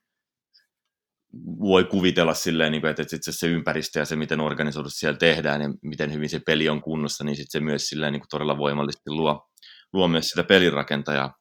voi 1.59 1.84
kuvitella 1.84 2.34
silleen, 2.34 2.71
niin 2.71 2.81
kuin, 2.81 2.91
että 2.91 3.01
että 3.01 3.31
se 3.31 3.47
ympäristö 3.47 3.99
ja 3.99 4.05
se, 4.05 4.15
miten 4.15 4.39
organisoidusti 4.39 4.99
siellä 4.99 5.17
tehdään 5.17 5.61
ja 5.61 5.69
miten 5.81 6.13
hyvin 6.13 6.29
se 6.29 6.39
peli 6.45 6.69
on 6.69 6.81
kunnossa, 6.81 7.23
niin 7.23 7.36
sitten 7.36 7.51
se 7.51 7.59
myös 7.59 7.88
silleen, 7.88 8.13
niin 8.13 8.21
kuin 8.21 8.29
todella 8.29 8.57
voimallisesti 8.57 9.09
luo, 9.09 9.49
luo 9.93 10.07
myös 10.07 10.29
sitä 10.29 10.43
pelirakentajaa. 10.43 11.34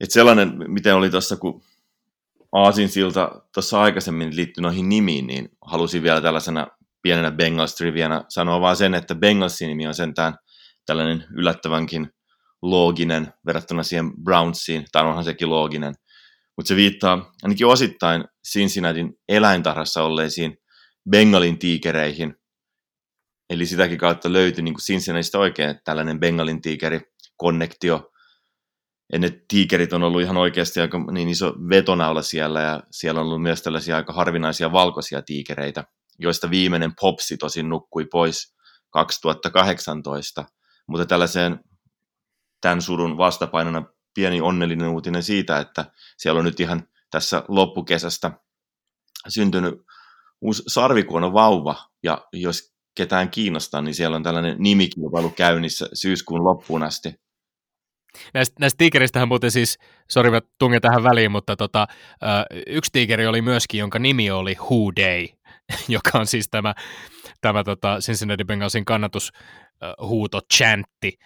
Et 0.00 0.10
sellainen, 0.10 0.54
miten 0.68 0.94
oli 0.94 1.10
tuossa, 1.10 1.36
kun 1.36 1.62
Aasin 2.52 2.88
silta 2.88 3.42
tuossa 3.54 3.80
aikaisemmin 3.80 4.36
liittyi 4.36 4.62
noihin 4.62 4.88
nimiin, 4.88 5.26
niin 5.26 5.48
halusin 5.62 6.02
vielä 6.02 6.20
tällaisena 6.20 6.66
pienenä 7.02 7.30
Bengals 7.30 7.74
triviana 7.74 8.24
sanoa 8.28 8.60
vaan 8.60 8.76
sen, 8.76 8.94
että 8.94 9.14
Bengalsin 9.14 9.68
nimi 9.68 9.86
on 9.86 9.94
sentään 9.94 10.34
tällainen 10.86 11.24
yllättävänkin 11.36 12.10
looginen 12.62 13.32
verrattuna 13.46 13.82
siihen 13.82 14.12
Brownsiin, 14.24 14.84
tai 14.92 15.02
onhan 15.02 15.24
sekin 15.24 15.50
looginen, 15.50 15.94
mutta 16.56 16.68
se 16.68 16.76
viittaa 16.76 17.32
ainakin 17.42 17.66
osittain 17.66 18.24
Cincinnatin 18.52 19.12
eläintarhassa 19.28 20.02
olleisiin 20.02 20.56
Bengalin 21.10 21.58
tiikereihin, 21.58 22.34
Eli 23.50 23.66
sitäkin 23.66 23.98
kautta 23.98 24.32
löytyi 24.32 24.64
niin 24.64 24.74
Cincinnatiista 24.74 25.38
oikein 25.38 25.80
tällainen 25.84 26.20
Bengalin 26.20 26.62
tiikeri 26.62 27.00
konnektio. 27.36 28.10
Ja 29.12 29.18
ne 29.18 29.30
tiikerit 29.48 29.92
on 29.92 30.02
ollut 30.02 30.22
ihan 30.22 30.36
oikeasti 30.36 30.80
aika 30.80 30.98
niin 31.10 31.28
iso 31.28 31.54
vetonaula 31.68 32.22
siellä, 32.22 32.60
ja 32.60 32.82
siellä 32.90 33.20
on 33.20 33.26
ollut 33.26 33.42
myös 33.42 33.62
tällaisia 33.62 33.96
aika 33.96 34.12
harvinaisia 34.12 34.72
valkoisia 34.72 35.22
tiikereitä, 35.22 35.84
joista 36.18 36.50
viimeinen 36.50 36.92
Popsi 37.00 37.36
tosin 37.36 37.68
nukkui 37.68 38.06
pois 38.12 38.54
2018. 38.90 40.44
Mutta 40.86 41.06
tällaiseen 41.06 41.60
tämän 42.60 42.82
surun 42.82 43.16
vastapainona 43.16 43.82
pieni 44.14 44.40
onnellinen 44.40 44.88
uutinen 44.88 45.22
siitä, 45.22 45.58
että 45.58 45.84
siellä 46.16 46.38
on 46.38 46.44
nyt 46.44 46.60
ihan 46.60 46.88
tässä 47.10 47.44
loppukesästä 47.48 48.30
syntynyt 49.28 49.74
uusi 50.40 50.62
sarvikuono 50.66 51.32
vauva, 51.32 51.76
ja 52.02 52.24
jos 52.32 52.74
ketään 52.96 53.30
kiinnostaa, 53.30 53.82
niin 53.82 53.94
siellä 53.94 54.16
on 54.16 54.22
tällainen 54.22 54.56
nimikilpailu 54.58 55.30
käynnissä 55.30 55.88
syyskuun 55.94 56.44
loppuun 56.44 56.82
asti. 56.82 57.14
Näistä, 58.34 58.54
näistä 58.60 58.78
tiikeristähän 58.78 59.28
muuten 59.28 59.50
siis, 59.50 59.78
sori 60.10 60.30
mä 60.30 60.40
tungen 60.58 60.80
tähän 60.80 61.02
väliin, 61.02 61.32
mutta 61.32 61.56
tota, 61.56 61.86
yksi 62.66 62.92
tiikeri 62.92 63.26
oli 63.26 63.42
myöskin, 63.42 63.78
jonka 63.78 63.98
nimi 63.98 64.30
oli 64.30 64.56
Who 64.60 64.92
Day, 64.96 65.28
joka 65.88 66.10
on 66.14 66.26
siis 66.26 66.48
tämä, 66.50 66.74
tämä 67.40 67.64
tota 67.64 67.98
Cincinnati 68.00 68.44
Bengalsin 68.44 68.84
kannatushuuto 68.84 70.40
chantti. 70.54 71.18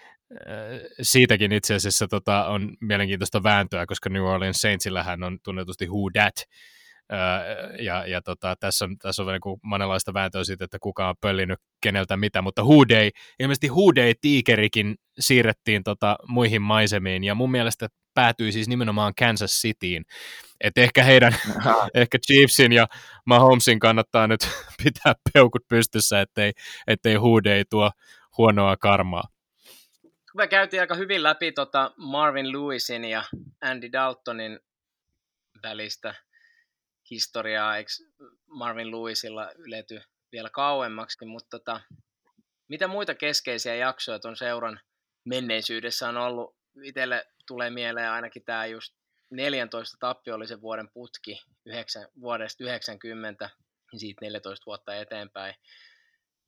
Siitäkin 1.03 1.53
itse 1.53 1.75
asiassa 1.75 2.09
tota, 2.09 2.47
on 2.47 2.77
mielenkiintoista 2.81 3.43
vääntöä, 3.43 3.87
koska 3.87 4.11
New 4.11 4.23
Orleans 4.23 4.61
Saintsillähän 4.61 5.23
on 5.23 5.39
tunnetusti 5.45 5.87
Who 5.87 6.11
That, 6.13 6.35
ja, 7.81 8.07
ja 8.07 8.23
tota, 8.23 8.57
tässä 8.61 8.85
on, 8.85 8.99
tässä 8.99 9.23
on 9.23 9.29
niin 9.29 9.59
monenlaista 9.63 10.15
vääntöä 10.15 10.45
siitä, 10.45 10.65
että 10.65 10.79
kuka 10.81 11.09
on 11.09 11.15
pöllinyt 11.21 11.59
keneltä 11.81 12.17
mitä, 12.17 12.43
mutta 12.43 12.63
Day, 12.89 13.11
ilmeisesti 13.39 13.69
Day 13.97 14.15
tiikerikin 14.21 14.95
siirrettiin 15.19 15.83
tota, 15.85 16.17
muihin 16.27 16.63
maisemiin, 16.63 17.25
ja 17.25 17.35
mun 17.35 17.51
mielestä 17.51 17.89
päätyi 18.15 18.53
siis 18.53 18.69
nimenomaan 18.69 19.13
Kansas 19.19 19.51
Cityin. 19.51 20.05
Et 20.61 20.79
ehkä 20.79 21.03
heidän, 21.03 21.37
ehkä 21.95 22.19
Chiefsin 22.27 22.73
ja 22.73 22.87
Mahomesin 23.27 23.79
kannattaa 23.79 24.27
nyt 24.27 24.41
pitää 24.85 25.15
peukut 25.33 25.63
pystyssä, 25.69 26.21
ettei, 26.21 26.53
ettei 26.87 27.15
Day 27.45 27.65
tuo 27.71 27.91
huonoa 28.39 28.77
karmaa. 28.77 29.38
Me 30.39 30.49
käytiin 30.49 30.81
aika 30.81 30.95
hyvin 30.95 31.23
läpi 31.23 31.53
tota 31.53 31.93
Marvin 31.97 32.53
Lewisin 32.53 33.05
ja 33.05 33.25
Andy 33.61 33.93
Daltonin 33.93 34.61
välistä 35.63 36.15
historiaa, 37.11 37.77
eikö 37.77 37.91
Marvin 38.47 38.91
Lewisilla 38.91 39.53
ylety 39.53 40.01
vielä 40.33 40.51
kauemmaksi, 40.51 41.25
mutta 41.25 41.59
tota, 41.59 41.81
mitä 42.69 42.89
muita 42.89 43.15
keskeisiä 43.15 43.75
jaksoja 43.75 44.19
tuon 44.19 44.37
seuran 44.37 44.81
menneisyydessä 45.25 46.09
on 46.09 46.17
ollut? 46.17 46.57
Itselle 46.83 47.27
tulee 47.47 47.71
mieleen 47.71 48.11
ainakin 48.11 48.45
tämä 48.45 48.67
just 48.67 48.95
14 49.31 49.97
tappiollisen 50.01 50.61
vuoden 50.61 50.89
putki 50.89 51.43
9, 51.67 52.09
vuodesta 52.21 52.65
90, 52.65 53.51
siitä 53.97 54.25
14 54.25 54.67
vuotta 54.67 54.97
eteenpäin. 54.97 55.55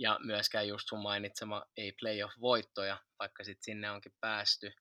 Ja 0.00 0.18
myöskään 0.24 0.68
just 0.68 0.88
sun 0.88 1.02
mainitsema 1.02 1.62
ei 1.76 1.92
playoff-voittoja, 1.92 2.96
vaikka 3.18 3.44
sitten 3.44 3.64
sinne 3.64 3.90
onkin 3.90 4.12
päästy. 4.20 4.72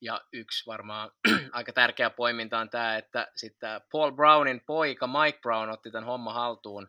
Ja 0.00 0.20
yksi 0.32 0.66
varmaan 0.66 1.10
aika 1.52 1.72
tärkeä 1.72 2.10
poiminta 2.10 2.58
on 2.58 2.70
tämä, 2.70 2.96
että 2.96 3.32
sitten 3.36 3.80
Paul 3.92 4.10
Brownin 4.10 4.62
poika 4.66 5.06
Mike 5.06 5.38
Brown 5.38 5.70
otti 5.70 5.90
tämän 5.90 6.06
homma 6.06 6.32
haltuun 6.32 6.88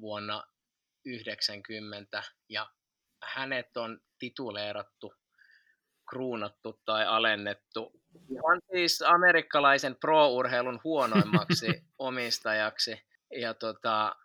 vuonna 0.00 0.44
90 1.04 2.22
ja 2.48 2.70
hänet 3.22 3.76
on 3.76 4.00
tituleerattu, 4.18 5.14
kruunattu 6.10 6.80
tai 6.84 7.06
alennettu 7.06 8.02
ihan 8.30 8.60
siis 8.72 9.02
amerikkalaisen 9.02 9.96
pro-urheilun 9.96 10.80
huonoimmaksi 10.84 11.66
omistajaksi. 11.98 13.02
Ja 13.36 13.54
tota, 13.54 14.16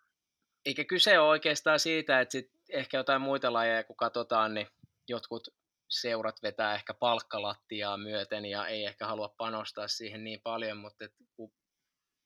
eikä 0.68 0.84
kyse 0.84 1.20
ole 1.20 1.30
oikeastaan 1.30 1.80
siitä, 1.80 2.22
että 2.22 2.32
sit 2.32 2.51
ehkä 2.70 2.97
jotain 2.97 3.22
muita 3.22 3.53
lajeja 3.53 3.84
kun 3.84 3.95
katsotaan, 3.95 4.53
niin 4.53 4.68
jotkut 5.07 5.47
seurat 5.89 6.43
vetää 6.43 6.76
ehkä 6.76 6.93
palkkalattiaa 6.93 7.97
myöten 7.97 8.45
ja 8.45 8.68
ei 8.68 8.86
ehkä 8.86 9.07
halua 9.07 9.34
panostaa 9.38 9.88
siihen 9.88 10.24
niin 10.24 10.41
paljon, 10.43 10.78
mutta 10.78 11.05
et 11.05 11.13
kun 11.36 11.53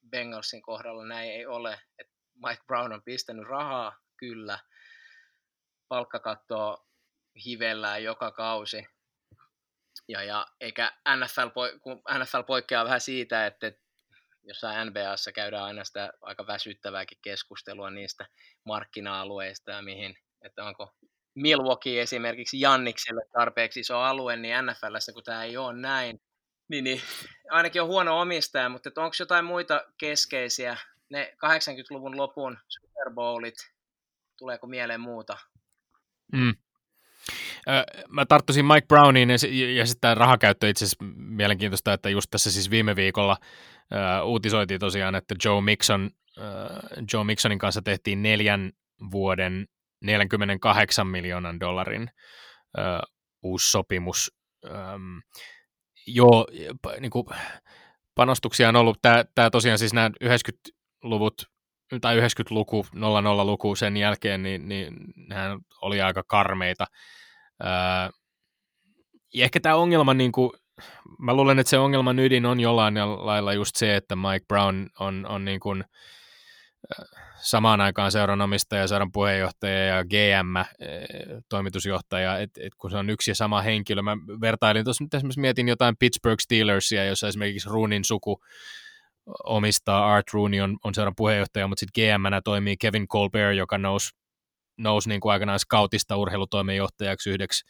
Bengalsin 0.09 0.61
kohdalla 0.61 1.05
näin 1.05 1.31
ei 1.31 1.45
ole, 1.45 1.81
että 1.99 2.13
Mike 2.47 2.63
Brown 2.67 2.93
on 2.93 3.03
pistänyt 3.03 3.47
rahaa, 3.47 3.97
kyllä, 4.17 4.59
palkkakattoa 5.87 6.85
hivellään 7.45 8.03
joka 8.03 8.31
kausi, 8.31 8.87
ja, 10.07 10.23
ja 10.23 10.47
eikä 10.59 10.91
NFL, 11.17 11.47
NFL 12.19 12.43
poikkeaa 12.47 12.85
vähän 12.85 13.01
siitä, 13.01 13.45
että 13.45 13.71
jossain 14.43 14.87
NBAssa 14.87 15.31
käydään 15.31 15.63
aina 15.63 15.83
sitä 15.83 16.13
aika 16.21 16.47
väsyttävääkin 16.47 17.17
keskustelua 17.21 17.91
niistä 17.91 18.25
markkina-alueista 18.63 19.71
ja 19.71 19.81
mihin, 19.81 20.15
että 20.41 20.65
onko 20.65 20.95
Milwaukee 21.35 22.01
esimerkiksi 22.01 22.61
Jannikselle 22.61 23.21
tarpeeksi 23.33 23.79
iso 23.79 23.99
alue, 23.99 24.35
niin 24.35 24.55
NFLssä, 24.65 25.13
kun 25.13 25.23
tämä 25.23 25.43
ei 25.43 25.57
ole 25.57 25.73
näin, 25.73 26.21
niin, 26.67 26.83
niin 26.83 27.01
ainakin 27.49 27.81
on 27.81 27.87
huono 27.87 28.21
omistaja, 28.21 28.69
mutta 28.69 28.89
onko 28.95 29.15
jotain 29.19 29.45
muita 29.45 29.85
keskeisiä, 29.97 30.77
ne 31.09 31.33
80-luvun 31.33 32.17
lopun 32.17 32.57
Super 32.67 33.13
Bowlit, 33.13 33.55
tuleeko 34.37 34.67
mieleen 34.67 35.01
muuta? 35.01 35.37
Mm. 36.33 36.55
Mä 38.09 38.25
tarttuisin 38.25 38.65
Mike 38.65 38.87
Browniin 38.87 39.29
ja, 39.29 39.35
ja 39.75 39.85
sitten 39.85 40.01
tämä 40.01 40.15
rahakäyttö 40.15 40.69
itse 40.69 40.85
asiassa 40.85 41.05
mielenkiintoista, 41.15 41.93
että 41.93 42.09
just 42.09 42.27
tässä 42.31 42.51
siis 42.51 42.71
viime 42.71 42.95
viikolla 42.95 43.37
uh, 44.21 44.29
uutisoitiin 44.29 44.79
tosiaan, 44.79 45.15
että 45.15 45.35
Joe 45.45 45.61
Mixon, 45.61 46.09
uh, 46.37 47.03
Joe 47.13 47.23
Mixonin 47.23 47.59
kanssa 47.59 47.81
tehtiin 47.81 48.23
neljän 48.23 48.71
vuoden 49.11 49.67
48 50.01 51.07
miljoonan 51.07 51.59
dollarin 51.59 52.11
uh, 52.77 53.13
uusi 53.43 53.71
sopimus. 53.71 54.31
Um, 54.65 55.21
joo, 56.07 56.47
niin 56.99 57.11
kuin, 57.11 57.25
panostuksia 58.15 58.69
on 58.69 58.75
ollut, 58.75 58.97
tämä 59.35 59.49
tosiaan 59.49 59.79
siis 59.79 59.93
nämä 59.93 60.11
90-luvut 60.23 61.51
tai 62.01 62.19
90-luku, 62.19 62.85
00-luku 62.95 63.75
sen 63.75 63.97
jälkeen, 63.97 64.43
niin, 64.43 64.69
niin 64.69 64.93
nehän 65.15 65.59
oli 65.81 66.01
aika 66.01 66.23
karmeita. 66.23 66.85
Ää, 67.63 68.09
ja 69.33 69.43
ehkä 69.43 69.59
tämä 69.59 69.75
ongelma, 69.75 70.13
niin 70.13 70.31
kuin, 70.31 70.51
mä 71.19 71.33
luulen, 71.33 71.59
että 71.59 71.69
se 71.69 71.77
ongelman 71.77 72.19
ydin 72.19 72.45
on 72.45 72.59
jollain 72.59 72.95
lailla 72.97 73.53
just 73.53 73.75
se, 73.75 73.95
että 73.95 74.15
Mike 74.15 74.45
Brown 74.47 74.87
on, 74.99 75.25
on 75.29 75.45
niin 75.45 75.59
kuin, 75.59 75.83
samaan 77.41 77.81
aikaan 77.81 78.11
seuran 78.11 78.41
omistaja, 78.41 78.87
seuran 78.87 79.11
puheenjohtaja 79.11 79.85
ja 79.85 80.03
GM, 80.03 80.55
toimitusjohtaja, 81.49 82.37
että 82.37 82.61
et 82.63 82.75
kun 82.77 82.91
se 82.91 82.97
on 82.97 83.09
yksi 83.09 83.31
ja 83.31 83.35
sama 83.35 83.61
henkilö. 83.61 84.01
Mä 84.01 84.17
vertailin 84.41 84.83
tuossa 84.83 85.03
nyt 85.03 85.13
esimerkiksi 85.13 85.39
mietin 85.39 85.67
jotain 85.67 85.95
Pittsburgh 85.99 86.39
Steelersia, 86.41 87.05
jossa 87.05 87.27
esimerkiksi 87.27 87.69
Roonin 87.69 88.05
suku 88.05 88.41
omistaa, 89.43 90.13
Art 90.13 90.33
Rooney 90.33 90.61
on, 90.61 90.77
on 90.83 90.95
seuran 90.95 91.15
puheenjohtaja, 91.17 91.67
mutta 91.67 91.79
sitten 91.79 92.03
gm 92.03 92.25
toimii 92.43 92.77
Kevin 92.77 93.07
Colbert, 93.07 93.57
joka 93.57 93.77
nousi, 93.77 94.09
nousi 94.77 95.09
niin 95.09 95.21
kuin 95.21 95.31
aikanaan 95.31 95.59
scoutista 95.59 96.17
urheilutoimenjohtajaksi 96.17 97.29
yhdeksi 97.29 97.65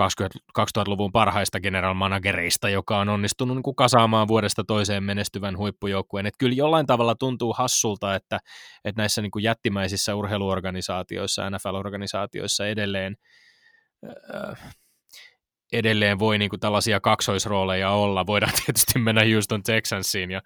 2000-luvun 0.00 1.12
parhaista 1.12 1.60
general 1.60 1.94
managereista, 1.94 2.68
joka 2.68 2.98
on 2.98 3.08
onnistunut 3.08 3.56
niin 3.56 3.62
kuin 3.62 3.76
kasaamaan 3.76 4.28
vuodesta 4.28 4.64
toiseen 4.64 5.04
menestyvän 5.04 5.58
huippujoukkueen. 5.58 6.26
Että 6.26 6.38
kyllä 6.38 6.54
jollain 6.54 6.86
tavalla 6.86 7.14
tuntuu 7.14 7.52
hassulta, 7.52 8.14
että, 8.14 8.38
että 8.84 9.02
näissä 9.02 9.22
niin 9.22 9.30
kuin 9.30 9.42
jättimäisissä 9.42 10.14
urheiluorganisaatioissa, 10.14 11.50
NFL-organisaatioissa 11.50 12.66
edelleen, 12.66 13.16
äh, 14.34 14.74
edelleen 15.72 16.18
voi 16.18 16.38
niin 16.38 16.50
kuin 16.50 16.60
tällaisia 16.60 17.00
kaksoisrooleja 17.00 17.90
olla. 17.90 18.26
Voidaan 18.26 18.52
tietysti 18.64 18.98
mennä 18.98 19.22
Houston 19.32 19.62
Texansiin 19.62 20.30
ja, 20.30 20.42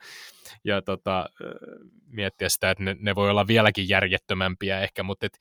ja 0.65 0.83
tota, 0.83 1.27
miettiä 2.07 2.49
sitä, 2.49 2.71
että 2.71 2.85
ne, 2.85 2.97
ne 2.99 3.15
voi 3.15 3.31
olla 3.31 3.47
vieläkin 3.47 3.89
järjettömämpiä 3.89 4.81
ehkä, 4.81 5.03
mutta 5.03 5.27
et, 5.27 5.39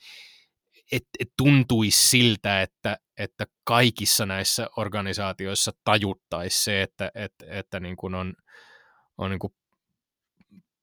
et, 0.91 1.03
et 1.19 1.29
tuntuisi 1.37 2.09
siltä, 2.09 2.61
että, 2.61 2.97
että 3.17 3.45
kaikissa 3.63 4.25
näissä 4.25 4.67
organisaatioissa 4.77 5.71
tajuttaisi 5.83 6.63
se, 6.63 6.81
että, 6.81 7.11
että, 7.15 7.45
että 7.47 7.79
niin 7.79 7.95
kuin 7.95 8.15
on, 8.15 8.33
on 9.17 9.29
niin 9.31 9.39
kuin 9.39 9.53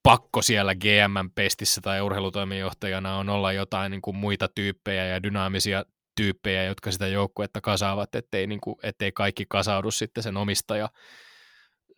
pakko 0.02 0.42
siellä 0.42 0.74
GM-pestissä 0.74 1.80
tai 1.80 2.00
urheilutoimenjohtajana 2.00 3.16
on 3.16 3.28
olla 3.28 3.52
jotain 3.52 3.90
niin 3.90 4.02
kuin 4.02 4.16
muita 4.16 4.48
tyyppejä 4.54 5.06
ja 5.06 5.22
dynaamisia 5.22 5.84
tyyppejä, 6.16 6.64
jotka 6.64 6.90
sitä 6.90 7.06
joukkuetta 7.06 7.60
kasaavat, 7.60 8.14
ettei, 8.14 8.46
niin 8.46 8.60
kuin, 8.60 8.76
ettei 8.82 9.12
kaikki 9.12 9.46
kasaudu 9.48 9.90
sitten 9.90 10.22
sen 10.22 10.36
omistaja 10.36 10.88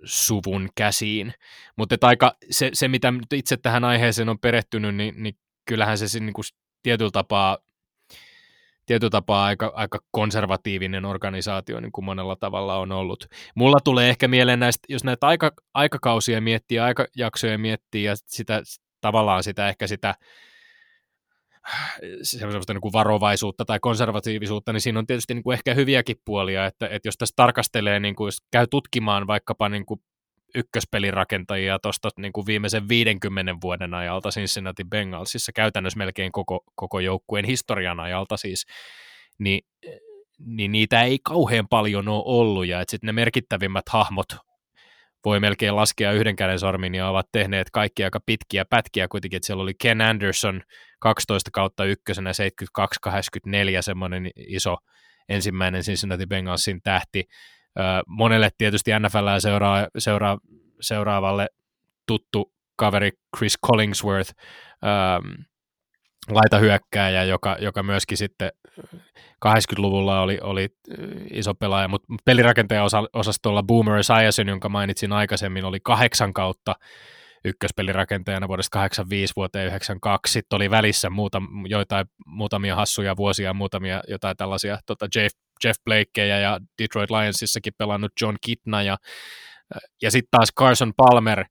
suvun 0.04 0.68
käsiin. 0.74 1.34
Mutta 1.76 1.96
aika 2.02 2.36
se, 2.50 2.70
se, 2.72 2.88
mitä 2.88 3.12
itse 3.32 3.56
tähän 3.56 3.84
aiheeseen 3.84 4.28
on 4.28 4.38
perehtynyt, 4.38 4.94
niin, 4.94 5.14
niin 5.22 5.38
kyllähän 5.66 5.98
se 5.98 6.20
niin 6.20 6.32
kuin 6.32 6.44
tietyllä 6.82 7.10
tapaa 7.10 7.58
tietyllä 8.86 9.10
tapaa 9.10 9.44
aika, 9.44 9.72
aika 9.74 9.98
konservatiivinen 10.10 11.04
organisaatio, 11.04 11.80
niin 11.80 11.92
kuin 11.92 12.04
monella 12.04 12.36
tavalla 12.36 12.78
on 12.78 12.92
ollut. 12.92 13.26
Mulla 13.54 13.78
tulee 13.84 14.10
ehkä 14.10 14.28
mieleen 14.28 14.60
näistä, 14.60 14.86
jos 14.88 15.04
näitä 15.04 15.26
aika, 15.26 15.52
aikakausia 15.74 16.40
miettii, 16.40 16.78
aikajaksoja 16.78 17.58
miettii 17.58 18.04
ja 18.04 18.14
sitä, 18.16 18.62
tavallaan 19.00 19.42
sitä 19.42 19.68
ehkä 19.68 19.86
sitä 19.86 20.14
semmoista 22.22 22.72
niin 22.72 22.80
kuin 22.80 22.92
varovaisuutta 22.92 23.64
tai 23.64 23.80
konservatiivisuutta, 23.80 24.72
niin 24.72 24.80
siinä 24.80 24.98
on 24.98 25.06
tietysti 25.06 25.34
niin 25.34 25.42
kuin 25.42 25.54
ehkä 25.54 25.74
hyviäkin 25.74 26.16
puolia, 26.24 26.66
että, 26.66 26.88
että 26.88 27.08
jos 27.08 27.16
tässä 27.16 27.32
tarkastelee, 27.36 28.00
niin 28.00 28.16
kuin, 28.16 28.26
jos 28.26 28.42
käy 28.50 28.66
tutkimaan 28.70 29.26
vaikkapa 29.26 29.68
niin 29.68 29.86
kuin 29.86 30.00
ykköspelirakentajia 30.54 31.78
tuosta 31.78 32.08
niin 32.16 32.32
kuin 32.32 32.46
viimeisen 32.46 32.88
50 32.88 33.54
vuoden 33.62 33.94
ajalta 33.94 34.28
Cincinnati 34.28 34.84
Bengalsissa, 34.84 35.52
käytännössä 35.52 35.98
melkein 35.98 36.32
koko, 36.32 36.64
koko 36.74 37.00
joukkueen 37.00 37.44
historian 37.44 38.00
ajalta 38.00 38.36
siis, 38.36 38.66
niin, 39.38 39.66
niin 40.38 40.72
niitä 40.72 41.02
ei 41.02 41.18
kauhean 41.18 41.68
paljon 41.68 42.08
ole 42.08 42.22
ollut, 42.26 42.66
ja 42.66 42.84
sitten 42.88 43.06
ne 43.08 43.12
merkittävimmät 43.12 43.88
hahmot 43.88 44.26
voi 45.24 45.40
melkein 45.40 45.76
laskea 45.76 46.12
yhden 46.12 46.36
käden 46.36 46.58
sormin 46.58 46.94
ja 46.94 47.08
ovat 47.08 47.26
tehneet 47.32 47.70
kaikki 47.70 48.04
aika 48.04 48.20
pitkiä 48.26 48.64
pätkiä 48.64 49.08
kuitenkin, 49.08 49.36
että 49.36 49.46
siellä 49.46 49.62
oli 49.62 49.74
Ken 49.74 50.00
Anderson 50.00 50.62
12 50.98 51.50
kautta 51.52 51.84
ykkösenä 51.84 52.30
72-84 52.80 53.52
semmoinen 53.80 54.30
iso 54.36 54.76
ensimmäinen 55.28 55.82
Cincinnati 55.82 56.26
Bengalsin 56.26 56.80
tähti. 56.82 57.24
Monelle 58.06 58.50
tietysti 58.58 58.90
NFL 59.00 59.28
seuraa, 59.38 59.86
seuraa, 59.98 60.38
seuraavalle 60.80 61.46
tuttu 62.06 62.52
kaveri 62.76 63.10
Chris 63.36 63.58
Collingsworth, 63.66 64.32
laitahyökkääjä, 66.30 67.24
joka, 67.24 67.56
joka 67.60 67.82
myöskin 67.82 68.18
sitten 68.18 68.52
80-luvulla 69.46 70.20
oli, 70.20 70.38
oli 70.42 70.68
iso 71.30 71.54
pelaaja, 71.54 71.88
mutta 71.88 72.14
pelirakentajan 72.24 72.88
osastolla 73.12 73.62
Boomer 73.62 73.94
Esiason, 73.98 74.48
jonka 74.48 74.68
mainitsin 74.68 75.12
aikaisemmin, 75.12 75.64
oli 75.64 75.80
kahdeksan 75.80 76.32
kautta 76.32 76.74
ykköspelirakentajana 77.44 78.48
vuodesta 78.48 78.78
85 78.78 79.32
vuoteen 79.36 79.66
92. 79.66 80.32
Sitten 80.32 80.56
oli 80.56 80.70
välissä 80.70 81.10
muuta, 81.10 81.42
joitain, 81.66 82.06
muutamia 82.26 82.76
hassuja 82.76 83.16
vuosia, 83.16 83.54
muutamia 83.54 84.02
jotain 84.08 84.36
tällaisia 84.36 84.78
tota 84.86 85.06
Jeff, 85.16 85.36
Jeff 85.64 85.78
Blakeja 85.84 86.38
ja 86.38 86.60
Detroit 86.82 87.10
Lionsissakin 87.10 87.72
pelannut 87.78 88.12
John 88.20 88.36
Kitna 88.40 88.82
ja, 88.82 88.96
ja 90.02 90.10
sitten 90.10 90.30
taas 90.30 90.48
Carson 90.58 90.92
Palmer, 90.96 91.44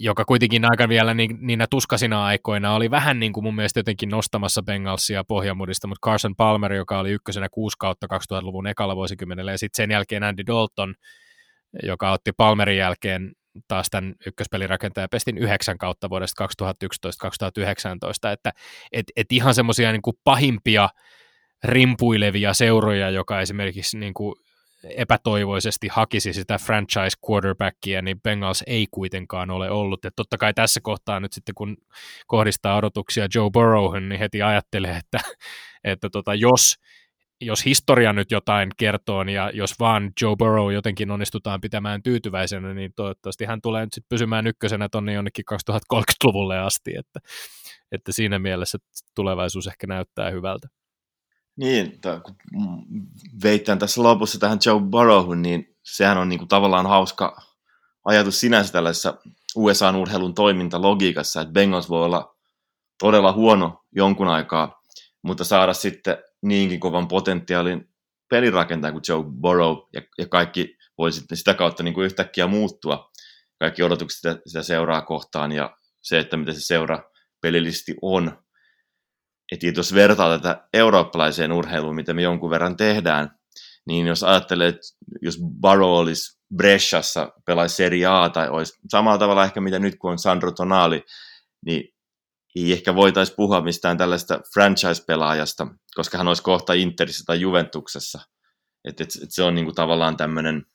joka 0.00 0.24
kuitenkin 0.24 0.70
aika 0.70 0.88
vielä 0.88 1.14
niin, 1.14 1.38
niinä 1.40 1.66
tuskasina 1.70 2.24
aikoina 2.24 2.74
oli 2.74 2.90
vähän 2.90 3.20
niin 3.20 3.32
kuin 3.32 3.44
mun 3.44 3.54
mielestä 3.54 3.80
jotenkin 3.80 4.08
nostamassa 4.08 4.62
Bengalsia 4.62 5.24
pohjamudista, 5.24 5.86
mutta 5.86 6.10
Carson 6.10 6.36
Palmer, 6.36 6.72
joka 6.72 6.98
oli 6.98 7.10
ykkösenä 7.10 7.48
kuusi 7.48 7.76
kautta 7.78 8.06
2000-luvun 8.06 8.66
ekalla 8.66 8.96
vuosikymmenellä, 8.96 9.50
ja 9.50 9.58
sitten 9.58 9.76
sen 9.76 9.90
jälkeen 9.90 10.22
Andy 10.22 10.42
Dalton, 10.46 10.94
joka 11.82 12.12
otti 12.12 12.32
Palmerin 12.36 12.76
jälkeen 12.76 13.32
taas 13.68 13.90
tämän 13.90 14.14
ykköspelirakentaja 14.26 15.08
pestin 15.08 15.38
yhdeksän 15.38 15.78
kautta 15.78 16.10
vuodesta 16.10 16.48
2011-2019, 18.28 18.32
että 18.32 18.52
et, 18.92 19.06
et 19.16 19.32
ihan 19.32 19.54
semmoisia 19.54 19.92
niin 19.92 20.02
pahimpia 20.24 20.88
rimpuilevia 21.64 22.54
seuroja, 22.54 23.10
joka 23.10 23.40
esimerkiksi 23.40 23.98
niin 23.98 24.14
kuin 24.14 24.34
epätoivoisesti 24.84 25.88
hakisi 25.88 26.32
sitä 26.32 26.58
franchise 26.58 27.16
quarterbackia, 27.30 28.02
niin 28.02 28.20
Bengals 28.20 28.64
ei 28.66 28.86
kuitenkaan 28.90 29.50
ole 29.50 29.70
ollut. 29.70 30.04
Et 30.04 30.12
totta 30.16 30.38
kai 30.38 30.54
tässä 30.54 30.80
kohtaa 30.82 31.20
nyt 31.20 31.32
sitten, 31.32 31.54
kun 31.54 31.76
kohdistaa 32.26 32.76
odotuksia 32.76 33.26
Joe 33.34 33.50
Burrowhun, 33.50 34.08
niin 34.08 34.18
heti 34.18 34.42
ajattelee, 34.42 34.96
että, 35.04 35.20
että 35.84 36.10
tota, 36.10 36.34
jos, 36.34 36.76
jos 37.40 37.64
historia 37.64 38.12
nyt 38.12 38.30
jotain 38.30 38.70
kertoo, 38.76 39.24
niin 39.24 39.34
ja 39.34 39.50
jos 39.54 39.80
vaan 39.80 40.12
Joe 40.22 40.36
Burrow 40.36 40.72
jotenkin 40.72 41.10
onnistutaan 41.10 41.60
pitämään 41.60 42.02
tyytyväisenä, 42.02 42.74
niin 42.74 42.92
toivottavasti 42.96 43.44
hän 43.44 43.60
tulee 43.60 43.84
nyt 43.84 43.92
sitten 43.92 44.08
pysymään 44.08 44.46
ykkösenä 44.46 44.88
tuonne 44.88 45.12
jonnekin 45.12 45.44
2030-luvulle 45.54 46.58
asti, 46.58 46.96
että, 46.98 47.20
että 47.92 48.12
siinä 48.12 48.38
mielessä 48.38 48.78
tulevaisuus 49.14 49.66
ehkä 49.66 49.86
näyttää 49.86 50.30
hyvältä. 50.30 50.68
Niin, 51.58 52.00
kun 52.24 52.36
veittään 53.42 53.78
tässä 53.78 54.02
lopussa 54.02 54.38
tähän 54.38 54.58
Joe 54.66 54.80
Burrowhun, 54.90 55.42
niin 55.42 55.76
sehän 55.84 56.18
on 56.18 56.28
niin 56.28 56.38
kuin 56.38 56.48
tavallaan 56.48 56.86
hauska 56.86 57.36
ajatus 58.04 58.40
sinänsä 58.40 58.72
tällaisessa 58.72 59.14
USA-urheilun 59.56 60.34
toimintalogiikassa, 60.34 61.40
että 61.40 61.52
Bengals 61.52 61.88
voi 61.88 62.04
olla 62.04 62.36
todella 62.98 63.32
huono 63.32 63.84
jonkun 63.92 64.28
aikaa, 64.28 64.82
mutta 65.22 65.44
saada 65.44 65.72
sitten 65.72 66.18
niinkin 66.42 66.80
kovan 66.80 67.08
potentiaalin 67.08 67.88
pelirakentajan 68.30 68.92
kuin 68.92 69.02
Joe 69.08 69.24
Burrow, 69.40 69.76
ja, 69.92 70.02
ja 70.18 70.28
kaikki 70.28 70.76
voi 70.98 71.12
sitten 71.12 71.38
sitä 71.38 71.54
kautta 71.54 71.82
niin 71.82 71.94
kuin 71.94 72.04
yhtäkkiä 72.04 72.46
muuttua, 72.46 73.10
kaikki 73.58 73.82
odotukset 73.82 74.16
sitä, 74.16 74.42
sitä 74.46 74.62
seuraa 74.62 75.02
kohtaan, 75.02 75.52
ja 75.52 75.76
se, 76.00 76.18
että 76.18 76.36
miten 76.36 76.54
se 76.54 76.60
seura 76.60 77.02
pelillisesti 77.40 77.94
on, 78.02 78.38
että 79.52 79.66
jos 79.66 79.94
vertaa 79.94 80.38
tätä 80.38 80.68
eurooppalaiseen 80.72 81.52
urheiluun, 81.52 81.94
mitä 81.94 82.14
me 82.14 82.22
jonkun 82.22 82.50
verran 82.50 82.76
tehdään, 82.76 83.30
niin 83.86 84.06
jos 84.06 84.22
ajattelee, 84.22 84.68
että 84.68 84.86
jos 85.22 85.38
Barrow 85.60 85.90
olisi 85.90 86.38
Bresciassa, 86.56 87.32
pelaisi 87.46 87.76
Serie 87.76 88.06
A 88.06 88.28
tai 88.28 88.48
olisi 88.48 88.72
samalla 88.90 89.18
tavalla 89.18 89.44
ehkä 89.44 89.60
mitä 89.60 89.78
nyt 89.78 89.96
kun 89.98 90.10
on 90.10 90.18
Sandro 90.18 90.52
Tonali, 90.52 91.04
niin 91.66 91.94
ei 92.56 92.72
ehkä 92.72 92.94
voitaisiin 92.94 93.36
puhua 93.36 93.60
mistään 93.60 93.98
tällaista 93.98 94.40
franchise-pelaajasta, 94.54 95.66
koska 95.94 96.18
hän 96.18 96.28
olisi 96.28 96.42
kohta 96.42 96.72
Interissä 96.72 97.24
tai 97.26 97.40
Juventuksessa. 97.40 98.20
Et, 98.84 99.00
et, 99.00 99.08
et 99.22 99.32
se 99.32 99.42
on 99.42 99.54
niinku 99.54 99.72
tavallaan 99.72 100.16
tämmöinen 100.16 100.66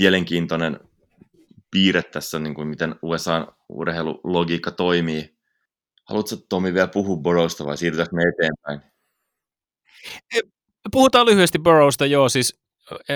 mielenkiintoinen 0.00 0.80
piirre 1.70 2.02
tässä, 2.02 2.38
niin 2.38 2.54
kuin 2.54 2.68
miten 2.68 2.94
USA-urheilulogiikka 3.02 4.70
toimii. 4.70 5.35
Haluatko 6.08 6.36
Tomi 6.48 6.74
vielä 6.74 6.88
puhua 6.88 7.16
Borrowsta 7.16 7.64
vai 7.64 7.76
siirrytäänkö 7.76 8.16
me 8.16 8.22
eteenpäin? 8.22 8.92
Puhutaan 10.92 11.26
lyhyesti 11.26 11.58
Burrowsta, 11.58 12.06
joo, 12.06 12.28
siis 12.28 12.60
e, 13.08 13.14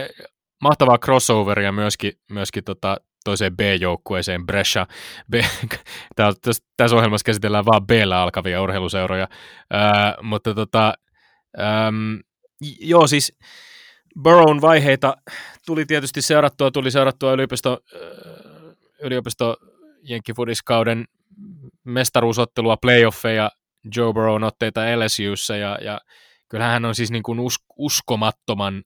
mahtavaa 0.63 0.99
crossoveria 0.99 1.73
myöskin, 1.73 2.13
myöskin 2.31 2.65
tota, 2.65 2.97
toiseen 3.25 3.57
B-joukkueeseen, 3.57 4.47
Brescia. 4.47 4.87
B, 5.31 5.35
tässä 6.77 6.97
ohjelmassa 6.97 7.25
käsitellään 7.25 7.67
vain 7.67 7.87
b 7.87 7.91
alkavia 8.17 8.63
urheiluseuroja, 8.63 9.29
ää, 9.71 10.15
mutta 10.23 10.55
tota, 10.55 10.95
äm, 11.59 12.19
joo, 12.81 13.07
siis 13.07 13.39
Burrown 14.23 14.61
vaiheita 14.61 15.17
tuli 15.67 15.87
tietysti 15.87 16.23
seurattua, 16.23 16.71
tuli 16.71 16.91
seurattua 16.91 17.33
yliopisto, 17.33 17.79
yliopisto 19.03 19.57
Jenkkifudiskauden 20.03 21.05
mestaruusottelua, 21.85 22.77
playoffeja, 22.77 23.51
Joe 23.97 24.13
Burrown 24.13 24.45
otteita 24.45 24.81
LSUssa 24.97 25.57
ja, 25.57 25.79
ja 25.83 26.01
kyllähän 26.49 26.73
hän 26.73 26.85
on 26.85 26.95
siis 26.95 27.11
niin 27.11 27.23
kuin 27.23 27.41
us, 27.41 27.57
uskomattoman 27.77 28.83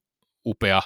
upea 0.46 0.82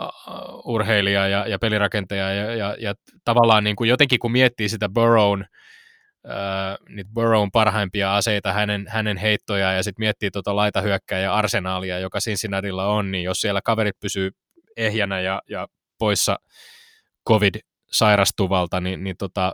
uh, 0.00 0.74
urheilija 0.74 1.28
ja, 1.28 1.46
ja 1.46 1.58
pelirakentaja 1.58 2.32
ja, 2.32 2.54
ja, 2.54 2.76
ja 2.78 2.94
tavallaan 3.24 3.64
niin 3.64 3.76
kuin 3.76 3.90
jotenkin 3.90 4.18
kun 4.18 4.32
miettii 4.32 4.68
sitä 4.68 4.88
Burrown, 4.88 5.44
uh, 6.24 7.06
Burrown 7.14 7.50
parhaimpia 7.52 8.16
aseita, 8.16 8.52
hänen, 8.52 8.86
hänen 8.88 9.16
heittoja 9.16 9.72
ja 9.72 9.82
sitten 9.82 10.02
miettii 10.02 10.30
tuota 10.30 10.56
ja 11.22 11.34
arsenaalia, 11.34 11.98
joka 11.98 12.18
Cincinnatilla 12.18 12.86
on, 12.86 13.10
niin 13.10 13.24
jos 13.24 13.40
siellä 13.40 13.60
kaverit 13.64 14.00
pysyy 14.00 14.30
ehjänä 14.76 15.20
ja, 15.20 15.42
ja 15.50 15.68
poissa 15.98 16.36
COVID-sairastuvalta, 17.28 18.80
niin, 18.80 19.04
niin 19.04 19.16
tota, 19.16 19.52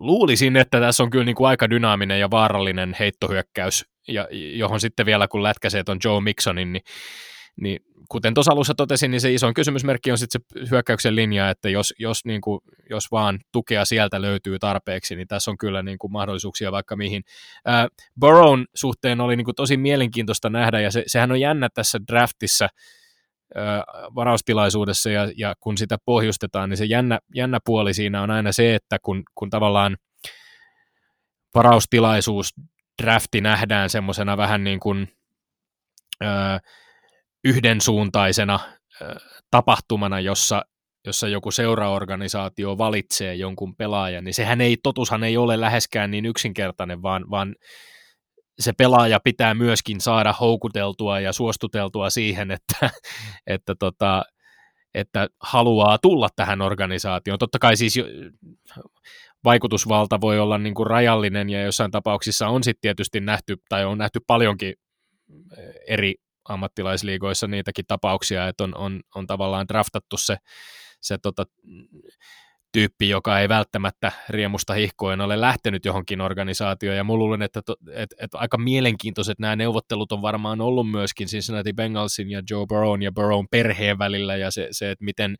luulisin, 0.00 0.56
että 0.56 0.80
tässä 0.80 1.02
on 1.02 1.10
kyllä 1.10 1.24
niin 1.24 1.36
kuin 1.36 1.48
aika 1.48 1.70
dynaaminen 1.70 2.20
ja 2.20 2.30
vaarallinen 2.30 2.96
heittohyökkäys, 2.98 3.84
ja, 4.08 4.28
johon 4.30 4.80
sitten 4.80 5.06
vielä 5.06 5.28
kun 5.28 5.42
lätkäsee 5.42 5.82
on 5.88 5.98
Joe 6.04 6.20
Mixonin, 6.20 6.72
niin, 6.72 6.82
niin 7.60 7.80
kuten 8.08 8.34
tuossa 8.34 8.52
alussa 8.52 8.74
totesin, 8.74 9.10
niin 9.10 9.20
se 9.20 9.32
iso 9.32 9.52
kysymysmerkki 9.54 10.12
on 10.12 10.18
sitten 10.18 10.42
se 10.54 10.70
hyökkäyksen 10.70 11.16
linja, 11.16 11.50
että 11.50 11.68
jos, 11.68 11.94
jos, 11.98 12.24
niin 12.24 12.40
kuin, 12.40 12.60
jos 12.90 13.10
vaan 13.10 13.38
tukea 13.52 13.84
sieltä 13.84 14.22
löytyy 14.22 14.58
tarpeeksi, 14.58 15.16
niin 15.16 15.28
tässä 15.28 15.50
on 15.50 15.58
kyllä 15.58 15.82
niin 15.82 15.98
kuin 15.98 16.12
mahdollisuuksia 16.12 16.72
vaikka 16.72 16.96
mihin. 16.96 17.22
Äh, 17.68 17.86
Burrown 18.20 18.64
suhteen 18.74 19.20
oli 19.20 19.36
niin 19.36 19.44
kuin 19.44 19.54
tosi 19.54 19.76
mielenkiintoista 19.76 20.50
nähdä, 20.50 20.80
ja 20.80 20.90
se, 20.90 21.02
sehän 21.06 21.32
on 21.32 21.40
jännä 21.40 21.68
tässä 21.74 21.98
draftissa, 22.12 22.68
varaustilaisuudessa 24.14 25.10
ja, 25.10 25.32
ja 25.36 25.54
kun 25.60 25.78
sitä 25.78 25.98
pohjustetaan, 26.04 26.70
niin 26.70 26.76
se 26.76 26.84
jännä, 26.84 27.18
jännä 27.34 27.58
puoli 27.64 27.94
siinä 27.94 28.22
on 28.22 28.30
aina 28.30 28.52
se, 28.52 28.74
että 28.74 28.98
kun, 29.02 29.22
kun 29.34 29.50
tavallaan 29.50 29.96
varaustilaisuus, 31.54 32.54
drafti 33.02 33.40
nähdään 33.40 33.90
semmoisena 33.90 34.36
vähän 34.36 34.64
niin 34.64 34.80
kuin 34.80 35.08
ö, 36.22 36.26
yhdensuuntaisena 37.44 38.60
ö, 39.02 39.14
tapahtumana, 39.50 40.20
jossa, 40.20 40.62
jossa 41.06 41.28
joku 41.28 41.50
seuraorganisaatio 41.50 42.78
valitsee 42.78 43.34
jonkun 43.34 43.76
pelaajan, 43.76 44.24
niin 44.24 44.34
sehän 44.34 44.60
ei, 44.60 44.76
totushan 44.82 45.24
ei 45.24 45.36
ole 45.36 45.60
läheskään 45.60 46.10
niin 46.10 46.26
yksinkertainen, 46.26 47.02
vaan, 47.02 47.30
vaan 47.30 47.54
se 48.60 48.72
pelaaja 48.72 49.20
pitää 49.24 49.54
myöskin 49.54 50.00
saada 50.00 50.32
houkuteltua 50.32 51.20
ja 51.20 51.32
suostuteltua 51.32 52.10
siihen, 52.10 52.50
että, 52.56 52.90
että, 53.46 53.74
tota, 53.74 54.22
että 54.94 55.28
haluaa 55.40 55.98
tulla 55.98 56.28
tähän 56.36 56.62
organisaatioon. 56.62 57.38
Totta 57.38 57.58
kai 57.58 57.76
siis 57.76 57.94
vaikutusvalta 59.44 60.20
voi 60.20 60.38
olla 60.38 60.58
niin 60.58 60.74
kuin 60.74 60.86
rajallinen 60.86 61.50
ja 61.50 61.62
jossain 61.62 61.90
tapauksissa 61.90 62.48
on 62.48 62.64
sitten 62.64 62.80
tietysti 62.80 63.20
nähty, 63.20 63.56
tai 63.68 63.84
on 63.84 63.98
nähty 63.98 64.20
paljonkin 64.26 64.74
eri 65.88 66.14
ammattilaisliigoissa 66.48 67.46
niitäkin 67.46 67.84
tapauksia, 67.88 68.48
että 68.48 68.64
on, 68.64 68.76
on, 68.76 69.00
on 69.14 69.26
tavallaan 69.26 69.68
draftattu 69.68 70.16
se, 70.16 70.36
se 71.00 71.18
tota, 71.18 71.46
tyyppi, 72.72 73.08
joka 73.08 73.40
ei 73.40 73.48
välttämättä 73.48 74.12
riemusta 74.28 74.74
hihkoen 74.74 75.20
ole 75.20 75.40
lähtenyt 75.40 75.84
johonkin 75.84 76.20
organisaatioon, 76.20 76.96
ja 76.96 77.04
mulla 77.04 77.18
luulen, 77.18 77.42
että, 77.42 77.60
että, 77.92 78.16
että 78.20 78.38
aika 78.38 78.58
mielenkiintoiset 78.58 79.38
nämä 79.38 79.56
neuvottelut 79.56 80.12
on 80.12 80.22
varmaan 80.22 80.60
ollut 80.60 80.90
myöskin 80.90 81.28
Cincinnati 81.28 81.72
Bengalsin 81.72 82.30
ja 82.30 82.42
Joe 82.50 82.66
Burrown 82.66 83.02
ja 83.02 83.12
Burrown 83.12 83.46
perheen 83.50 83.98
välillä, 83.98 84.36
ja 84.36 84.50
se, 84.50 84.68
se 84.70 84.90
että 84.90 85.04
miten, 85.04 85.36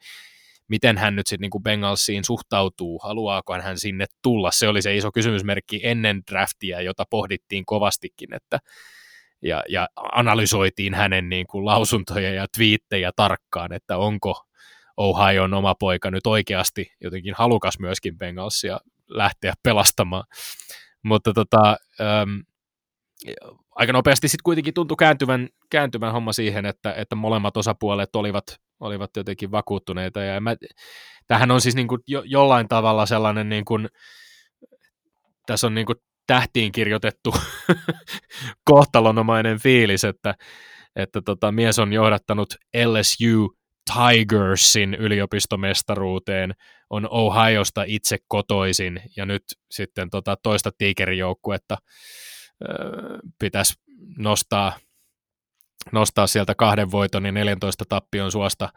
miten 0.69 0.99
hän 0.99 1.17
nyt 1.17 1.27
sitten 1.27 1.51
niin 1.53 1.63
Bengalsiin 1.63 2.25
suhtautuu, 2.25 2.99
haluaako 2.99 3.55
hän 3.55 3.79
sinne 3.79 4.07
tulla, 4.23 4.51
se 4.51 4.69
oli 4.69 4.83
se 4.83 4.97
iso 4.97 5.13
kysymysmerkki 5.13 5.81
ennen 5.83 6.23
draftia, 6.31 6.81
jota 6.81 7.05
pohdittiin 7.11 7.65
kovastikin, 7.67 8.35
että 8.35 8.59
ja, 9.43 9.65
ja 9.69 9.89
analysoitiin 10.13 10.95
hänen 10.95 11.29
niin 11.29 11.47
kuin 11.47 11.65
lausuntoja 11.65 12.33
ja 12.35 12.47
twiittejä 12.57 13.13
tarkkaan, 13.17 13.73
että 13.73 13.97
onko 13.97 14.45
Ohioon 15.01 15.55
oma 15.55 15.75
poika 15.75 16.11
nyt 16.11 16.27
oikeasti 16.27 16.93
jotenkin 17.01 17.35
halukas 17.37 17.79
myöskin 17.79 18.19
Bengalsia 18.19 18.81
lähteä 19.09 19.55
pelastamaan. 19.63 20.25
Mutta 21.03 21.33
tota, 21.33 21.77
äm, 22.01 22.43
aika 23.71 23.93
nopeasti 23.93 24.29
sitten 24.29 24.43
kuitenkin 24.45 24.75
tuntui 24.75 24.97
kääntyvän, 24.97 25.49
kääntyvän 25.71 26.13
homma 26.13 26.33
siihen, 26.33 26.67
että, 26.67 26.93
että 26.93 27.15
molemmat 27.15 27.57
osapuolet 27.57 28.17
olivat, 28.17 28.45
olivat 28.81 29.11
jotenkin 29.17 29.51
vakuuttuneita. 29.51 30.21
Ja 30.21 30.41
mä, 30.41 30.57
tämähän 31.27 31.51
on 31.51 31.61
siis 31.61 31.75
niin 31.75 31.89
kuin 31.89 32.01
jo, 32.07 32.23
jollain 32.27 32.69
tavalla 32.69 33.07
sellainen, 33.07 33.49
niin 33.49 33.65
kuin, 33.65 33.89
tässä 35.47 35.67
on 35.67 35.75
niin 35.75 35.87
kuin 35.87 35.97
tähtiin 36.27 36.73
kirjoitettu 36.73 37.35
kohtalonomainen 38.71 39.59
fiilis, 39.59 40.05
että, 40.05 40.35
että 40.97 41.23
tota, 41.23 41.53
mies 41.53 41.79
on 41.79 41.93
johdattanut 41.93 42.55
LSU 42.87 43.60
Tigersin 43.93 44.95
yliopistomestaruuteen, 44.95 46.55
on 46.91 47.09
Ohiosta 47.11 47.85
itse 47.87 48.19
kotoisin 48.29 49.03
ja 49.17 49.27
nyt 49.27 49.43
sitten 49.71 50.11
tota 50.11 50.37
toista 50.43 50.71
tiikerijoukkuetta 50.79 51.79
pitäisi 53.39 53.75
nostaa, 54.19 54.79
nostaa 55.93 56.27
sieltä 56.27 56.55
kahden 56.55 56.91
voiton 56.91 57.27
ja 57.27 57.33
14 57.33 57.85
tappion 57.89 58.33
suosta 58.33 58.69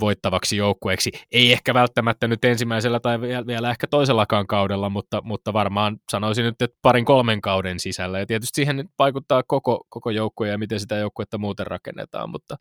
voittavaksi 0.00 0.56
joukkueeksi. 0.56 1.10
Ei 1.32 1.52
ehkä 1.52 1.74
välttämättä 1.74 2.28
nyt 2.28 2.44
ensimmäisellä 2.44 3.00
tai 3.00 3.20
vielä 3.20 3.70
ehkä 3.70 3.86
toisellakaan 3.86 4.46
kaudella, 4.46 4.88
mutta, 4.88 5.22
mutta 5.24 5.52
varmaan 5.52 5.96
sanoisin 6.10 6.44
nyt, 6.44 6.62
että 6.62 6.78
parin 6.82 7.04
kolmen 7.04 7.40
kauden 7.40 7.80
sisällä. 7.80 8.18
Ja 8.18 8.26
tietysti 8.26 8.56
siihen 8.56 8.88
vaikuttaa 8.98 9.42
koko, 9.42 9.86
koko 9.88 10.10
joukkue 10.10 10.48
ja 10.48 10.58
miten 10.58 10.80
sitä 10.80 10.96
joukkuetta 10.96 11.38
muuten 11.38 11.66
rakennetaan, 11.66 12.30
mutta 12.30 12.56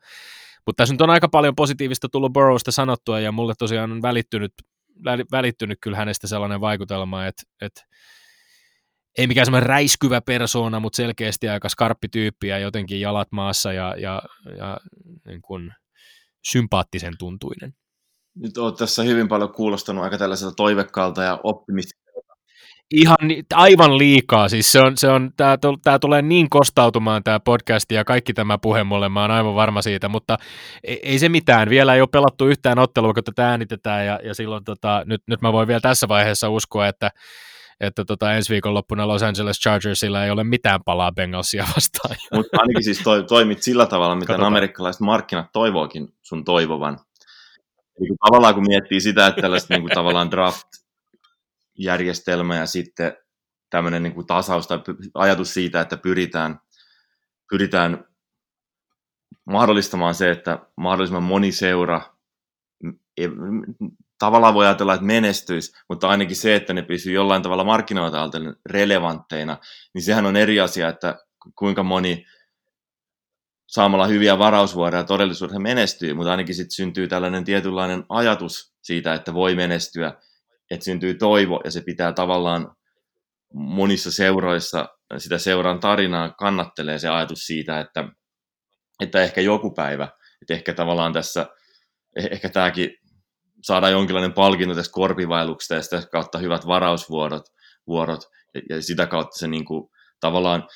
mutta 0.66 0.82
tässä 0.82 0.94
nyt 0.94 1.02
on 1.02 1.10
aika 1.10 1.30
paljon 1.30 1.56
positiivista 1.56 2.10
tullut 2.10 2.34
Burrowsta 2.34 2.72
sanottua, 2.72 3.20
ja 3.20 3.32
mulle 3.32 3.54
tosiaan 3.60 3.92
on 3.92 4.02
välittynyt, 4.02 4.54
välittynyt 5.32 5.78
kyllä 5.82 5.98
hänestä 5.98 6.28
sellainen 6.28 6.62
vaikutelma, 6.62 7.26
että, 7.26 7.44
että 7.62 7.82
ei 9.18 9.28
mikään 9.28 9.46
semmoinen 9.46 9.70
räiskyvä 9.70 10.22
persoona, 10.22 10.80
mutta 10.80 10.98
selkeästi 10.98 11.50
aika 11.50 11.70
skarppi 11.70 12.08
tyyppi 12.08 12.48
ja 12.48 12.60
jotenkin 12.60 13.02
jalat 13.02 13.32
maassa 13.32 13.74
ja, 13.74 13.96
ja, 13.98 14.22
ja 14.58 14.78
niin 15.26 15.42
kuin 15.42 15.72
sympaattisen 16.52 17.14
tuntuinen. 17.20 17.74
Nyt 18.36 18.58
olet 18.58 18.76
tässä 18.76 19.04
hyvin 19.04 19.28
paljon 19.28 19.54
kuulostanut 19.54 20.04
aika 20.04 20.18
tällaiselta 20.18 20.56
toivekkaalta 20.56 21.24
ja 21.24 21.40
optimistiselta 21.44 22.02
ihan 22.92 23.18
aivan 23.54 23.98
liikaa. 23.98 24.50
Siis 24.50 24.72
se 24.72 24.80
on, 24.80 24.98
se 24.98 25.08
on, 25.08 25.32
tää, 25.38 25.58
tää 25.84 26.00
tulee 26.00 26.22
niin 26.22 26.50
kostautumaan 26.50 27.24
tämä 27.24 27.40
podcast 27.40 27.92
ja 27.92 28.04
kaikki 28.04 28.34
tämä 28.34 28.58
puhe 28.58 28.84
mulle, 28.84 29.10
mä 29.10 29.22
oon 29.22 29.32
aivan 29.32 29.56
varma 29.56 29.82
siitä, 29.82 30.10
mutta 30.10 30.38
ei, 30.84 31.00
ei 31.04 31.20
se 31.20 31.30
mitään. 31.30 31.70
Vielä 31.70 31.96
ei 31.96 32.02
ole 32.02 32.10
pelattu 32.12 32.48
yhtään 32.48 32.80
ottelua, 32.80 33.14
kun 33.14 33.24
tätä 33.24 33.50
äänitetään 33.50 34.06
ja, 34.06 34.20
ja 34.24 34.34
silloin 34.34 34.64
tota, 34.64 35.04
nyt, 35.06 35.22
nyt 35.28 35.42
mä 35.42 35.54
voin 35.54 35.68
vielä 35.68 35.80
tässä 35.82 36.08
vaiheessa 36.08 36.50
uskoa, 36.50 36.88
että 36.88 37.12
että 37.82 38.06
tota, 38.06 38.34
ensi 38.34 38.54
viikonloppuna 38.54 39.08
Los 39.08 39.24
Angeles 39.24 39.60
Chargersilla 39.60 40.26
ei 40.26 40.32
ole 40.32 40.44
mitään 40.44 40.80
palaa 40.86 41.12
Bengalsia 41.12 41.66
vastaan. 41.76 42.16
Mutta 42.34 42.58
ainakin 42.60 42.84
siis 42.84 43.00
toi, 43.04 43.24
toimit 43.24 43.62
sillä 43.62 43.86
tavalla, 43.86 44.16
miten 44.16 44.28
Katsotaan. 44.28 44.48
amerikkalaiset 44.48 45.02
markkinat 45.02 45.52
toivookin 45.54 46.14
sun 46.22 46.46
toivovan. 46.46 47.00
Eli 48.00 48.08
kun 48.08 48.18
tavallaan 48.26 48.54
kun 48.54 48.68
miettii 48.68 49.02
sitä, 49.02 49.28
että 49.28 49.42
tällaista 49.42 49.74
niin 49.74 49.82
kuin, 49.82 49.92
tavallaan 49.94 50.32
draft 50.32 50.68
järjestelmä 51.78 52.56
ja 52.56 52.66
sitten 52.66 53.18
tämmöinen 53.70 54.04
niin 54.04 54.14
kuin 54.14 54.28
tasaus 54.28 54.68
tai 54.68 54.80
ajatus 55.14 55.54
siitä, 55.54 55.82
että 55.82 55.98
pyritään, 55.98 56.60
pyritään 57.50 58.06
mahdollistamaan 59.46 60.16
se, 60.16 60.32
että 60.32 60.60
mahdollisimman 60.78 61.24
moni 61.24 61.52
seura 61.52 62.02
tavallaan 64.22 64.54
voi 64.54 64.66
ajatella, 64.66 64.94
että 64.94 65.06
menestyisi, 65.06 65.72
mutta 65.90 66.10
ainakin 66.10 66.36
se, 66.36 66.56
että 66.56 66.74
ne 66.74 66.82
pysyy 66.82 67.14
jollain 67.14 67.44
tavalla 67.44 67.64
markkinoilta 67.64 68.30
relevantteina, 68.66 69.58
niin 69.94 70.02
sehän 70.02 70.26
on 70.26 70.36
eri 70.36 70.60
asia, 70.60 70.90
että 70.90 71.16
kuinka 71.56 71.84
moni 71.84 72.26
saamalla 73.68 74.08
hyviä 74.08 74.40
varausvuoroja 74.40 75.04
todellisuudessa 75.04 75.60
menestyy, 75.60 76.14
mutta 76.14 76.32
ainakin 76.32 76.56
sitten 76.56 76.76
syntyy 76.76 77.08
tällainen 77.08 77.44
tietynlainen 77.44 78.04
ajatus 78.10 78.74
siitä, 78.84 79.14
että 79.14 79.34
voi 79.34 79.56
menestyä, 79.56 80.14
että 80.72 80.86
syntyy 80.86 81.14
toivo 81.14 81.62
ja 81.64 81.72
se 81.72 81.82
pitää 81.82 82.14
tavallaan 82.14 82.76
monissa 83.54 84.12
seuroissa 84.12 84.90
sitä 85.18 85.38
seuran 85.38 85.80
tarinaa 85.80 86.30
kannattelee 86.30 87.00
se 87.00 87.10
ajatus 87.10 87.40
siitä, 87.40 87.80
että, 87.80 88.08
että 89.00 89.24
ehkä 89.24 89.42
joku 89.42 89.72
päivä, 89.72 90.08
että 90.42 90.54
ehkä 90.54 90.74
tavallaan 90.74 91.14
tässä, 91.14 91.46
eh, 92.16 92.28
ehkä 92.32 92.50
tämäkin 92.50 93.01
saadaan 93.64 93.94
jonkinlainen 93.94 94.34
palkinto 94.34 94.76
tästä 94.76 94.94
korpivailuksesta 94.94 95.76
ja 95.76 95.82
sitä 95.82 96.04
kautta 96.12 96.38
hyvät 96.38 96.68
varausvuorot 96.68 97.44
vuorot, 97.88 98.22
ja, 98.54 98.62
ja 98.70 98.82
sitä 98.82 99.08
kautta 99.08 99.40
se 99.40 99.48
niin 99.48 99.66
kuin, 99.66 99.90
tavallaan, 100.20 100.68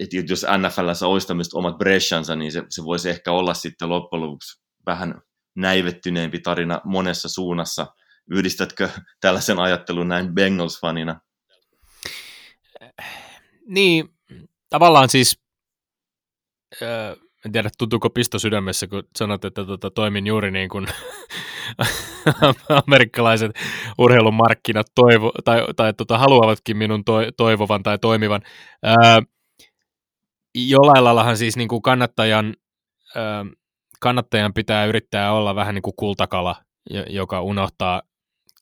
että 0.00 0.16
jos 0.28 0.46
NFLssä 0.58 1.06
olisi 1.06 1.26
tämmöiset 1.26 1.54
omat 1.54 1.78
breshansa, 1.78 2.36
niin 2.36 2.52
se, 2.52 2.62
se 2.68 2.84
voisi 2.84 3.10
ehkä 3.10 3.32
olla 3.32 3.54
sitten 3.54 3.88
loppujen 3.88 4.22
lopuksi 4.22 4.62
vähän 4.86 5.14
näivettyneempi 5.56 6.38
tarina 6.38 6.80
monessa 6.84 7.28
suunnassa, 7.28 7.86
Yhdistätkö 8.30 8.88
tällaisen 9.20 9.58
ajattelun 9.58 10.08
näin 10.08 10.26
Bengals-fanina? 10.26 11.20
Niin, 13.66 14.08
tavallaan 14.70 15.08
siis, 15.08 15.38
äh, 16.82 17.16
en 17.44 17.52
tiedä 17.52 17.70
tuntuuko 17.78 18.10
pisto 18.10 18.38
sydämessä, 18.38 18.86
kun 18.86 19.08
sanot, 19.18 19.44
että 19.44 19.64
tota, 19.64 19.90
toimin 19.90 20.26
juuri 20.26 20.50
niin 20.50 20.68
kuin 20.68 20.86
amerikkalaiset 22.86 23.50
urheilumarkkinat 23.98 24.86
toivo, 24.94 25.32
tai, 25.44 25.66
tai 25.76 25.94
tota, 25.94 26.18
haluavatkin 26.18 26.76
minun 26.76 27.04
to, 27.04 27.18
toivovan 27.36 27.82
tai 27.82 27.98
toimivan. 27.98 28.42
Äh, 28.86 29.18
jollain 30.54 31.04
laillahan 31.04 31.36
siis 31.36 31.56
niin 31.56 31.68
kuin 31.68 31.82
kannattajan, 31.82 32.54
äh, 33.16 33.46
kannattajan 34.00 34.54
pitää 34.54 34.84
yrittää 34.84 35.32
olla 35.32 35.54
vähän 35.54 35.74
niin 35.74 35.82
kuin 35.82 35.96
kultakala, 35.96 36.56
joka 37.08 37.42
unohtaa 37.42 38.02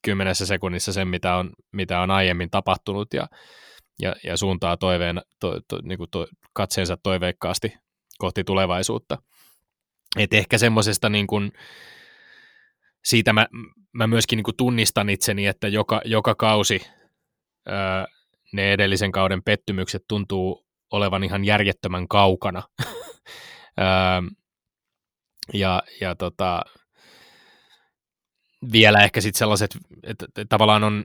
kymmenessä 0.03 0.47
sekunnissa 0.47 0.93
sen, 0.93 1.09
mitä 1.09 1.35
on, 1.35 1.51
mitä 1.73 2.01
on 2.01 2.11
aiemmin 2.11 2.51
tapahtunut 2.51 3.15
ja, 3.15 3.29
ja, 4.03 4.15
ja 4.25 4.37
suuntaa 4.37 4.77
toiveen, 4.77 5.23
to, 5.41 5.61
to, 5.69 5.79
niin 5.83 5.99
kuin 5.99 6.11
to, 6.11 6.27
katseensa 6.53 6.97
toiveikkaasti 7.03 7.75
kohti 8.19 8.45
tulevaisuutta. 8.45 9.19
Et 10.19 10.33
ehkä 10.33 10.59
semmoisesta 10.59 11.09
niin 11.09 11.27
kuin, 11.27 11.53
siitä 13.07 13.33
mä, 13.33 13.47
mä 13.93 14.07
myöskin 14.07 14.37
niin 14.37 14.57
tunnistan 14.57 15.09
itseni, 15.09 15.47
että 15.47 15.69
joka, 15.69 16.01
joka 16.05 16.35
kausi 16.35 16.87
ää, 17.67 18.07
ne 18.53 18.73
edellisen 18.73 19.13
kauden 19.13 19.43
pettymykset 19.43 20.05
tuntuu 20.09 20.67
olevan 20.93 21.25
ihan 21.25 21.45
järjettömän 21.45 22.09
kaukana. 22.09 22.63
ää, 23.77 24.23
ja, 25.55 25.83
ja 26.01 26.15
tota, 26.15 26.63
vielä 28.73 29.05
ehkä 29.05 29.21
sitten 29.21 29.39
sellaiset, 29.39 29.77
että, 30.03 30.25
että 30.25 30.45
tavallaan 30.49 30.85
on 30.85 31.05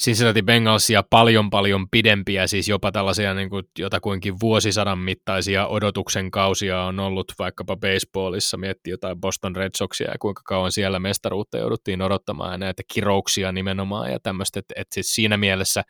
Cincinnati 0.00 0.42
Bengalsia 0.42 1.02
paljon 1.10 1.50
paljon 1.50 1.86
pidempiä, 1.90 2.46
siis 2.46 2.68
jopa 2.68 2.92
tällaisia 2.92 3.34
niin 3.34 3.50
kuin 3.50 3.64
jotakuinkin 3.78 4.40
vuosisadan 4.40 4.98
mittaisia 4.98 5.66
odotuksen 5.66 6.30
kausia 6.30 6.82
on 6.82 7.00
ollut 7.00 7.32
vaikkapa 7.38 7.76
baseballissa, 7.76 8.56
miettii 8.56 8.90
jotain 8.90 9.20
Boston 9.20 9.56
Red 9.56 9.70
Soxia 9.76 10.10
ja 10.10 10.18
kuinka 10.20 10.42
kauan 10.44 10.72
siellä 10.72 10.98
mestaruutta 10.98 11.58
jouduttiin 11.58 12.02
odottamaan 12.02 12.52
ja 12.52 12.58
näitä 12.58 12.82
kirouksia 12.92 13.52
nimenomaan 13.52 14.12
ja 14.12 14.20
tämmöistä, 14.20 14.58
että, 14.60 14.74
että 14.76 14.94
siis 14.94 15.14
siinä 15.14 15.36
mielessä 15.36 15.82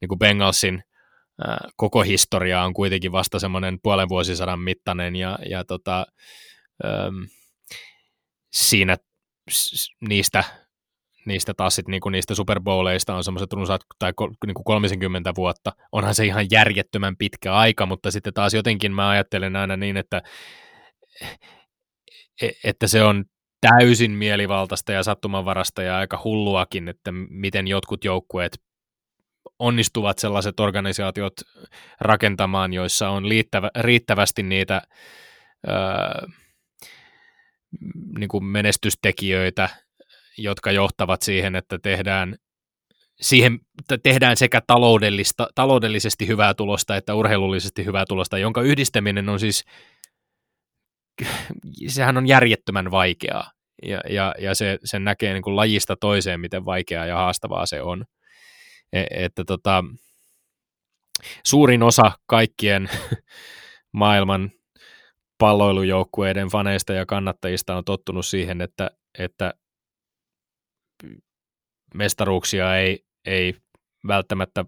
niin 0.00 0.08
kuin 0.08 0.18
Bengalsin 0.18 0.82
koko 1.76 2.02
historia 2.02 2.62
on 2.62 2.74
kuitenkin 2.74 3.12
vasta 3.12 3.38
semmoinen 3.38 3.78
puolen 3.82 4.08
vuosisadan 4.08 4.60
mittainen 4.60 5.16
ja, 5.16 5.38
ja 5.50 5.64
tota, 5.64 6.06
siinä 8.52 8.96
niistä, 10.08 10.44
niistä 11.26 11.54
taas 11.54 11.74
sit 11.74 11.88
niinku 11.88 12.08
niistä 12.08 12.34
Super 12.34 12.60
Bowleista 12.60 13.14
on 13.14 13.24
semmoiset 13.24 13.52
runsaat 13.52 13.80
tai 13.98 14.12
kol, 14.16 14.30
niinku 14.46 14.62
30 14.62 15.32
vuotta. 15.36 15.72
Onhan 15.92 16.14
se 16.14 16.24
ihan 16.26 16.46
järjettömän 16.50 17.16
pitkä 17.16 17.54
aika, 17.54 17.86
mutta 17.86 18.10
sitten 18.10 18.34
taas 18.34 18.54
jotenkin 18.54 18.92
mä 18.92 19.08
ajattelen 19.08 19.56
aina 19.56 19.76
niin, 19.76 19.96
että, 19.96 20.22
e, 22.42 22.48
että 22.64 22.86
se 22.86 23.02
on 23.02 23.24
täysin 23.60 24.10
mielivaltaista 24.10 24.92
ja 24.92 25.02
sattumanvarasta 25.02 25.82
ja 25.82 25.98
aika 25.98 26.20
hulluakin, 26.24 26.88
että 26.88 27.12
miten 27.30 27.68
jotkut 27.68 28.04
joukkueet 28.04 28.60
onnistuvat 29.58 30.18
sellaiset 30.18 30.60
organisaatiot 30.60 31.32
rakentamaan, 32.00 32.72
joissa 32.72 33.08
on 33.08 33.28
liittävä, 33.28 33.70
riittävästi 33.80 34.42
niitä 34.42 34.82
öö, 35.68 36.28
niin 38.18 38.28
kuin 38.28 38.44
menestystekijöitä, 38.44 39.68
jotka 40.38 40.70
johtavat 40.72 41.22
siihen, 41.22 41.56
että 41.56 41.78
tehdään, 41.78 42.36
siihen, 43.20 43.60
tehdään 44.02 44.36
sekä 44.36 44.60
taloudellista, 44.66 45.48
taloudellisesti 45.54 46.26
hyvää 46.26 46.54
tulosta 46.54 46.96
että 46.96 47.14
urheilullisesti 47.14 47.84
hyvää 47.84 48.04
tulosta, 48.08 48.38
jonka 48.38 48.62
yhdistäminen 48.62 49.28
on 49.28 49.40
siis, 49.40 49.64
sehän 51.88 52.16
on 52.16 52.28
järjettömän 52.28 52.90
vaikeaa. 52.90 53.50
Ja, 53.82 54.00
ja, 54.10 54.34
ja 54.38 54.54
se, 54.54 54.78
sen 54.84 55.04
näkee 55.04 55.32
niin 55.32 55.42
kuin 55.42 55.56
lajista 55.56 55.96
toiseen, 55.96 56.40
miten 56.40 56.64
vaikeaa 56.64 57.06
ja 57.06 57.16
haastavaa 57.16 57.66
se 57.66 57.82
on. 57.82 58.04
E, 58.92 59.04
että 59.10 59.44
tota, 59.44 59.84
suurin 61.44 61.82
osa 61.82 62.12
kaikkien 62.26 62.90
maailman 63.92 64.50
palloilujoukkueiden 65.38 66.48
faneista 66.48 66.92
ja 66.92 67.06
kannattajista 67.06 67.76
on 67.76 67.84
tottunut 67.84 68.26
siihen, 68.26 68.60
että, 68.60 68.90
että 69.18 69.54
mestaruuksia 71.94 72.76
ei, 72.76 73.04
ei 73.24 73.54
välttämättä, 74.06 74.64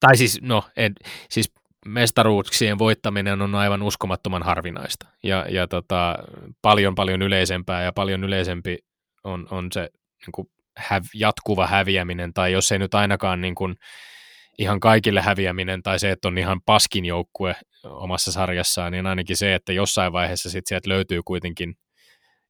tai 0.00 0.16
siis, 0.16 0.42
no, 0.42 0.64
en, 0.76 0.92
siis 1.30 1.52
mestaruuksien 1.86 2.78
voittaminen 2.78 3.42
on 3.42 3.54
aivan 3.54 3.82
uskomattoman 3.82 4.42
harvinaista. 4.42 5.06
Ja, 5.22 5.46
ja 5.48 5.68
tota, 5.68 6.18
paljon 6.62 6.94
paljon 6.94 7.22
yleisempää 7.22 7.82
ja 7.82 7.92
paljon 7.92 8.24
yleisempi 8.24 8.78
on, 9.24 9.46
on 9.50 9.72
se 9.72 9.80
niin 10.26 10.32
kuin 10.32 10.48
häv, 10.76 11.02
jatkuva 11.14 11.66
häviäminen, 11.66 12.34
tai 12.34 12.52
jos 12.52 12.72
ei 12.72 12.78
nyt 12.78 12.94
ainakaan 12.94 13.40
niin 13.40 13.54
kuin, 13.54 13.76
ihan 14.58 14.80
kaikille 14.80 15.20
häviäminen 15.20 15.82
tai 15.82 15.98
se, 15.98 16.10
että 16.10 16.28
on 16.28 16.38
ihan 16.38 16.60
paskin 16.66 17.04
joukkue 17.04 17.56
omassa 17.84 18.32
sarjassaan, 18.32 18.92
niin 18.92 19.06
ainakin 19.06 19.36
se, 19.36 19.54
että 19.54 19.72
jossain 19.72 20.12
vaiheessa 20.12 20.50
sit 20.50 20.66
sieltä 20.66 20.88
löytyy 20.88 21.20
kuitenkin 21.24 21.74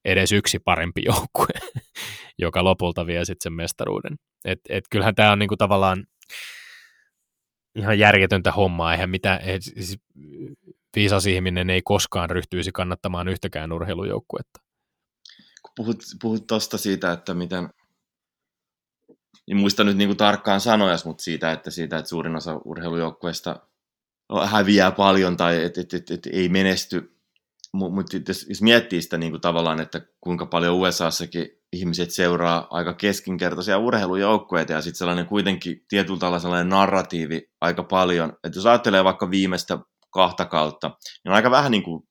edes 0.05 0.33
yksi 0.33 0.59
parempi 0.59 1.03
joukkue, 1.11 1.61
joka 2.39 2.65
lopulta 2.65 3.07
vie 3.07 3.25
sitten 3.25 3.43
sen 3.43 3.53
mestaruuden. 3.53 4.17
Et, 4.45 4.61
et 4.69 4.85
kyllähän 4.91 5.15
tämä 5.15 5.33
on 5.33 5.39
niinku 5.39 5.57
tavallaan 5.57 6.07
ihan 7.75 7.99
järjetöntä 7.99 8.53
hommaa, 8.53 8.93
eihän 8.93 9.11
mitä, 9.11 9.41
et, 9.43 9.63
siis 9.63 9.99
viisas 10.97 11.27
ihminen 11.27 11.71
ei 11.71 11.83
koskaan 11.83 12.31
ryhtyisi 12.31 12.73
kannattamaan 12.73 13.29
yhtäkään 13.29 13.73
urheilujoukkuetta. 13.73 14.61
Kun 15.63 15.73
puhut, 15.77 16.03
puhut 16.23 16.47
tuosta 16.47 16.79
siitä, 16.79 17.13
että 17.13 17.35
miten 17.35 17.69
en 19.49 19.57
muista 19.57 19.85
nyt 19.85 19.97
niinku 19.97 20.15
tarkkaan 20.15 20.61
sanoja, 20.61 20.97
mutta 21.05 21.23
siitä, 21.23 21.53
että, 21.53 21.71
siitä, 21.71 21.99
että 21.99 22.09
suurin 22.09 22.37
osa 22.37 22.61
urheilujoukkueista 22.65 23.67
häviää 24.47 24.93
paljon 24.93 25.37
tai 25.37 25.65
et, 25.65 25.79
et, 25.79 25.95
et, 25.95 26.11
et 26.11 26.27
ei 26.33 26.49
menesty. 26.49 27.14
Mutta 27.75 28.17
jos, 28.29 28.63
miettii 28.63 29.03
sitä 29.03 29.19
niinku 29.19 29.39
tavallaan, 29.39 29.81
että 29.81 30.01
kuinka 30.21 30.47
paljon 30.47 30.75
USAssakin 30.75 31.49
ihmiset 31.73 32.11
seuraa 32.11 32.67
aika 32.71 32.95
keskinkertaisia 32.95 33.79
urheilujoukkueita 33.79 34.73
ja 34.73 34.81
sitten 34.81 34.99
sellainen 34.99 35.27
kuitenkin 35.27 35.81
tietyllä 35.89 36.19
tavalla 36.19 36.39
sellainen 36.39 36.69
narratiivi 36.69 37.43
aika 37.61 37.83
paljon. 37.83 38.33
Että 38.45 38.59
jos 38.59 38.67
ajattelee 38.67 39.05
vaikka 39.05 39.31
viimeistä 39.31 39.79
kahta 40.13 40.45
kautta, 40.45 40.91
niin 41.25 41.33
aika 41.33 41.51
vähän 41.51 41.71
niin 41.71 41.83
kuin 41.83 42.03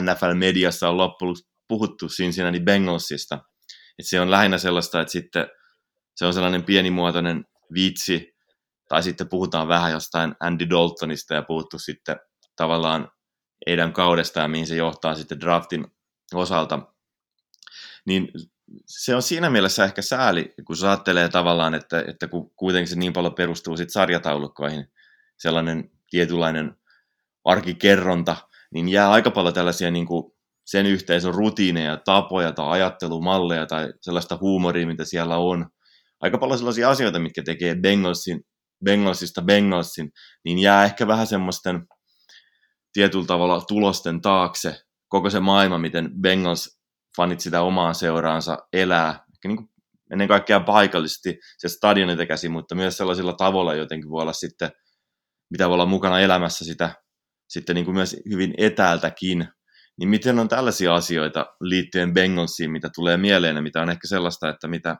NFL-mediassa 0.00 0.88
on 0.88 0.96
loppujen 0.96 1.34
puhuttu 1.68 2.08
Cincinnati 2.08 2.60
Bengalsista. 2.60 3.34
Että 3.98 4.10
se 4.10 4.20
on 4.20 4.30
lähinnä 4.30 4.58
sellaista, 4.58 5.00
että 5.00 5.12
sitten 5.12 5.46
se 6.16 6.26
on 6.26 6.34
sellainen 6.34 6.64
pienimuotoinen 6.64 7.44
vitsi, 7.74 8.32
tai 8.88 9.02
sitten 9.02 9.28
puhutaan 9.28 9.68
vähän 9.68 9.92
jostain 9.92 10.34
Andy 10.40 10.70
Daltonista 10.70 11.34
ja 11.34 11.42
puhuttu 11.42 11.78
sitten 11.78 12.16
tavallaan 12.56 13.08
heidän 13.66 13.92
kaudestaan, 13.92 14.50
mihin 14.50 14.66
se 14.66 14.76
johtaa 14.76 15.14
sitten 15.14 15.40
draftin 15.40 15.86
osalta. 16.34 16.78
Niin 18.06 18.28
se 18.86 19.16
on 19.16 19.22
siinä 19.22 19.50
mielessä 19.50 19.84
ehkä 19.84 20.02
sääli, 20.02 20.54
kun 20.66 20.76
se 20.76 20.88
ajattelee 20.88 21.28
tavallaan, 21.28 21.74
että, 21.74 22.04
että 22.08 22.28
kun 22.28 22.50
kuitenkin 22.56 22.88
se 22.88 22.96
niin 22.96 23.12
paljon 23.12 23.34
perustuu 23.34 23.76
sitten 23.76 23.92
sarjataulukkoihin, 23.92 24.86
sellainen 25.38 25.90
tietynlainen 26.10 26.76
arkikerronta, 27.44 28.36
niin 28.74 28.88
jää 28.88 29.10
aika 29.10 29.30
paljon 29.30 29.54
tällaisia 29.54 29.90
niin 29.90 30.06
kuin 30.06 30.32
sen 30.64 30.86
yhteisön 30.86 31.34
rutiineja, 31.34 31.96
tapoja 31.96 32.52
tai 32.52 32.70
ajattelumalleja 32.70 33.66
tai 33.66 33.92
sellaista 34.00 34.38
huumoria, 34.40 34.86
mitä 34.86 35.04
siellä 35.04 35.36
on, 35.36 35.70
aika 36.20 36.38
paljon 36.38 36.58
sellaisia 36.58 36.90
asioita, 36.90 37.18
mitkä 37.18 37.42
tekee 37.42 37.74
Bengalsin, 37.74 38.40
Bengalsista 38.84 39.42
Bengalsin, 39.42 40.10
niin 40.44 40.58
jää 40.58 40.84
ehkä 40.84 41.06
vähän 41.06 41.26
semmoisten 41.26 41.86
tietyllä 42.92 43.26
tavalla 43.26 43.60
tulosten 43.60 44.20
taakse. 44.20 44.76
Koko 45.08 45.30
se 45.30 45.40
maailma, 45.40 45.78
miten 45.78 46.10
Bengals 46.20 46.80
fanit 47.16 47.40
sitä 47.40 47.62
omaa 47.62 47.94
seuraansa 47.94 48.58
elää, 48.72 49.10
ehkä 49.10 49.48
niin 49.48 49.56
kuin 49.56 49.70
ennen 50.12 50.28
kaikkea 50.28 50.60
paikallisesti 50.60 51.38
se 51.58 51.68
stadionita 51.68 52.26
käsi, 52.26 52.48
mutta 52.48 52.74
myös 52.74 52.96
sellaisilla 52.96 53.32
tavoilla 53.32 53.74
jotenkin 53.74 54.10
voi 54.10 54.22
olla 54.22 54.32
sitten, 54.32 54.70
mitä 55.50 55.68
voi 55.68 55.74
olla 55.74 55.86
mukana 55.86 56.20
elämässä 56.20 56.64
sitä 56.64 56.94
sitten 57.48 57.74
niin 57.74 57.84
kuin 57.84 57.94
myös 57.94 58.16
hyvin 58.30 58.54
etäältäkin, 58.58 59.48
niin 59.98 60.08
miten 60.08 60.38
on 60.38 60.48
tällaisia 60.48 60.94
asioita 60.94 61.46
liittyen 61.60 62.14
Bengalsiin, 62.14 62.70
mitä 62.70 62.90
tulee 62.94 63.16
mieleen 63.16 63.56
ja 63.56 63.62
mitä 63.62 63.82
on 63.82 63.90
ehkä 63.90 64.08
sellaista, 64.08 64.48
että 64.48 64.68
mitä 64.68 64.96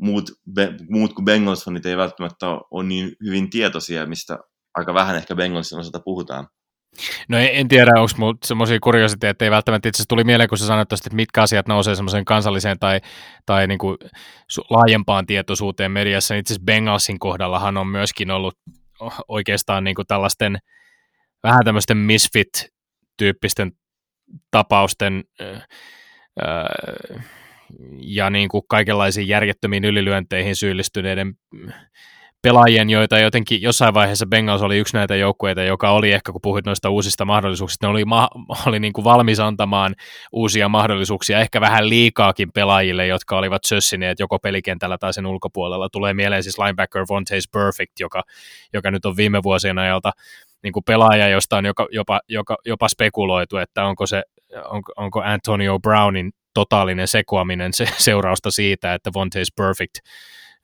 muut, 0.00 0.30
be, 0.54 0.74
muut 0.90 1.12
kuin 1.12 1.24
Bengals-fanit 1.24 1.86
ei 1.86 1.96
välttämättä 1.96 2.46
ole 2.70 2.84
niin 2.84 3.16
hyvin 3.24 3.50
tietoisia, 3.50 4.06
mistä 4.06 4.38
aika 4.74 4.94
vähän 4.94 5.16
ehkä 5.16 5.34
Bengalsin 5.34 5.78
osalta 5.78 6.00
puhutaan. 6.00 6.48
No 7.28 7.38
en, 7.38 7.48
en 7.52 7.68
tiedä, 7.68 7.90
onko 7.90 8.12
minulla 8.16 8.38
semmoisia 8.44 8.78
kuriositeetteja, 8.80 9.46
ei 9.46 9.50
välttämättä 9.50 9.88
itse 9.88 10.04
tuli 10.08 10.24
mieleen, 10.24 10.48
kun 10.48 10.58
sä 10.58 10.66
sanoit 10.66 10.92
että 10.92 11.16
mitkä 11.16 11.42
asiat 11.42 11.68
nousee 11.68 11.94
semmoiseen 11.94 12.24
kansalliseen 12.24 12.78
tai, 12.78 13.00
tai 13.46 13.66
niin 13.66 13.78
kuin 13.78 13.96
laajempaan 14.70 15.26
tietoisuuteen 15.26 15.92
mediassa. 15.92 16.34
Itse 16.34 16.52
asiassa 16.52 16.64
Bengalsin 16.64 17.18
kohdallahan 17.18 17.76
on 17.76 17.86
myöskin 17.86 18.30
ollut 18.30 18.54
oikeastaan 19.28 19.84
niin 19.84 19.94
kuin 19.94 20.06
tällaisten 20.06 20.58
vähän 21.42 21.64
tämmöisten 21.64 21.96
misfit-tyyppisten 21.96 23.72
tapausten 24.50 25.24
äh, 25.40 25.62
ja 28.00 28.30
niin 28.30 28.48
kuin 28.48 28.62
kaikenlaisiin 28.68 29.28
järjettömiin 29.28 29.84
ylilyönteihin 29.84 30.56
syyllistyneiden 30.56 31.34
pelaajien, 32.42 32.90
joita 32.90 33.18
jotenkin 33.18 33.62
jossain 33.62 33.94
vaiheessa 33.94 34.26
Bengals 34.26 34.62
oli 34.62 34.78
yksi 34.78 34.96
näitä 34.96 35.16
joukkueita, 35.16 35.62
joka 35.62 35.90
oli 35.90 36.12
ehkä, 36.12 36.32
kun 36.32 36.40
puhuit 36.42 36.66
noista 36.66 36.90
uusista 36.90 37.24
mahdollisuuksista, 37.24 37.86
ne 37.86 37.90
oli, 37.90 38.04
ma- 38.04 38.28
oli 38.66 38.80
niin 38.80 38.92
kuin 38.92 39.04
valmis 39.04 39.40
antamaan 39.40 39.94
uusia 40.32 40.68
mahdollisuuksia, 40.68 41.40
ehkä 41.40 41.60
vähän 41.60 41.88
liikaakin 41.88 42.52
pelaajille, 42.52 43.06
jotka 43.06 43.38
olivat 43.38 43.64
sössineet 43.64 44.18
joko 44.18 44.38
pelikentällä 44.38 44.98
tai 44.98 45.12
sen 45.12 45.26
ulkopuolella. 45.26 45.88
Tulee 45.88 46.14
mieleen 46.14 46.42
siis 46.42 46.58
linebacker 46.58 47.04
Vontaze 47.08 47.48
Perfect, 47.52 48.00
joka, 48.00 48.22
joka 48.72 48.90
nyt 48.90 49.04
on 49.04 49.16
viime 49.16 49.42
vuosien 49.42 49.78
ajalta 49.78 50.10
niin 50.62 50.72
kuin 50.72 50.84
pelaaja, 50.84 51.28
josta 51.28 51.56
on 51.56 51.66
joka, 51.66 51.86
jopa, 51.90 52.20
joka, 52.28 52.56
jopa 52.66 52.88
spekuloitu, 52.88 53.56
että 53.56 53.84
onko 53.84 54.06
se 54.06 54.22
onko, 54.64 54.92
onko 54.96 55.22
Antonio 55.22 55.78
Brownin 55.78 56.30
totaalinen 56.54 57.08
sekoaminen 57.08 57.72
se, 57.72 57.86
seurausta 57.96 58.50
siitä, 58.50 58.94
että 58.94 59.10
Vontaze 59.14 59.52
Perfect 59.56 59.98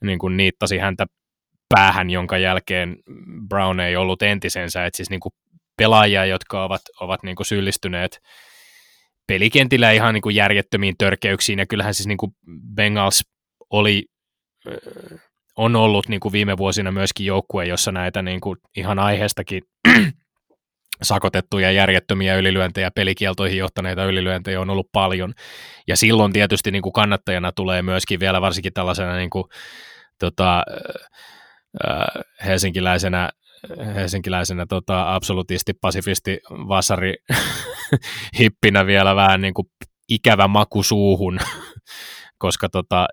niin 0.01 0.19
kuin 0.19 0.37
niittasi 0.37 0.77
häntä 0.77 1.05
päähän, 1.69 2.09
jonka 2.09 2.37
jälkeen 2.37 2.97
Brown 3.49 3.79
ei 3.79 3.95
ollut 3.95 4.21
entisensä, 4.21 4.85
että 4.85 4.97
siis 4.97 5.09
niin 5.09 5.19
kuin 5.19 5.33
pelaajia, 5.77 6.25
jotka 6.25 6.63
ovat, 6.63 6.81
ovat 6.99 7.23
niin 7.23 7.35
kuin 7.35 7.45
syyllistyneet 7.45 8.19
pelikentillä 9.27 9.91
ihan 9.91 10.13
niin 10.13 10.21
kuin 10.21 10.35
järjettömiin 10.35 10.95
törkeyksiin, 10.97 11.59
ja 11.59 11.65
kyllähän 11.65 11.93
siis 11.93 12.07
niin 12.07 12.17
kuin 12.17 12.31
Bengals 12.75 13.21
oli, 13.69 14.05
on 15.57 15.75
ollut 15.75 16.07
niin 16.07 16.19
kuin 16.19 16.31
viime 16.31 16.57
vuosina 16.57 16.91
myöskin 16.91 17.25
joukkue, 17.25 17.65
jossa 17.65 17.91
näitä 17.91 18.21
niin 18.21 18.41
kuin 18.41 18.57
ihan 18.77 18.99
aiheestakin 18.99 19.63
sakotettuja 21.01 21.71
järjettömiä 21.71 22.35
ylilyöntejä, 22.35 22.91
pelikieltoihin 22.95 23.57
johtaneita 23.57 24.05
ylilyöntejä 24.05 24.61
on 24.61 24.69
ollut 24.69 24.89
paljon. 24.91 25.33
Ja 25.87 25.97
silloin 25.97 26.33
tietysti 26.33 26.71
niin 26.71 26.81
kuin 26.81 26.93
kannattajana 26.93 27.51
tulee 27.51 27.81
myöskin 27.81 28.19
vielä 28.19 28.41
varsinkin 28.41 28.73
tällaisena 28.73 29.15
niin 29.15 29.29
kuin, 29.29 29.43
tota, 30.19 30.63
äh, 31.89 32.23
helsinkiläisenä 32.45 33.31
helsinkiläisenä 33.95 34.65
tota, 34.65 35.15
absolutisti, 35.15 35.73
pasifisti, 35.73 36.39
vasari, 36.49 37.13
hippinä 38.39 38.85
vielä 38.85 39.15
vähän 39.15 39.41
niin 39.41 39.53
kuin 39.53 39.67
ikävä 40.09 40.47
maku 40.47 40.83
suuhun, 40.83 41.39
koska 42.37 42.69
tota, 42.69 43.07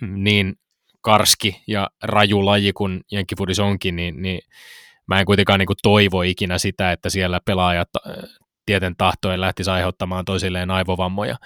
niin 0.00 0.54
karski 1.00 1.62
ja 1.66 1.90
raju 2.02 2.46
laji 2.46 2.72
kuin 2.72 3.00
Jenkkifudis 3.12 3.58
onkin, 3.58 3.96
niin, 3.96 4.22
niin 4.22 4.40
mä 5.08 5.20
en 5.20 5.26
kuitenkaan 5.26 5.58
niin 5.58 5.66
kuin 5.66 5.76
toivo 5.82 6.22
ikinä 6.22 6.58
sitä, 6.58 6.92
että 6.92 7.10
siellä 7.10 7.40
pelaajat 7.44 7.88
tieten 8.66 8.94
tahtoen 8.98 9.40
lähtisi 9.40 9.70
aiheuttamaan 9.70 10.24
toisilleen 10.24 10.70
aivovammoja 10.70 11.36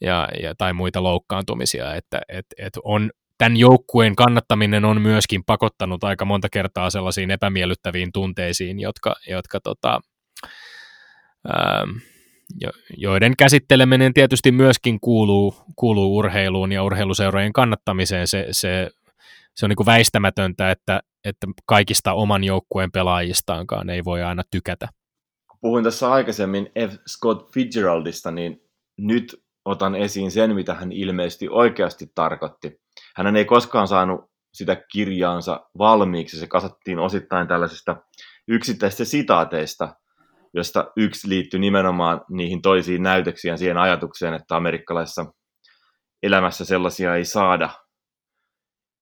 ja, 0.00 0.28
ja, 0.42 0.54
tai 0.58 0.72
muita 0.72 1.02
loukkaantumisia, 1.02 1.94
että 1.94 2.20
et, 2.28 2.46
et 2.58 2.72
on 2.84 3.10
tämän 3.38 3.56
joukkueen 3.56 4.16
kannattaminen 4.16 4.84
on 4.84 5.02
myöskin 5.02 5.44
pakottanut 5.44 6.04
aika 6.04 6.24
monta 6.24 6.48
kertaa 6.48 6.90
sellaisiin 6.90 7.30
epämiellyttäviin 7.30 8.12
tunteisiin, 8.12 8.80
jotka, 8.80 9.14
jotka 9.28 9.60
tota, 9.60 10.00
ähm, 11.48 11.90
joiden 12.96 13.36
käsitteleminen 13.36 14.14
tietysti 14.14 14.52
myöskin 14.52 15.00
kuuluu, 15.00 15.54
kuuluu 15.76 16.16
urheiluun 16.16 16.72
ja 16.72 16.82
urheiluseurojen 16.82 17.52
kannattamiseen. 17.52 18.26
Se, 18.26 18.46
se, 18.50 18.90
se 19.54 19.66
on 19.66 19.70
niin 19.70 19.76
kuin 19.76 19.86
väistämätöntä, 19.86 20.70
että, 20.70 21.00
että 21.24 21.46
kaikista 21.66 22.12
oman 22.12 22.44
joukkueen 22.44 22.92
pelaajistaankaan 22.92 23.90
ei 23.90 24.04
voi 24.04 24.22
aina 24.22 24.42
tykätä. 24.50 24.88
Puhuin 25.60 25.84
tässä 25.84 26.12
aikaisemmin 26.12 26.70
F. 26.88 26.92
Scott 27.08 27.52
Fitzgeraldista, 27.52 28.30
niin 28.30 28.62
nyt 28.98 29.43
otan 29.64 29.94
esiin 29.94 30.30
sen, 30.30 30.54
mitä 30.54 30.74
hän 30.74 30.92
ilmeisesti 30.92 31.48
oikeasti 31.48 32.06
tarkoitti. 32.14 32.80
Hän 33.16 33.36
ei 33.36 33.44
koskaan 33.44 33.88
saanut 33.88 34.20
sitä 34.54 34.76
kirjaansa 34.92 35.60
valmiiksi, 35.78 36.38
se 36.38 36.46
kasattiin 36.46 36.98
osittain 36.98 37.48
tällaisista 37.48 37.96
yksittäisistä 38.48 39.04
sitaateista, 39.04 39.96
josta 40.54 40.92
yksi 40.96 41.28
liittyy 41.28 41.60
nimenomaan 41.60 42.20
niihin 42.30 42.62
toisiin 42.62 43.02
näytöksiin 43.02 43.50
ja 43.50 43.56
siihen 43.56 43.78
ajatukseen, 43.78 44.34
että 44.34 44.56
amerikkalaisessa 44.56 45.26
elämässä 46.22 46.64
sellaisia 46.64 47.16
ei 47.16 47.24
saada. 47.24 47.70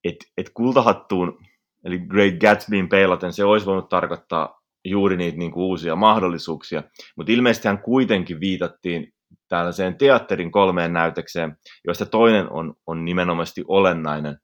Että 0.05 0.27
et 0.37 0.51
kultahattuun, 0.55 1.39
eli 1.85 1.99
Great 1.99 2.35
Gatsbyin 2.35 2.89
peilaten, 2.89 3.33
se 3.33 3.45
olisi 3.45 3.67
voinut 3.67 3.89
tarkoittaa 3.89 4.61
juuri 4.85 5.17
niitä 5.17 5.39
niin 5.39 5.53
kuin 5.53 5.65
uusia 5.65 5.97
mahdollisuuksia, 5.97 6.83
mutta 7.17 7.33
ilmeisesti 7.33 7.69
hän 7.69 7.83
kuitenkin 7.83 8.41
viitattiin 8.41 9.13
tällaiseen 9.53 9.99
teatterin 9.99 10.53
kolmeen 10.53 10.93
näytökseen, 10.93 11.57
joista 11.87 12.07
toinen 12.07 12.53
on, 12.53 12.75
on 12.87 13.05
nimenomaisesti 13.05 13.65
olennainen. 13.69 14.37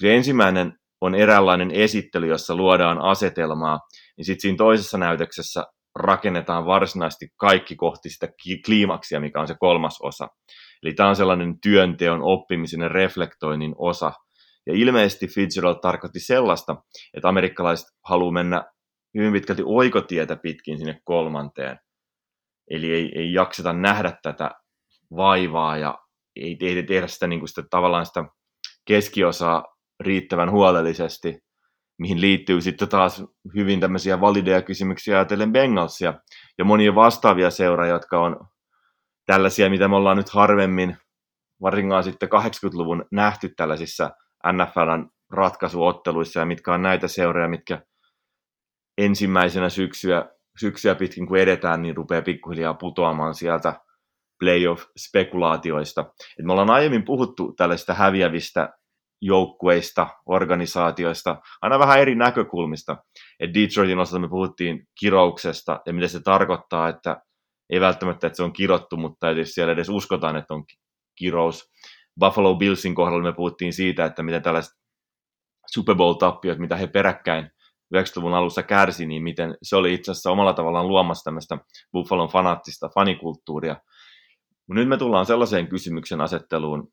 Se 0.00 0.14
ensimmäinen 0.16 0.72
on 1.00 1.14
eräänlainen 1.14 1.70
esittely, 1.70 2.26
jossa 2.26 2.56
luodaan 2.56 2.98
asetelmaa, 3.02 3.80
niin 4.16 4.24
sitten 4.24 4.40
siinä 4.40 4.56
toisessa 4.56 4.98
näytöksessä 4.98 5.64
rakennetaan 5.94 6.66
varsinaisesti 6.66 7.28
kaikki 7.36 7.76
kohti 7.76 8.10
sitä 8.10 8.28
kliimaksia, 8.66 9.20
mikä 9.20 9.40
on 9.40 9.48
se 9.48 9.54
kolmas 9.60 9.98
osa. 10.02 10.28
Eli 10.82 10.94
tämä 10.94 11.08
on 11.08 11.16
sellainen 11.16 11.60
työnteon, 11.62 12.22
oppimisen 12.22 12.80
ja 12.80 12.88
reflektoinnin 12.88 13.74
osa. 13.78 14.12
Ja 14.66 14.74
ilmeisesti 14.74 15.28
Fitzgerald 15.28 15.78
tarkoitti 15.82 16.20
sellaista, 16.20 16.76
että 17.14 17.28
amerikkalaiset 17.28 17.86
haluaa 18.04 18.32
mennä 18.32 18.64
hyvin 19.18 19.32
pitkälti 19.32 19.62
oikotietä 19.64 20.36
pitkin 20.36 20.78
sinne 20.78 21.00
kolmanteen. 21.04 21.78
Eli 22.70 22.92
ei, 22.92 23.12
ei 23.14 23.32
jakseta 23.32 23.72
nähdä 23.72 24.18
tätä 24.22 24.50
vaivaa 25.16 25.76
ja 25.76 25.98
ei 26.36 26.56
tehdä, 26.56 26.82
tehdä 26.82 27.06
sitä, 27.06 27.26
niin 27.26 27.38
kuin 27.38 27.48
sitä 27.48 27.62
tavallaan 27.70 28.06
sitä 28.06 28.24
keskiosaa 28.84 29.64
riittävän 30.00 30.50
huolellisesti, 30.50 31.38
mihin 31.98 32.20
liittyy 32.20 32.60
sitten 32.60 32.88
taas 32.88 33.24
hyvin 33.54 33.80
tämmöisiä 33.80 34.20
valideja 34.20 34.62
kysymyksiä 34.62 35.16
ajatellen 35.16 35.52
Bengalsia 35.52 36.14
ja 36.58 36.64
monia 36.64 36.94
vastaavia 36.94 37.50
seuraa, 37.50 37.86
jotka 37.86 38.20
on 38.20 38.36
tällaisia, 39.26 39.70
mitä 39.70 39.88
me 39.88 39.96
ollaan 39.96 40.16
nyt 40.16 40.28
harvemmin, 40.28 40.96
varsinkaan 41.62 42.04
sitten 42.04 42.28
80-luvun 42.28 43.04
nähty 43.12 43.48
tällaisissa 43.56 44.10
NFLn 44.52 45.08
ratkaisuotteluissa 45.32 46.40
ja 46.40 46.46
mitkä 46.46 46.74
on 46.74 46.82
näitä 46.82 47.08
seuroja, 47.08 47.48
mitkä 47.48 47.82
ensimmäisenä 48.98 49.68
syksyä, 49.68 50.28
syksyä 50.60 50.94
pitkin 50.94 51.26
kun 51.26 51.38
edetään, 51.38 51.82
niin 51.82 51.96
rupeaa 51.96 52.22
pikkuhiljaa 52.22 52.74
putoamaan 52.74 53.34
sieltä 53.34 53.80
playoff-spekulaatioista. 54.44 56.04
Et 56.38 56.44
me 56.44 56.52
ollaan 56.52 56.70
aiemmin 56.70 57.04
puhuttu 57.04 57.54
tällaista 57.56 57.94
häviävistä 57.94 58.68
joukkueista, 59.20 60.06
organisaatioista, 60.26 61.36
aina 61.62 61.78
vähän 61.78 62.00
eri 62.00 62.14
näkökulmista. 62.14 62.96
Et 63.40 63.54
Detroitin 63.54 63.98
osalta 63.98 64.18
me 64.18 64.28
puhuttiin 64.28 64.88
kirouksesta 65.00 65.80
ja 65.86 65.92
mitä 65.92 66.08
se 66.08 66.20
tarkoittaa, 66.20 66.88
että 66.88 67.22
ei 67.70 67.80
välttämättä, 67.80 68.26
että 68.26 68.36
se 68.36 68.42
on 68.42 68.52
kirottu, 68.52 68.96
mutta 68.96 69.30
että 69.30 69.44
siellä 69.44 69.72
edes 69.72 69.88
uskotaan, 69.88 70.36
että 70.36 70.54
on 70.54 70.64
kirous. 71.18 71.70
Buffalo 72.20 72.54
Billsin 72.54 72.94
kohdalla 72.94 73.22
me 73.22 73.32
puhuttiin 73.32 73.72
siitä, 73.72 74.04
että 74.04 74.22
miten 74.22 74.42
tällaiset 74.42 74.72
Super 75.66 75.94
Bowl-tappiot, 75.96 76.58
mitä 76.58 76.76
he 76.76 76.86
peräkkäin 76.86 77.50
90-luvun 77.94 78.34
alussa 78.34 78.62
kärsi, 78.62 79.06
niin 79.06 79.22
miten 79.22 79.56
se 79.62 79.76
oli 79.76 79.94
itse 79.94 80.10
asiassa 80.10 80.30
omalla 80.30 80.52
tavallaan 80.52 80.88
luomassa 80.88 81.24
tämmöistä 81.24 81.58
Buffalon 81.92 82.28
fanaattista 82.28 82.88
fanikulttuuria. 82.94 83.76
Nyt 84.68 84.88
me 84.88 84.96
tullaan 84.96 85.26
sellaiseen 85.26 85.68
kysymyksen 85.68 86.20
asetteluun, 86.20 86.92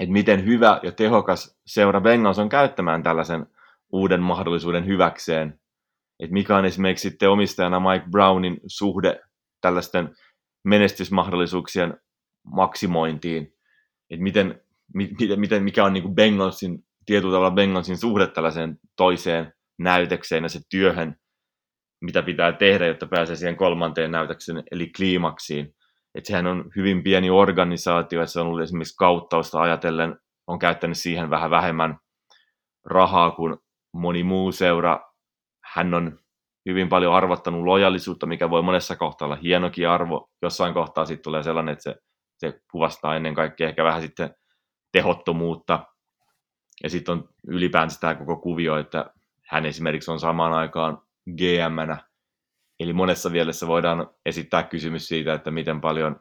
että 0.00 0.12
miten 0.12 0.44
hyvä 0.44 0.80
ja 0.82 0.92
tehokas 0.92 1.58
seura 1.66 2.00
Bengals 2.00 2.38
on 2.38 2.48
käyttämään 2.48 3.02
tällaisen 3.02 3.46
uuden 3.92 4.22
mahdollisuuden 4.22 4.86
hyväkseen. 4.86 5.60
Että 6.20 6.32
mikä 6.32 6.56
on 6.56 6.64
esimerkiksi 6.64 7.08
sitten 7.08 7.30
omistajana 7.30 7.80
Mike 7.80 8.06
Brownin 8.10 8.60
suhde 8.66 9.20
tällaisten 9.60 10.16
menestysmahdollisuuksien 10.64 12.00
maksimointiin. 12.44 13.54
Että 14.10 14.22
miten, 14.22 14.60
miten, 14.94 15.40
miten, 15.40 15.62
mikä 15.62 15.84
on 15.84 15.92
niin 15.92 16.14
Bengalsin, 16.14 16.84
tietyllä 17.06 17.32
tavalla 17.32 17.54
Bengalsin 17.54 17.98
suhde 17.98 18.26
tällaiseen 18.26 18.78
toiseen 18.96 19.52
näytökseen 19.78 20.42
ja 20.42 20.48
se 20.48 20.60
työhön, 20.70 21.16
mitä 22.00 22.22
pitää 22.22 22.52
tehdä, 22.52 22.86
jotta 22.86 23.06
pääsee 23.06 23.36
siihen 23.36 23.56
kolmanteen 23.56 24.10
näytökseen, 24.10 24.62
eli 24.70 24.90
kliimaksiin. 24.96 25.74
Että 26.14 26.28
sehän 26.28 26.46
on 26.46 26.70
hyvin 26.76 27.02
pieni 27.02 27.30
organisaatio, 27.30 28.22
että 28.22 28.32
se 28.32 28.40
on 28.40 28.46
ollut 28.46 28.62
esimerkiksi 28.62 28.96
kauttausta 28.98 29.60
ajatellen, 29.60 30.16
on 30.46 30.58
käyttänyt 30.58 30.98
siihen 30.98 31.30
vähän 31.30 31.50
vähemmän 31.50 31.98
rahaa 32.84 33.30
kuin 33.30 33.56
moni 33.92 34.22
muu 34.22 34.52
seura. 34.52 35.00
Hän 35.64 35.94
on 35.94 36.18
hyvin 36.68 36.88
paljon 36.88 37.14
arvottanut 37.14 37.64
lojallisuutta, 37.64 38.26
mikä 38.26 38.50
voi 38.50 38.62
monessa 38.62 38.96
kohtaa 38.96 39.26
olla 39.26 39.38
hienokin 39.42 39.88
arvo. 39.88 40.30
Jossain 40.42 40.74
kohtaa 40.74 41.06
sitten 41.06 41.24
tulee 41.24 41.42
sellainen, 41.42 41.72
että 41.72 41.82
se, 41.82 41.94
se 42.38 42.60
kuvastaa 42.70 43.16
ennen 43.16 43.34
kaikkea 43.34 43.68
ehkä 43.68 43.84
vähän 43.84 44.02
sitten 44.02 44.34
tehottomuutta. 44.92 45.86
Ja 46.82 46.90
sitten 46.90 47.12
on 47.12 47.28
ylipäänsä 47.46 48.00
tämä 48.00 48.14
koko 48.14 48.36
kuvio, 48.36 48.76
että 48.76 49.10
hän 49.54 49.66
esimerkiksi 49.66 50.10
on 50.10 50.20
samaan 50.20 50.52
aikaan 50.52 51.02
gm 51.36 51.96
Eli 52.80 52.92
monessa 52.92 53.30
mielessä 53.30 53.66
voidaan 53.66 54.10
esittää 54.26 54.62
kysymys 54.62 55.08
siitä, 55.08 55.34
että 55.34 55.50
miten 55.50 55.80
paljon, 55.80 56.20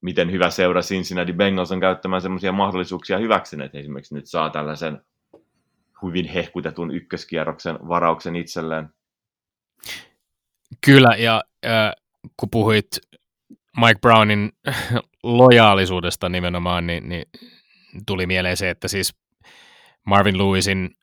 miten 0.00 0.32
hyvä 0.32 0.50
seura 0.50 0.80
Cincinnati 0.80 1.32
Bengals 1.32 1.72
on 1.72 1.80
käyttämään 1.80 2.22
sellaisia 2.22 2.52
mahdollisuuksia 2.52 3.18
hyväksi, 3.18 3.62
että 3.64 3.78
esimerkiksi 3.78 4.14
nyt 4.14 4.26
saa 4.26 4.50
tällaisen 4.50 5.00
hyvin 6.02 6.28
hehkutetun 6.28 6.94
ykköskierroksen 6.94 7.78
varauksen 7.88 8.36
itselleen. 8.36 8.88
Kyllä, 10.84 11.16
ja 11.18 11.42
äh, 11.66 11.92
kun 12.36 12.50
puhuit 12.50 12.86
Mike 13.76 14.00
Brownin 14.00 14.52
lojaalisuudesta 15.22 16.28
nimenomaan, 16.28 16.86
niin, 16.86 17.08
niin 17.08 17.24
tuli 18.06 18.26
mieleen 18.26 18.56
se, 18.56 18.70
että 18.70 18.88
siis 18.88 19.14
Marvin 20.06 20.38
Lewisin 20.38 20.96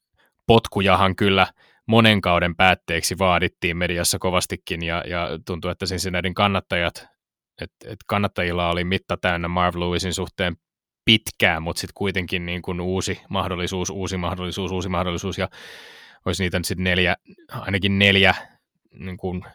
potkujahan 0.49 1.15
kyllä 1.15 1.47
monen 1.85 2.21
kauden 2.21 2.55
päätteeksi 2.55 3.17
vaadittiin 3.17 3.77
mediassa 3.77 4.19
kovastikin 4.19 4.83
ja, 4.83 5.03
ja 5.07 5.29
tuntuu, 5.45 5.71
että 5.71 5.85
Cincinnati 5.85 6.33
kannattajat, 6.33 7.07
että 7.61 7.89
et 7.89 7.99
kannattajilla 8.07 8.69
oli 8.69 8.83
mitta 8.83 9.17
täynnä 9.17 9.47
Marv 9.47 9.79
Lewisin 9.79 10.13
suhteen 10.13 10.57
pitkään, 11.05 11.63
mutta 11.63 11.79
sitten 11.79 11.93
kuitenkin 11.93 12.45
niin 12.45 12.61
kuin 12.61 12.81
uusi 12.81 13.21
mahdollisuus, 13.29 13.89
uusi 13.89 14.17
mahdollisuus, 14.17 14.71
uusi 14.71 14.89
mahdollisuus 14.89 15.37
ja 15.37 15.49
olisi 16.25 16.43
niitä 16.43 16.59
sitten 16.63 16.83
neljä, 16.83 17.15
ainakin 17.51 17.99
neljä 17.99 18.35
niin 18.91 19.17
kuin, 19.17 19.45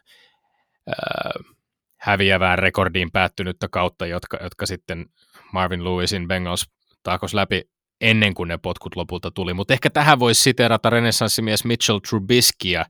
äh, 0.89 1.55
häviävään 2.01 2.59
rekordiin 2.59 3.13
päättynyttä 3.13 3.69
kautta, 3.69 4.07
jotka, 4.07 4.39
jotka 4.43 4.67
sitten 4.67 5.07
Marvin 5.53 5.85
Lewisin 5.85 6.29
Bengals 6.29 6.71
taakos 7.03 7.35
läpi 7.35 7.74
ennen 8.11 8.35
kuin 8.35 8.49
ne 8.49 8.59
potkut 8.59 8.97
lopulta 8.97 9.31
tuli. 9.31 9.55
Mutta 9.55 9.75
ehkä 9.75 9.91
tähän 9.91 10.19
voisi 10.19 10.43
siteerata 10.43 10.91
renessanssimies 10.91 11.65
Mitchell 11.65 11.99
Trubiskia. 12.09 12.85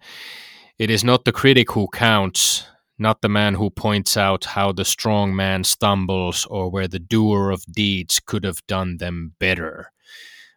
It 0.79 0.91
is 0.91 1.05
not 1.05 1.25
the 1.25 1.33
critic 1.33 1.77
who 1.77 1.87
counts, 1.99 2.69
not 2.99 3.21
the 3.21 3.29
man 3.29 3.55
who 3.55 3.71
points 3.83 4.17
out 4.17 4.47
how 4.57 4.75
the 4.75 4.85
strong 4.85 5.37
man 5.37 5.65
stumbles 5.65 6.47
or 6.51 6.73
where 6.73 6.89
the 6.89 7.01
doer 7.15 7.53
of 7.53 7.61
deeds 7.77 8.21
could 8.31 8.45
have 8.45 8.59
done 8.73 8.97
them 8.99 9.31
better. 9.41 9.95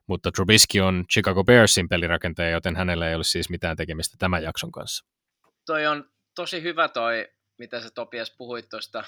mutta 0.07 0.31
Trubisky 0.31 0.79
on 0.79 1.05
Chicago 1.13 1.43
Bearsin 1.43 1.89
pelirakentaja, 1.89 2.49
joten 2.49 2.75
hänellä 2.75 3.09
ei 3.09 3.15
ole 3.15 3.23
siis 3.23 3.49
mitään 3.49 3.77
tekemistä 3.77 4.15
tämän 4.19 4.43
jakson 4.43 4.71
kanssa. 4.71 5.05
Toi 5.65 5.85
on 5.85 6.09
tosi 6.35 6.61
hyvä 6.61 6.87
toi, 6.87 7.27
mitä 7.57 7.81
sä 7.81 7.89
Topias 7.95 8.35
puhuit 8.37 8.69
tuosta 8.69 9.03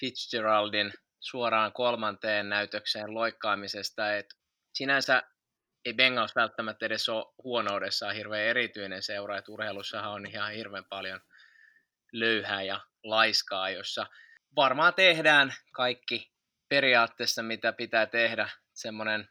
Fitzgeraldin 0.00 0.92
suoraan 1.20 1.72
kolmanteen 1.72 2.48
näytökseen 2.48 3.14
loikkaamisesta, 3.14 4.16
että 4.16 4.34
sinänsä 4.76 5.22
ei 5.84 5.94
Bengals 5.94 6.36
välttämättä 6.36 6.86
edes 6.86 7.08
ole 7.08 7.34
huonoudessaan 7.44 8.14
hirveän 8.14 8.42
erityinen 8.42 9.02
seura, 9.02 9.38
että 9.38 9.52
urheilussahan 9.52 10.12
on 10.12 10.26
ihan 10.26 10.52
hirveän 10.52 10.84
paljon 10.84 11.20
löyhää 12.12 12.62
ja 12.62 12.80
laiskaa, 13.04 13.70
jossa 13.70 14.06
varmaan 14.56 14.94
tehdään 14.94 15.54
kaikki 15.72 16.32
periaatteessa, 16.68 17.42
mitä 17.42 17.72
pitää 17.72 18.06
tehdä, 18.06 18.48
semmoinen 18.74 19.28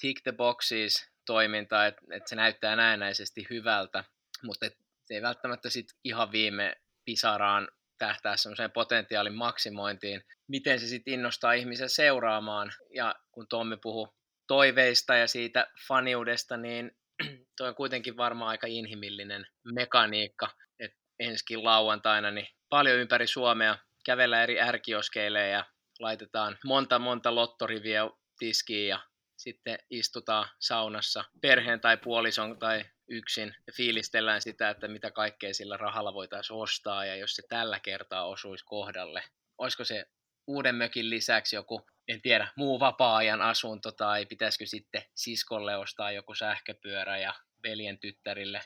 tick 0.00 0.22
the 0.22 0.32
boxes 0.32 1.10
toiminta, 1.26 1.86
että, 1.86 2.02
että 2.12 2.28
se 2.28 2.36
näyttää 2.36 2.76
näennäisesti 2.76 3.46
hyvältä, 3.50 4.04
mutta 4.42 4.66
et 4.66 4.76
se 5.04 5.14
ei 5.14 5.22
välttämättä 5.22 5.70
sit 5.70 5.86
ihan 6.04 6.32
viime 6.32 6.76
pisaraan 7.04 7.68
tähtää 7.98 8.36
semmoiseen 8.36 8.70
potentiaalin 8.70 9.34
maksimointiin. 9.34 10.24
Miten 10.48 10.80
se 10.80 10.86
sitten 10.86 11.14
innostaa 11.14 11.52
ihmisen 11.52 11.90
seuraamaan? 11.90 12.72
Ja 12.94 13.14
kun 13.32 13.48
Tommi 13.48 13.76
puhuu 13.76 14.21
toiveista 14.46 15.16
ja 15.16 15.26
siitä 15.26 15.66
faniudesta, 15.88 16.56
niin 16.56 16.90
tuo 17.56 17.66
on 17.66 17.74
kuitenkin 17.74 18.16
varmaan 18.16 18.48
aika 18.50 18.66
inhimillinen 18.66 19.46
mekaniikka, 19.74 20.50
että 20.78 20.98
ensikin 21.18 21.64
lauantaina 21.64 22.30
niin 22.30 22.48
paljon 22.68 22.98
ympäri 22.98 23.26
Suomea 23.26 23.78
kävellä 24.04 24.42
eri 24.42 24.60
ärkioskeille 24.60 25.48
ja 25.48 25.64
laitetaan 26.00 26.58
monta 26.64 26.98
monta 26.98 27.34
lottoriviä 27.34 28.02
tiskiin 28.38 28.88
ja 28.88 29.00
sitten 29.36 29.78
istutaan 29.90 30.48
saunassa 30.58 31.24
perheen 31.40 31.80
tai 31.80 31.96
puolison 31.96 32.58
tai 32.58 32.84
yksin 33.08 33.54
ja 33.66 33.72
fiilistellään 33.76 34.42
sitä, 34.42 34.70
että 34.70 34.88
mitä 34.88 35.10
kaikkea 35.10 35.54
sillä 35.54 35.76
rahalla 35.76 36.14
voitaisiin 36.14 36.56
ostaa 36.56 37.04
ja 37.04 37.16
jos 37.16 37.34
se 37.36 37.42
tällä 37.48 37.80
kertaa 37.80 38.26
osuisi 38.26 38.64
kohdalle. 38.64 39.24
Olisiko 39.58 39.84
se 39.84 40.04
uuden 40.46 40.74
mökin 40.74 41.10
lisäksi 41.10 41.56
joku, 41.56 41.86
en 42.08 42.22
tiedä, 42.22 42.48
muu 42.56 42.80
vapaa-ajan 42.80 43.42
asunto 43.42 43.92
tai 43.92 44.26
pitäisikö 44.26 44.66
sitten 44.66 45.02
siskolle 45.14 45.76
ostaa 45.76 46.12
joku 46.12 46.34
sähköpyörä 46.34 47.18
ja 47.18 47.34
veljen 47.62 47.98
tyttärille 47.98 48.60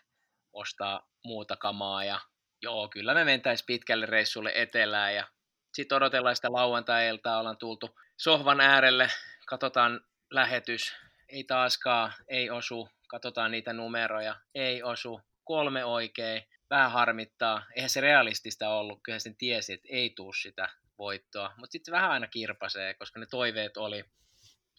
ostaa 0.52 1.08
muuta 1.24 1.56
kamaa 1.56 2.04
ja 2.04 2.20
joo, 2.62 2.88
kyllä 2.88 3.14
me 3.14 3.24
mentäisiin 3.24 3.66
pitkälle 3.66 4.06
reissulle 4.06 4.52
etelään 4.54 5.14
ja 5.14 5.28
sitten 5.74 5.96
odotellaan 5.96 6.36
sitä 6.36 6.52
lauantai-iltaa, 6.52 7.38
ollaan 7.38 7.58
tultu 7.58 7.98
sohvan 8.16 8.60
äärelle, 8.60 9.08
katsotaan 9.46 10.00
lähetys, 10.30 10.94
ei 11.28 11.44
taaskaan, 11.44 12.12
ei 12.28 12.50
osu, 12.50 12.88
katsotaan 13.08 13.50
niitä 13.50 13.72
numeroja, 13.72 14.36
ei 14.54 14.82
osu, 14.82 15.20
kolme 15.44 15.84
oikein, 15.84 16.42
vähän 16.70 16.92
harmittaa, 16.92 17.66
eihän 17.76 17.90
se 17.90 18.00
realistista 18.00 18.68
ollut, 18.68 19.00
kyllä 19.02 19.18
sen 19.18 19.36
tiesi, 19.36 19.72
että 19.72 19.88
ei 19.90 20.10
tuu 20.10 20.32
sitä 20.32 20.68
voittoa, 20.98 21.54
mutta 21.56 21.72
sitten 21.72 21.92
vähän 21.92 22.10
aina 22.10 22.26
kirpasee, 22.26 22.94
koska 22.94 23.20
ne 23.20 23.26
toiveet 23.26 23.76
oli, 23.76 24.04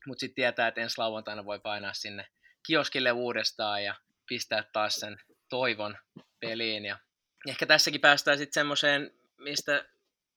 mutta 0.05 0.20
sitten 0.20 0.36
tietää, 0.36 0.68
että 0.68 0.82
ensi 0.82 0.97
lauantaina 0.97 1.45
voi 1.45 1.59
painaa 1.59 1.93
sinne 1.93 2.28
kioskille 2.68 3.11
uudestaan 3.11 3.84
ja 3.84 3.95
pistää 4.28 4.63
taas 4.74 4.95
sen 4.95 5.18
toivon 5.49 5.97
peliin. 6.39 6.86
Ja 6.86 6.97
ehkä 7.47 7.65
tässäkin 7.65 8.01
päästään 8.01 8.38
sitten 8.38 8.53
semmoiseen, 8.53 9.11
mistä 9.38 9.86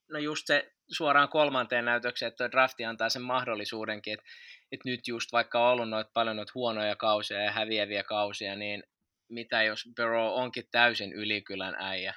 no 0.09 0.19
just 0.19 0.47
se 0.47 0.73
suoraan 0.89 1.29
kolmanteen 1.29 1.85
näytökseen, 1.85 2.29
että 2.31 2.51
drafti 2.51 2.85
antaa 2.85 3.09
sen 3.09 3.23
mahdollisuudenkin, 3.23 4.15
että, 4.15 4.27
että 4.73 4.89
nyt 4.89 5.09
just 5.09 5.33
vaikka 5.33 5.67
on 5.67 5.73
ollut 5.73 5.89
noit 5.89 6.13
paljon 6.13 6.37
noita 6.37 6.53
huonoja 6.55 6.97
kausia 6.97 7.43
ja 7.43 7.53
häviäviä 7.53 8.05
kausia, 8.05 8.57
niin 8.57 8.83
mitä 9.29 9.63
jos 9.63 9.89
Burrow 9.97 10.33
onkin 10.33 10.69
täysin 10.71 11.13
ylikylän 11.13 11.75
äijä, 11.79 12.15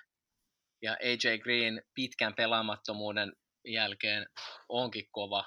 ja 0.82 0.92
AJ 0.92 1.38
Green 1.38 1.84
pitkän 1.94 2.34
pelaamattomuuden 2.34 3.34
jälkeen 3.66 4.26
onkin 4.70 5.08
kova, 5.12 5.46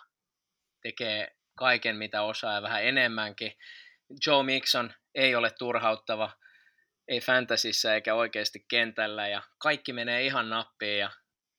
tekee 0.83 1.37
kaiken 1.59 1.97
mitä 1.97 2.23
osaa 2.23 2.55
ja 2.55 2.63
vähän 2.63 2.85
enemmänkin. 2.85 3.53
Joe 4.27 4.43
Mixon 4.43 4.95
ei 5.15 5.35
ole 5.35 5.51
turhauttava, 5.59 6.31
ei 7.09 7.21
fantasissa 7.21 7.95
eikä 7.95 8.15
oikeasti 8.15 8.65
kentällä 8.71 9.29
ja 9.29 9.43
kaikki 9.59 9.93
menee 9.93 10.25
ihan 10.25 10.51
nappiin 10.51 10.99
ja 10.99 11.11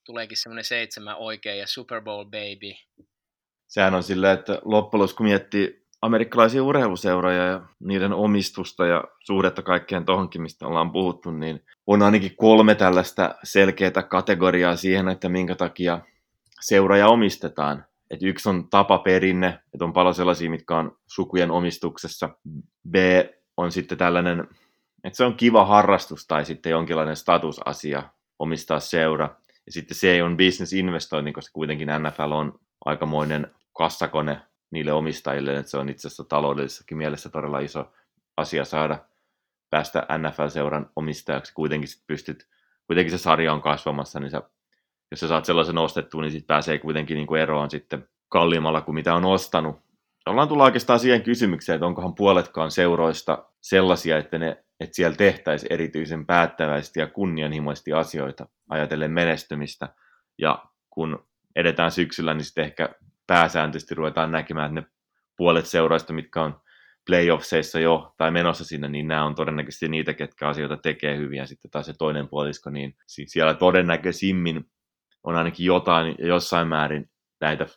tuleekin 0.06 0.38
semmoinen 0.38 0.66
seitsemän 0.66 1.18
oikein 1.18 1.60
ja 1.60 1.68
Super 1.68 2.02
Bowl 2.02 2.24
baby. 2.24 2.74
Sehän 3.68 3.94
on 3.94 4.04
silleen, 4.04 4.40
että 4.40 4.62
loppujen 4.66 5.10
kun 5.18 5.26
miettii 5.26 5.88
amerikkalaisia 6.02 6.64
urheiluseuroja 6.64 7.44
ja 7.44 7.62
niiden 7.80 8.14
omistusta 8.14 8.86
ja 8.86 9.04
suhdetta 9.26 9.62
kaikkeen 9.62 10.06
tohonkin, 10.06 10.42
mistä 10.42 10.68
ollaan 10.68 10.92
puhuttu, 10.92 11.32
niin 11.32 11.66
on 11.88 12.02
ainakin 12.02 12.36
kolme 12.36 12.76
tällaista 12.76 13.36
selkeää 13.44 14.04
kategoriaa 14.10 14.76
siihen, 14.76 15.10
että 15.10 15.30
minkä 15.30 15.56
takia 15.56 16.00
seuraja 16.62 17.08
omistetaan. 17.08 17.86
Et 18.10 18.24
yksi 18.24 18.50
on 18.50 18.70
tapaperinne, 18.70 19.48
että 19.48 19.86
on 19.86 19.94
paljon 19.94 20.16
sellaisia, 20.16 20.50
mitkä 20.50 20.78
on 20.78 20.98
sukujen 21.08 21.52
omistuksessa. 21.52 22.30
B 22.90 22.96
on 23.58 23.72
sitten 23.72 23.98
tällainen, 23.98 24.48
että 25.04 25.18
se 25.18 25.24
on 25.24 25.36
kiva 25.36 25.66
harrastus 25.66 26.28
tai 26.28 26.46
sitten 26.46 26.70
jonkinlainen 26.70 27.16
statusasia 27.16 28.04
omistaa 28.40 28.80
seura. 28.80 29.36
Ja 29.66 29.72
sitten 29.72 29.98
se 29.98 30.24
on 30.24 30.38
business-investointi, 30.38 31.32
koska 31.34 31.54
kuitenkin 31.54 31.88
NFL 31.88 32.32
on 32.32 32.60
aikamoinen 32.86 33.52
kassakone 33.74 34.42
niille 34.72 34.94
omistajille, 34.94 35.58
että 35.58 35.72
se 35.72 35.78
on 35.78 35.90
itse 35.90 36.08
asiassa 36.08 36.24
taloudellisessakin 36.24 36.98
mielessä 36.98 37.30
todella 37.30 37.60
iso 37.60 37.92
asia 38.38 38.66
saada 38.66 39.00
päästä 39.70 40.08
NFL-seuran 40.18 40.90
omistajaksi. 40.96 41.54
Kuitenkin 41.54 41.88
sit 41.88 42.04
pystyt, 42.08 42.48
kuitenkin 42.88 43.12
se 43.12 43.24
sarja 43.24 43.54
on 43.54 43.62
kasvamassa, 43.62 44.20
niin 44.20 44.32
sä, 44.32 44.42
jos 45.12 45.20
sä 45.20 45.28
saat 45.28 45.46
sellaisen 45.46 45.78
ostettua, 45.78 46.22
niin 46.22 46.32
sitten 46.32 46.48
pääsee 46.48 46.78
kuitenkin 46.78 47.16
niin 47.16 47.28
kuin 47.28 47.42
eroon 47.42 47.72
sitten 47.72 48.08
kalliimmalla 48.30 48.82
kuin 48.82 48.96
mitä 48.96 49.16
on 49.16 49.26
ostanut. 49.26 49.76
Ollaan 50.26 50.48
tullut 50.48 50.66
oikeastaan 50.66 51.00
siihen 51.00 51.24
kysymykseen, 51.24 51.76
että 51.76 51.86
onkohan 51.86 52.16
puoletkaan 52.16 52.72
seuroista 52.72 53.46
sellaisia, 53.62 54.18
että 54.18 54.38
ne 54.38 54.64
että 54.80 54.96
siellä 54.96 55.16
tehtäisiin 55.16 55.74
erityisen 55.74 56.26
päättäväisesti 56.26 57.00
ja 57.00 57.08
kunnianhimoisesti 57.08 57.94
asioita 57.94 58.48
ajatellen 58.70 59.12
menestymistä. 59.12 59.90
Ja 60.38 60.66
kun 60.90 61.28
edetään 61.56 61.92
syksyllä, 61.92 62.34
niin 62.34 62.46
sitten 62.46 62.64
ehkä 62.64 62.90
pääsääntöisesti 63.28 63.96
ruvetaan 63.96 64.32
näkemään, 64.32 64.78
että 64.78 64.82
ne 64.82 64.98
puolet 65.38 65.66
seuraista, 65.66 66.14
mitkä 66.14 66.42
on 66.42 66.62
playoffseissa 67.06 67.80
jo 67.80 68.14
tai 68.18 68.32
menossa 68.32 68.66
sinne, 68.66 68.88
niin 68.88 69.08
nämä 69.08 69.26
on 69.26 69.36
todennäköisesti 69.36 69.88
niitä, 69.88 70.14
ketkä 70.14 70.48
asioita 70.48 70.78
tekee 70.78 71.18
hyvin, 71.18 71.38
ja 71.38 71.48
sitten 71.48 71.72
taas 71.72 71.86
se 71.86 71.94
toinen 71.98 72.28
puolisko, 72.28 72.70
niin 72.70 72.96
siellä 73.08 73.54
todennäköisimmin 73.54 74.66
on 75.28 75.36
ainakin 75.36 75.66
jotain 75.66 76.16
jossain 76.20 76.68
määrin 76.68 77.10
näitä 77.42 77.68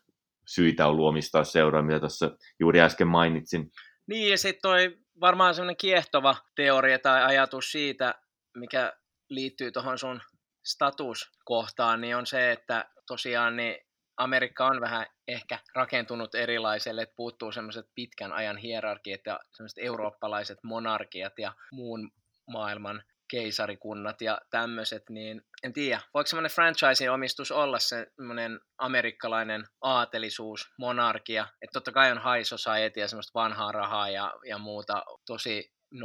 syitä 0.46 0.86
on 0.86 0.96
luomistaa 0.96 1.44
seuraa, 1.44 1.82
mitä 1.82 2.00
tuossa 2.00 2.36
juuri 2.60 2.80
äsken 2.80 3.06
mainitsin. 3.06 3.70
Niin, 4.06 4.30
ja 4.30 4.38
sitten 4.38 4.62
toi 4.62 4.98
varmaan 5.20 5.54
semmoinen 5.54 5.76
kiehtova 5.76 6.36
teoria 6.56 6.98
tai 6.98 7.22
ajatus 7.22 7.72
siitä, 7.72 8.14
mikä 8.56 8.92
liittyy 9.28 9.72
tuohon 9.72 9.98
sun 9.98 10.20
statuskohtaan, 10.64 12.00
niin 12.00 12.16
on 12.16 12.26
se, 12.26 12.52
että 12.52 12.84
tosiaan 13.06 13.56
niin 13.56 13.76
Amerikka 14.16 14.66
on 14.66 14.80
vähän 14.80 15.06
ehkä 15.28 15.58
rakentunut 15.74 16.34
erilaiselle, 16.34 17.02
että 17.02 17.16
puuttuu 17.16 17.52
semmoiset 17.52 17.86
pitkän 17.94 18.32
ajan 18.32 18.56
hierarkiat 18.56 19.20
ja 19.26 19.40
semmoiset 19.52 19.78
eurooppalaiset 19.84 20.58
monarkiat 20.64 21.38
ja 21.38 21.52
muun 21.72 22.10
maailman 22.46 23.02
keisarikunnat 23.30 24.22
ja 24.22 24.40
tämmöiset, 24.50 25.10
niin 25.10 25.42
en 25.62 25.72
tiedä, 25.72 26.00
voiko 26.14 26.26
semmoinen 26.26 26.50
franchise-omistus 26.50 27.52
olla 27.52 27.78
semmoinen 27.78 28.60
amerikkalainen 28.78 29.66
aatelisuus, 29.80 30.72
monarkia, 30.78 31.46
että 31.62 31.72
totta 31.72 31.92
kai 31.92 32.10
on 32.10 32.18
high 32.18 32.44
society 32.44 33.00
ja 33.00 33.08
semmoista 33.08 33.40
vanhaa 33.40 33.72
rahaa 33.72 34.10
ja, 34.10 34.34
ja 34.46 34.58
muuta 34.58 35.04
tosi 35.26 35.72
0,0001 35.94 35.98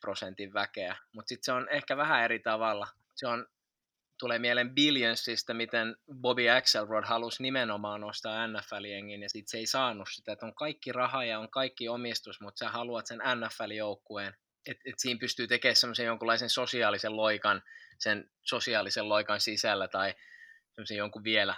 prosentin 0.00 0.54
väkeä, 0.54 0.96
mutta 1.12 1.28
sitten 1.28 1.44
se 1.44 1.52
on 1.52 1.68
ehkä 1.70 1.96
vähän 1.96 2.24
eri 2.24 2.38
tavalla. 2.38 2.86
Se 3.14 3.26
on, 3.26 3.46
tulee 4.18 4.38
mieleen 4.38 4.74
Billionsista, 4.74 5.54
miten 5.54 5.96
Bobby 6.20 6.48
Axelrod 6.48 7.04
halusi 7.04 7.42
nimenomaan 7.42 8.00
nostaa 8.00 8.46
NFL-jengin 8.46 9.22
ja 9.22 9.28
sitten 9.28 9.50
se 9.50 9.58
ei 9.58 9.66
saanut 9.66 10.08
sitä, 10.12 10.32
että 10.32 10.46
on 10.46 10.54
kaikki 10.54 10.92
raha 10.92 11.24
ja 11.24 11.38
on 11.38 11.50
kaikki 11.50 11.88
omistus, 11.88 12.40
mutta 12.40 12.58
sä 12.58 12.70
haluat 12.70 13.06
sen 13.06 13.18
NFL-joukkueen 13.18 14.34
että 14.66 14.82
et 14.90 14.98
siinä 14.98 15.18
pystyy 15.20 15.46
tekemään 15.46 15.76
semmoisen 15.76 16.06
jonkunlaisen 16.06 16.50
sosiaalisen 16.50 17.16
loikan 17.16 17.62
sen 17.98 18.30
sosiaalisen 18.42 19.08
loikan 19.08 19.40
sisällä 19.40 19.88
tai 19.88 20.14
semmoisen 20.74 20.96
jonkun 20.96 21.24
vielä 21.24 21.54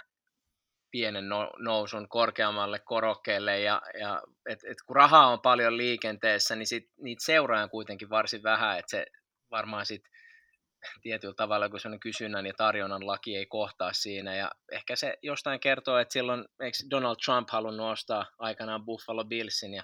pienen 0.91 1.29
no, 1.29 1.51
nousun 1.57 2.09
korkeammalle 2.09 2.79
korokkeelle 2.79 3.59
ja, 3.59 3.81
ja 3.99 4.21
et, 4.49 4.59
et 4.63 4.77
kun 4.85 4.95
rahaa 4.95 5.27
on 5.27 5.41
paljon 5.41 5.77
liikenteessä, 5.77 6.55
niin 6.55 6.67
sit, 6.67 6.89
niitä 7.01 7.25
seuraa 7.25 7.67
kuitenkin 7.67 8.09
varsin 8.09 8.43
vähän, 8.43 8.79
että 8.79 8.89
se 8.89 9.05
varmaan 9.51 9.85
sitten 9.85 10.11
tietyllä 11.01 11.33
tavalla, 11.33 11.69
kun 11.69 11.79
sellainen 11.79 11.99
kysynnän 11.99 12.45
ja 12.45 12.53
tarjonnan 12.57 13.07
laki 13.07 13.35
ei 13.35 13.45
kohtaa 13.45 13.93
siinä. 13.93 14.35
Ja 14.35 14.51
ehkä 14.71 14.95
se 14.95 15.17
jostain 15.21 15.59
kertoo, 15.59 15.97
että 15.97 16.13
silloin 16.13 16.45
eikö 16.59 16.77
Donald 16.89 17.15
Trump 17.25 17.49
halunnut 17.51 17.91
ostaa 17.91 18.25
aikanaan 18.37 18.85
Buffalo 18.85 19.25
Billsin 19.25 19.73
ja 19.73 19.83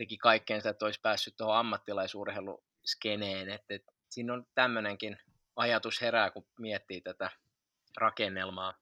teki 0.00 0.16
kaikkeensa, 0.16 0.70
että 0.70 0.84
olisi 0.84 1.00
päässyt 1.00 1.36
tuohon 1.36 1.56
ammattilaisurheiluskeneen. 1.56 3.50
Että, 3.50 3.74
että 3.74 3.92
siinä 4.08 4.32
on 4.32 4.46
tämmöinenkin 4.54 5.16
ajatus 5.56 6.00
herää, 6.00 6.30
kun 6.30 6.44
miettii 6.58 7.00
tätä 7.00 7.30
rakennelmaa. 7.96 8.74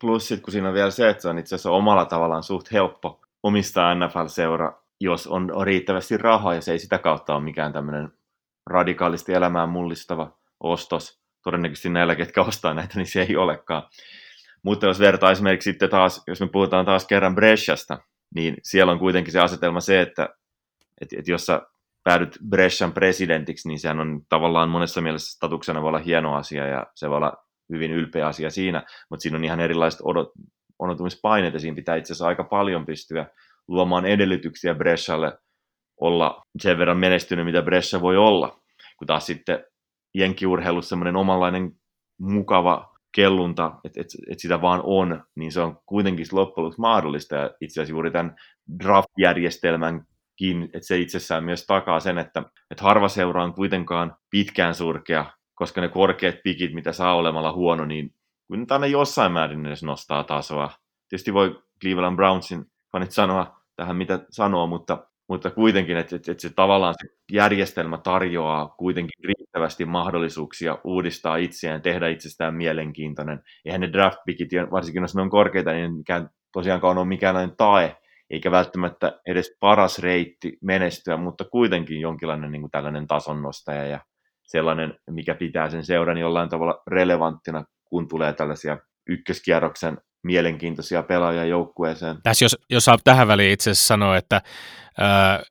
Plus 0.00 0.28
sitten, 0.28 0.42
kun 0.42 0.52
siinä 0.52 0.68
on 0.68 0.74
vielä 0.74 0.90
se, 0.90 1.08
että 1.08 1.22
se 1.22 1.28
on 1.28 1.38
itse 1.38 1.54
asiassa 1.54 1.70
omalla 1.70 2.04
tavallaan 2.04 2.42
suht 2.42 2.72
helppo 2.72 3.20
omistaa 3.42 3.94
NFL-seura, 3.94 4.82
jos 5.00 5.26
on, 5.26 5.50
riittävästi 5.64 6.16
rahaa, 6.16 6.54
ja 6.54 6.60
se 6.60 6.72
ei 6.72 6.78
sitä 6.78 6.98
kautta 6.98 7.34
ole 7.34 7.44
mikään 7.44 7.72
tämmöinen 7.72 8.12
radikaalisti 8.66 9.32
elämään 9.32 9.68
mullistava 9.68 10.38
ostos. 10.60 11.22
Todennäköisesti 11.44 11.88
näillä, 11.88 12.14
ketkä 12.14 12.42
ostaa 12.42 12.74
näitä, 12.74 12.96
niin 12.96 13.06
se 13.06 13.22
ei 13.22 13.36
olekaan. 13.36 13.82
Mutta 14.62 14.86
jos 14.86 14.98
vertaa 14.98 15.30
esimerkiksi 15.30 15.70
sitten 15.70 15.90
taas, 15.90 16.22
jos 16.26 16.40
me 16.40 16.48
puhutaan 16.48 16.86
taas 16.86 17.06
kerran 17.06 17.34
Breshasta, 17.34 17.98
niin 18.34 18.56
siellä 18.62 18.92
on 18.92 18.98
kuitenkin 18.98 19.32
se 19.32 19.40
asetelma 19.40 19.80
se, 19.80 20.00
että, 20.00 20.28
että, 21.02 21.16
että 21.18 21.30
jos 21.30 21.46
sä 21.46 21.62
päädyt 22.04 22.38
Brescian 22.48 22.92
presidentiksi, 22.92 23.68
niin 23.68 23.78
sehän 23.78 24.00
on 24.00 24.20
tavallaan 24.28 24.68
monessa 24.68 25.00
mielessä 25.00 25.36
statuksena 25.36 25.82
voi 25.82 25.88
olla 25.88 25.98
hieno 25.98 26.34
asia 26.34 26.66
ja 26.66 26.86
se 26.94 27.10
voi 27.10 27.16
olla 27.16 27.36
hyvin 27.72 27.92
ylpeä 27.92 28.26
asia 28.26 28.50
siinä, 28.50 28.82
mutta 29.10 29.22
siinä 29.22 29.36
on 29.36 29.44
ihan 29.44 29.60
erilaiset 29.60 30.00
odot, 30.04 30.32
odotumispaineet 30.78 31.54
ja 31.54 31.60
siinä 31.60 31.74
pitää 31.74 31.96
itse 31.96 32.12
asiassa 32.12 32.26
aika 32.26 32.44
paljon 32.44 32.86
pystyä 32.86 33.26
luomaan 33.68 34.06
edellytyksiä 34.06 34.74
Brescialle 34.74 35.38
olla 36.00 36.42
sen 36.60 36.78
verran 36.78 36.96
menestynyt, 36.96 37.44
mitä 37.44 37.62
Brescia 37.62 38.00
voi 38.00 38.16
olla, 38.16 38.60
kun 38.98 39.06
taas 39.06 39.26
sitten 39.26 39.64
jenkiurheilussa 40.14 40.88
semmoinen 40.88 41.16
omanlainen 41.16 41.72
mukava 42.20 42.92
kellunta, 43.14 43.72
että 43.84 44.00
et, 44.00 44.06
et 44.30 44.40
sitä 44.40 44.60
vaan 44.62 44.80
on, 44.84 45.24
niin 45.36 45.52
se 45.52 45.60
on 45.60 45.78
kuitenkin 45.86 46.26
loppujen 46.32 46.74
mahdollista. 46.78 47.36
Ja 47.36 47.50
itse 47.60 47.80
asiassa 47.80 47.92
juuri 47.92 48.10
tämän 48.10 48.36
draft-järjestelmänkin, 48.82 50.11
että 50.64 50.86
se 50.86 50.98
itsessään 50.98 51.44
myös 51.44 51.66
takaa 51.66 52.00
sen, 52.00 52.18
että, 52.18 52.42
että 52.70 52.84
harva 52.84 53.08
seura 53.08 53.44
on 53.44 53.54
kuitenkaan 53.54 54.16
pitkään 54.30 54.74
surkea, 54.74 55.26
koska 55.54 55.80
ne 55.80 55.88
korkeat 55.88 56.34
pikit, 56.44 56.74
mitä 56.74 56.92
saa 56.92 57.14
olemalla 57.14 57.52
huono, 57.52 57.84
niin 57.84 58.14
kun 58.46 58.66
aina 58.70 58.86
jossain 58.86 59.32
määrin 59.32 59.66
edes 59.66 59.82
nostaa 59.82 60.24
tasoa. 60.24 60.70
Tietysti 61.08 61.34
voi 61.34 61.62
Cleveland 61.80 62.16
Brownsin 62.16 62.64
fanit 62.92 63.10
sanoa 63.10 63.62
tähän 63.76 63.96
mitä 63.96 64.26
sanoo, 64.30 64.66
mutta, 64.66 65.06
mutta 65.28 65.50
kuitenkin, 65.50 65.96
että, 65.96 66.16
että, 66.16 66.32
että 66.32 66.42
se 66.42 66.50
tavallaan 66.54 66.94
se 67.02 67.14
järjestelmä 67.32 67.98
tarjoaa 67.98 68.68
kuitenkin 68.68 69.24
riittävästi 69.24 69.84
mahdollisuuksia 69.84 70.78
uudistaa 70.84 71.36
itseään, 71.36 71.82
tehdä 71.82 72.08
itsestään 72.08 72.54
mielenkiintoinen. 72.54 73.40
Eihän 73.64 73.80
ne 73.80 73.92
draft 73.92 74.18
pickit, 74.26 74.50
varsinkin 74.70 75.02
jos 75.02 75.14
ne 75.14 75.22
on 75.22 75.30
korkeita, 75.30 75.72
niin 75.72 75.94
mikään 75.94 76.30
tosiaankaan 76.52 76.98
ole 76.98 77.06
mikään 77.06 77.56
tae, 77.56 77.96
eikä 78.32 78.50
välttämättä 78.50 79.20
edes 79.26 79.56
paras 79.60 79.98
reitti 79.98 80.58
menestyä, 80.62 81.16
mutta 81.16 81.44
kuitenkin 81.44 82.00
jonkinlainen 82.00 82.52
niin 82.52 82.62
kuin 82.62 82.70
tällainen 82.70 83.06
tasonnostaja 83.06 83.86
ja 83.86 84.00
sellainen, 84.42 84.94
mikä 85.10 85.34
pitää 85.34 85.70
sen 85.70 85.84
seuran 85.84 86.18
jollain 86.18 86.48
tavalla 86.48 86.82
relevanttina, 86.86 87.64
kun 87.84 88.08
tulee 88.08 88.32
tällaisia 88.32 88.78
ykköskierroksen 89.06 89.98
mielenkiintoisia 90.22 91.02
pelaajia 91.02 91.44
joukkueeseen. 91.44 92.16
Tässä 92.22 92.44
jos, 92.44 92.56
jos 92.70 92.84
saa 92.84 92.96
tähän 93.04 93.28
väliin 93.28 93.52
itse 93.52 93.70
asiassa 93.70 93.86
sanoa, 93.86 94.16
että 94.16 94.36
äh, 95.02 95.42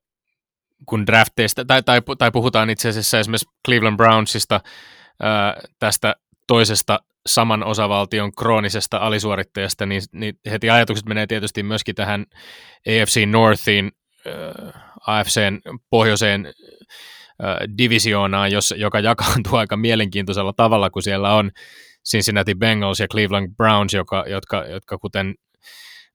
kun 0.86 1.06
drafteista, 1.08 1.66
tai, 1.66 1.84
tai, 1.84 2.02
tai 2.18 2.32
puhutaan 2.32 2.70
itse 2.70 2.90
asiassa 2.90 3.20
esimerkiksi 3.20 3.50
Cleveland 3.68 3.98
Brownsista, 3.98 4.56
äh, 4.56 5.64
tästä 5.80 6.16
toisesta 6.48 7.00
saman 7.26 7.64
osavaltion 7.64 8.32
kroonisesta 8.36 8.98
alisuorittajasta, 8.98 9.86
niin, 9.86 10.02
niin 10.12 10.40
heti 10.52 10.70
ajatukset 10.70 11.06
menee 11.06 11.28
tietysti 11.28 11.64
myöskin 11.64 11.96
tähän 11.96 12.26
AFC 12.88 13.26
Northiin, 13.28 13.92
äh, 14.28 14.84
AFCn 15.08 15.60
pohjoiseen 15.90 16.46
äh, 16.46 17.56
divisioonaan, 17.78 18.52
jos, 18.52 18.74
joka 18.78 19.00
jakaantuu 19.00 19.56
aika 19.58 19.78
mielenkiintoisella 19.78 20.54
tavalla, 20.54 20.90
kun 20.90 21.04
siellä 21.04 21.36
on 21.36 21.52
Cincinnati 22.10 22.56
Bengals 22.56 23.00
ja 23.00 23.08
Cleveland 23.08 23.56
Browns, 23.56 23.94
joka, 23.94 24.26
jotka, 24.28 24.66
jotka 24.66 24.98
kuten 24.98 25.36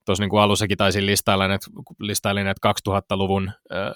tuossa 0.05 0.23
niin 0.23 0.31
kuin 0.31 0.43
alussakin 0.43 0.79
taisin 0.79 1.07
listailla 1.07 1.49
näitä, 1.49 1.67
listailla 2.01 2.43
näitä 2.43 2.73
2000-luvun 2.89 3.49
äh, 3.49 3.93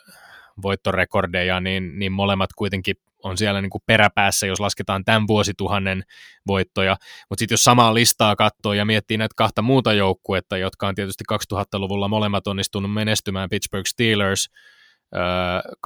voittorekordeja, 0.63 1.61
niin, 1.61 1.99
niin 1.99 2.13
molemmat 2.13 2.51
kuitenkin 2.57 2.97
on 3.23 3.39
siellä 3.39 3.61
niin 3.61 3.71
kuin 3.71 3.83
peräpäässä, 3.87 4.47
jos 4.47 4.61
lasketaan 4.61 5.05
tämän 5.05 5.29
vuosituhannen 5.29 6.03
voittoja. 6.47 6.97
Mutta 7.31 7.41
sitten 7.41 7.53
jos 7.55 7.65
samaa 7.65 7.95
listaa 7.95 8.37
katsoo 8.37 8.73
ja 8.73 8.85
miettii 8.85 9.17
näitä 9.17 9.35
kahta 9.37 9.63
muuta 9.63 9.93
joukkuetta, 9.93 10.57
jotka 10.57 10.89
on 10.89 10.95
tietysti 10.95 11.25
2000-luvulla 11.33 12.09
molemmat 12.09 12.47
onnistunut 12.47 12.93
menestymään, 12.93 13.49
Pittsburgh 13.49 13.87
Steelers– 13.87 14.47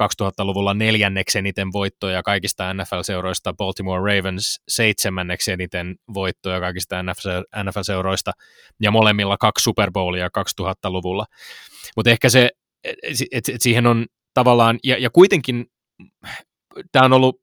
2000-luvulla 0.01 0.73
neljänneksi 0.73 1.39
eniten 1.39 1.73
voittoja 1.73 2.23
kaikista 2.23 2.73
NFL-seuroista, 2.73 3.53
Baltimore 3.53 4.15
Ravens 4.15 4.61
seitsemänneksi 4.67 5.51
eniten 5.51 5.95
voittoja 6.13 6.59
kaikista 6.59 7.03
NFL-seuroista, 7.63 8.31
ja 8.81 8.91
molemmilla 8.91 9.37
kaksi 9.37 9.63
Super 9.63 9.91
Bowlia 9.91 10.27
2000-luvulla. 10.27 11.25
Mutta 11.95 12.09
ehkä 12.09 12.29
se, 12.29 12.49
että 13.31 13.51
et 13.51 13.61
siihen 13.61 13.87
on 13.87 14.05
tavallaan, 14.33 14.79
ja, 14.83 14.97
ja 14.97 15.09
kuitenkin 15.09 15.65
tämä 16.91 17.05
on 17.05 17.13
ollut 17.13 17.41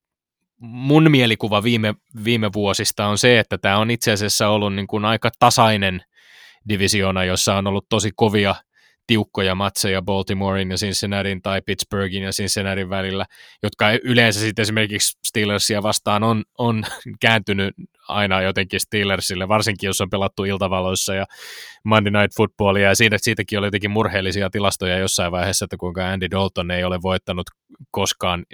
mun 0.59 1.11
mielikuva 1.11 1.63
viime, 1.63 1.95
viime 2.25 2.53
vuosista 2.53 3.07
on 3.07 3.19
se, 3.19 3.39
että 3.39 3.59
tämä 3.59 3.79
on 3.79 3.91
itse 3.91 4.13
asiassa 4.13 4.49
ollut 4.49 4.75
niin 4.75 4.87
kuin 4.87 5.05
aika 5.05 5.31
tasainen 5.39 6.03
divisioona, 6.69 7.25
jossa 7.25 7.55
on 7.57 7.67
ollut 7.67 7.87
tosi 7.89 8.11
kovia– 8.17 8.55
tiukkoja 9.07 9.55
matseja 9.55 10.03
Baltimorein 10.03 10.71
ja 10.71 10.77
Cincinnatin 10.77 11.43
tai 11.43 11.63
Pittsburghin 11.67 12.23
ja 12.23 12.31
Cincinnatin 12.31 12.91
välillä, 12.91 13.27
jotka 13.63 13.87
yleensä 14.03 14.41
sitten 14.41 14.63
esimerkiksi 14.63 15.19
Steelersia 15.25 15.83
vastaan 15.83 16.23
on, 16.23 16.45
on 16.59 16.85
kääntynyt 17.21 17.75
aina 18.09 18.43
jotenkin 18.43 18.81
Steelersille, 18.81 19.49
varsinkin 19.49 19.87
jos 19.87 20.01
on 20.01 20.11
pelattu 20.11 20.45
iltavaloissa 20.45 21.15
ja 21.15 21.27
Monday 21.85 22.13
Night 22.13 22.37
Footballia, 22.37 22.89
ja 22.89 22.95
siitä, 22.95 23.17
siitäkin 23.21 23.59
oli 23.59 23.67
jotenkin 23.67 23.91
murheellisia 23.91 24.51
tilastoja 24.51 24.99
jossain 24.99 25.33
vaiheessa, 25.33 25.65
että 25.65 25.77
kuinka 25.77 26.09
Andy 26.09 26.31
Dalton 26.31 26.71
ei 26.71 26.85
ole 26.85 27.03
voittanut 27.03 27.47
koskaan 27.91 28.45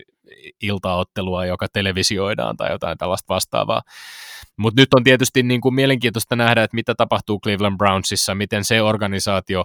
iltaottelua, 0.62 1.46
joka 1.46 1.66
televisioidaan 1.72 2.56
tai 2.56 2.70
jotain 2.70 2.98
tällaista 2.98 3.34
vastaavaa. 3.34 3.82
Mutta 4.56 4.80
nyt 4.80 4.94
on 4.94 5.04
tietysti 5.04 5.42
niin 5.42 5.60
kuin 5.60 5.74
mielenkiintoista 5.74 6.36
nähdä, 6.36 6.62
että 6.62 6.74
mitä 6.74 6.94
tapahtuu 6.94 7.40
Cleveland 7.40 7.76
Brownsissa, 7.76 8.34
miten 8.34 8.64
se 8.64 8.82
organisaatio 8.82 9.64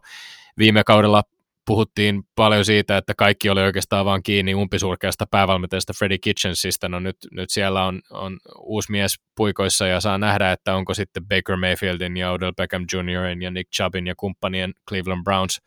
viime 0.57 0.83
kaudella 0.83 1.23
puhuttiin 1.65 2.23
paljon 2.35 2.65
siitä, 2.65 2.97
että 2.97 3.13
kaikki 3.17 3.49
oli 3.49 3.61
oikeastaan 3.61 4.05
vaan 4.05 4.23
kiinni 4.23 4.55
umpisurkeasta 4.55 5.25
päävalmentajasta 5.31 5.93
Freddie 5.97 6.17
Kitchensista. 6.17 6.89
No 6.89 6.99
nyt, 6.99 7.17
nyt 7.31 7.49
siellä 7.49 7.85
on, 7.85 8.01
on 8.09 8.39
uusi 8.59 8.91
mies 8.91 9.19
puikoissa 9.35 9.87
ja 9.87 10.01
saa 10.01 10.17
nähdä, 10.17 10.51
että 10.51 10.75
onko 10.75 10.93
sitten 10.93 11.27
Baker 11.27 11.57
Mayfieldin 11.57 12.17
ja 12.17 12.31
Odell 12.31 12.51
Beckham 12.51 12.85
Jr. 12.93 13.43
ja 13.43 13.51
Nick 13.51 13.71
Chubbin 13.71 14.07
ja 14.07 14.15
kumppanien 14.15 14.73
Cleveland 14.89 15.23
Browns 15.23 15.61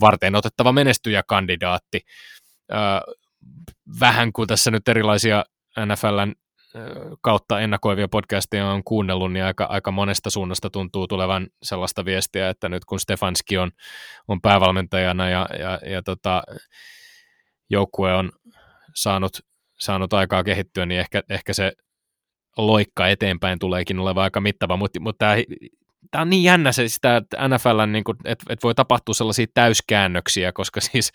varten 0.00 0.34
otettava 0.34 0.72
menestyjäkandidaatti. 0.72 2.00
Vähän 4.00 4.32
kuin 4.32 4.48
tässä 4.48 4.70
nyt 4.70 4.88
erilaisia 4.88 5.44
NFLn 5.86 6.34
kautta 7.20 7.60
ennakoivia 7.60 8.08
podcasteja 8.08 8.70
on 8.70 8.84
kuunnellut, 8.84 9.32
niin 9.32 9.44
aika, 9.44 9.64
aika 9.64 9.90
monesta 9.90 10.30
suunnasta 10.30 10.70
tuntuu 10.70 11.06
tulevan 11.06 11.46
sellaista 11.62 12.04
viestiä, 12.04 12.48
että 12.48 12.68
nyt 12.68 12.84
kun 12.84 13.00
Stefanski 13.00 13.58
on, 13.58 13.70
on 14.28 14.40
päävalmentajana 14.40 15.28
ja, 15.28 15.46
ja, 15.58 15.78
ja 15.90 16.02
tota, 16.02 16.42
joukkue 17.70 18.14
on 18.14 18.32
saanut, 18.94 19.40
saanut 19.78 20.12
aikaa 20.12 20.44
kehittyä, 20.44 20.86
niin 20.86 21.00
ehkä, 21.00 21.22
ehkä 21.30 21.52
se 21.52 21.72
loikka 22.56 23.08
eteenpäin 23.08 23.58
tuleekin 23.58 23.98
olevan 23.98 24.24
aika 24.24 24.40
mittava, 24.40 24.76
mutta, 24.76 25.00
mutta 25.00 25.18
tämä, 25.18 25.36
tämä 26.10 26.22
on 26.22 26.30
niin 26.30 26.42
jännä 26.42 26.72
se 26.72 26.88
sitä, 26.88 27.16
että 27.16 27.48
NFL, 27.48 27.86
niin 27.86 28.04
kuin, 28.04 28.16
että, 28.24 28.44
että 28.48 28.64
voi 28.64 28.74
tapahtua 28.74 29.14
sellaisia 29.14 29.46
täyskäännöksiä, 29.54 30.52
koska 30.52 30.80
siis 30.80 31.12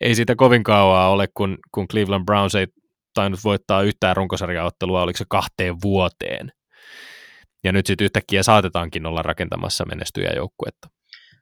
ei 0.00 0.14
siitä 0.14 0.36
kovin 0.36 0.62
kauaa 0.62 1.10
ole, 1.10 1.28
kun, 1.34 1.58
kun 1.72 1.88
Cleveland 1.88 2.24
Browns 2.24 2.54
ei 2.54 2.66
tainnut 3.14 3.40
voittaa 3.44 3.82
yhtään 3.82 4.16
runkosarjaottelua, 4.16 5.02
oliko 5.02 5.16
se 5.16 5.24
kahteen 5.28 5.76
vuoteen. 5.82 6.52
Ja 7.64 7.72
nyt 7.72 7.86
sitten 7.86 8.04
yhtäkkiä 8.04 8.42
saatetaankin 8.42 9.06
olla 9.06 9.22
rakentamassa 9.22 9.84
menestyjäjoukkuetta. 9.84 10.88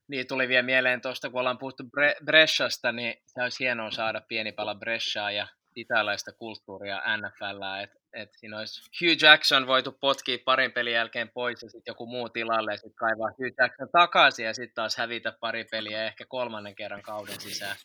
Niin, 0.09 0.27
tuli 0.27 0.49
vielä 0.49 0.63
mieleen 0.63 1.01
tuosta, 1.01 1.31
kun 1.31 1.41
ollaan 1.41 1.59
puhuttu 1.59 1.83
Bre- 1.83 2.25
Breshasta, 2.25 2.93
niin 2.93 3.15
se 3.27 3.43
olisi 3.43 3.65
hienoa 3.65 3.91
saada 3.91 4.23
pieni 4.29 4.53
pala 4.53 4.75
Breshaa 4.75 5.31
ja 5.31 5.47
italaista 5.77 6.33
kulttuuria 6.33 7.03
NFL, 7.17 7.83
että 7.83 8.01
et 8.13 8.29
siinä 8.37 8.59
olisi 8.59 8.83
Hugh 9.01 9.23
Jackson 9.23 9.67
voitu 9.67 9.93
potkia 9.93 10.39
parin 10.45 10.73
pelin 10.73 10.93
jälkeen 10.93 11.29
pois 11.29 11.63
ja 11.63 11.71
sitten 11.71 11.91
joku 11.91 12.07
muu 12.07 12.29
tilalle 12.29 12.73
ja 12.73 12.77
sitten 12.77 12.97
kaivaa 12.97 13.31
Hugh 13.39 13.55
Jackson 13.59 13.89
takaisin 13.93 14.47
ja 14.47 14.55
sitten 14.55 14.75
taas 14.75 14.97
hävitä 14.97 15.33
pari 15.41 15.65
peliä 15.65 16.05
ehkä 16.05 16.25
kolmannen 16.29 16.75
kerran 16.75 17.03
kauden 17.03 17.41
sisään. 17.41 17.77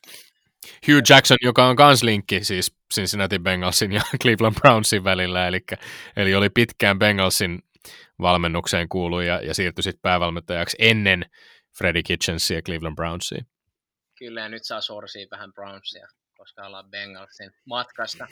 Hugh 0.87 1.01
Jackson, 1.09 1.37
joka 1.41 1.65
on 1.65 1.75
kans 1.75 2.03
linkki 2.03 2.43
siis 2.43 2.75
Cincinnati 2.93 3.39
Bengalsin 3.39 3.91
ja 3.91 4.01
Cleveland 4.21 4.55
Brownsin 4.61 5.03
välillä, 5.03 5.47
eli, 5.47 5.59
eli 6.15 6.35
oli 6.35 6.49
pitkään 6.49 6.99
Bengalsin 6.99 7.59
valmennukseen 8.21 8.89
kuulu 8.89 9.19
ja, 9.19 9.41
ja 9.41 9.53
siirtyi 9.53 9.83
sitten 9.83 10.01
päävalmentajaksi 10.01 10.77
ennen 10.79 11.25
Freddie 11.77 12.03
Kitchensia 12.03 12.57
ja 12.57 12.61
Cleveland 12.61 12.95
Brownsia. 12.95 13.43
Kyllä, 14.19 14.41
ja 14.41 14.49
nyt 14.49 14.63
saa 14.63 14.81
sorsia 14.81 15.27
vähän 15.31 15.53
Brownsia, 15.53 16.07
koska 16.37 16.65
ollaan 16.65 16.89
Bengalsin 16.89 17.51
matkasta. 17.65 18.27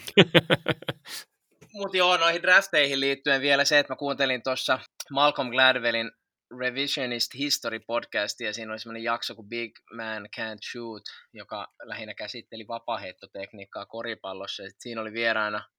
Mutta 1.74 1.98
joo, 1.98 2.18
noihin 2.18 2.42
drafteihin 2.42 3.00
liittyen 3.00 3.42
vielä 3.42 3.66
se, 3.66 3.80
että 3.80 3.94
mä 3.94 3.98
kuuntelin 3.98 4.44
tuossa 4.44 4.80
Malcolm 5.12 5.50
Gladwellin 5.50 6.12
Revisionist 6.60 7.34
History 7.38 7.80
podcastia. 7.80 8.54
Siinä 8.54 8.72
oli 8.72 8.80
semmoinen 8.80 9.04
jakso 9.04 9.36
kuin 9.36 9.50
Big 9.50 9.72
Man 9.96 10.24
Can't 10.24 10.72
Shoot, 10.72 11.04
joka 11.34 11.68
lähinnä 11.84 12.14
käsitteli 12.14 12.68
vapaheittotekniikkaa 12.68 13.86
koripallossa. 13.86 14.64
Ja 14.64 14.70
siinä 14.80 15.02
oli 15.02 15.14
vieraana 15.14 15.70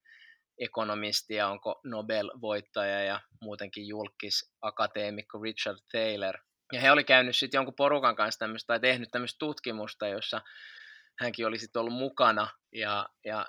ekonomisti 0.59 1.33
ja 1.33 1.47
onko 1.47 1.81
Nobel-voittaja 1.83 3.03
ja 3.03 3.21
muutenkin 3.41 3.87
julkis 3.87 4.53
akateemikko 4.61 5.41
Richard 5.41 5.77
Taylor. 5.91 6.35
Ja 6.73 6.79
he 6.81 6.91
oli 6.91 7.03
käynyt 7.03 7.35
sitten 7.35 7.57
jonkun 7.57 7.75
porukan 7.75 8.15
kanssa 8.15 8.39
tämmöistä 8.39 8.67
tai 8.67 8.79
tehnyt 8.79 9.09
tämmöistä 9.11 9.39
tutkimusta, 9.39 10.07
jossa 10.07 10.41
hänkin 11.19 11.47
oli 11.47 11.57
sitten 11.57 11.79
ollut 11.79 11.93
mukana. 11.93 12.47
Ja, 12.71 13.09
ja 13.25 13.45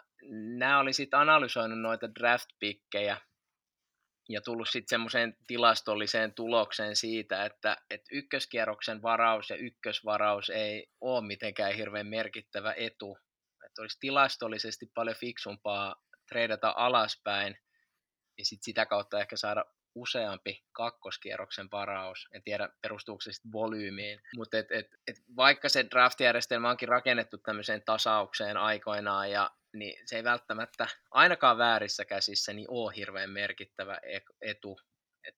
nämä 0.59 0.79
oli 0.79 0.93
sitten 0.93 1.21
analysoinut 1.21 1.81
noita 1.81 2.15
draft-pikkejä 2.15 3.21
ja 4.29 4.41
tullut 4.41 4.69
sitten 4.69 4.89
semmoiseen 4.89 5.37
tilastolliseen 5.47 6.35
tulokseen 6.35 6.97
siitä, 6.97 7.45
että, 7.45 7.77
että 7.91 8.07
ykköskierroksen 8.13 9.03
varaus 9.03 9.51
ja 9.51 9.57
ykkösvaraus 9.57 10.51
ei 10.51 10.91
ole 11.01 11.27
mitenkään 11.27 11.75
hirveän 11.75 12.07
merkittävä 12.07 12.75
etu. 12.77 13.19
Että 13.67 13.83
olisi 13.83 14.01
tilastollisesti 14.01 14.87
paljon 14.95 15.17
fiksumpaa 15.17 16.03
treidata 16.29 16.75
alaspäin 16.77 17.59
ja 18.39 18.45
sit 18.45 18.63
sitä 18.63 18.87
kautta 18.87 19.21
ehkä 19.21 19.37
saada 19.37 19.65
useampi 19.95 20.65
kakkoskierroksen 20.73 21.69
varaus. 21.73 22.29
En 22.33 22.43
tiedä, 22.43 22.69
perustuuko 22.83 23.21
se 23.21 23.33
sitten 23.33 23.53
volyymiin. 23.53 24.21
Mutta 24.37 24.59
et, 24.59 24.71
et, 24.71 24.87
et 25.07 25.17
vaikka 25.37 25.69
se 25.69 25.85
draft-järjestelmä 25.91 26.71
onkin 26.71 26.89
rakennettu 26.89 27.39
tämmöiseen 27.39 27.83
tasaukseen 27.83 28.57
aikoinaan, 28.57 29.31
ja, 29.31 29.51
niin 29.79 30.09
se 30.09 30.17
ei 30.17 30.25
välttämättä 30.25 30.87
ainakaan 31.11 31.59
väärissä 31.59 32.05
käsissä 32.05 32.53
niin 32.53 32.67
ole 32.71 32.97
hirveän 32.97 33.31
merkittävä 33.31 34.01
etu. 34.41 34.81
Et 35.25 35.35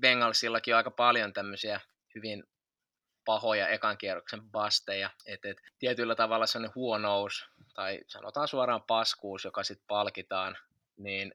Bengalsillakin 0.00 0.74
on 0.74 0.76
aika 0.76 0.90
paljon 0.90 1.32
tämmöisiä 1.32 1.80
hyvin 2.14 2.44
pahoja 3.24 3.68
ekan 3.68 3.98
kierroksen 3.98 4.42
basteja. 4.42 5.10
Et, 5.26 5.44
et, 5.44 5.58
tietyllä 5.78 6.14
tavalla 6.14 6.46
sellainen 6.46 6.74
huonous, 6.74 7.44
tai 7.74 8.00
sanotaan 8.06 8.48
suoraan 8.48 8.82
paskuus, 8.82 9.44
joka 9.44 9.62
sitten 9.62 9.86
palkitaan, 9.86 10.58
niin 10.96 11.34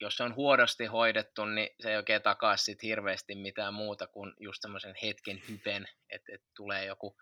jos 0.00 0.16
se 0.16 0.22
on 0.22 0.34
huonosti 0.34 0.86
hoidettu, 0.86 1.44
niin 1.44 1.68
se 1.80 1.90
ei 1.90 1.96
oikein 1.96 2.22
takaa 2.22 2.56
sit 2.56 2.82
hirveästi 2.82 3.34
mitään 3.34 3.74
muuta 3.74 4.06
kuin 4.06 4.34
just 4.40 4.62
semmoisen 4.62 4.94
hetken 5.02 5.42
hypen, 5.48 5.88
että, 6.10 6.34
että 6.34 6.48
tulee 6.56 6.84
joku 6.84 7.16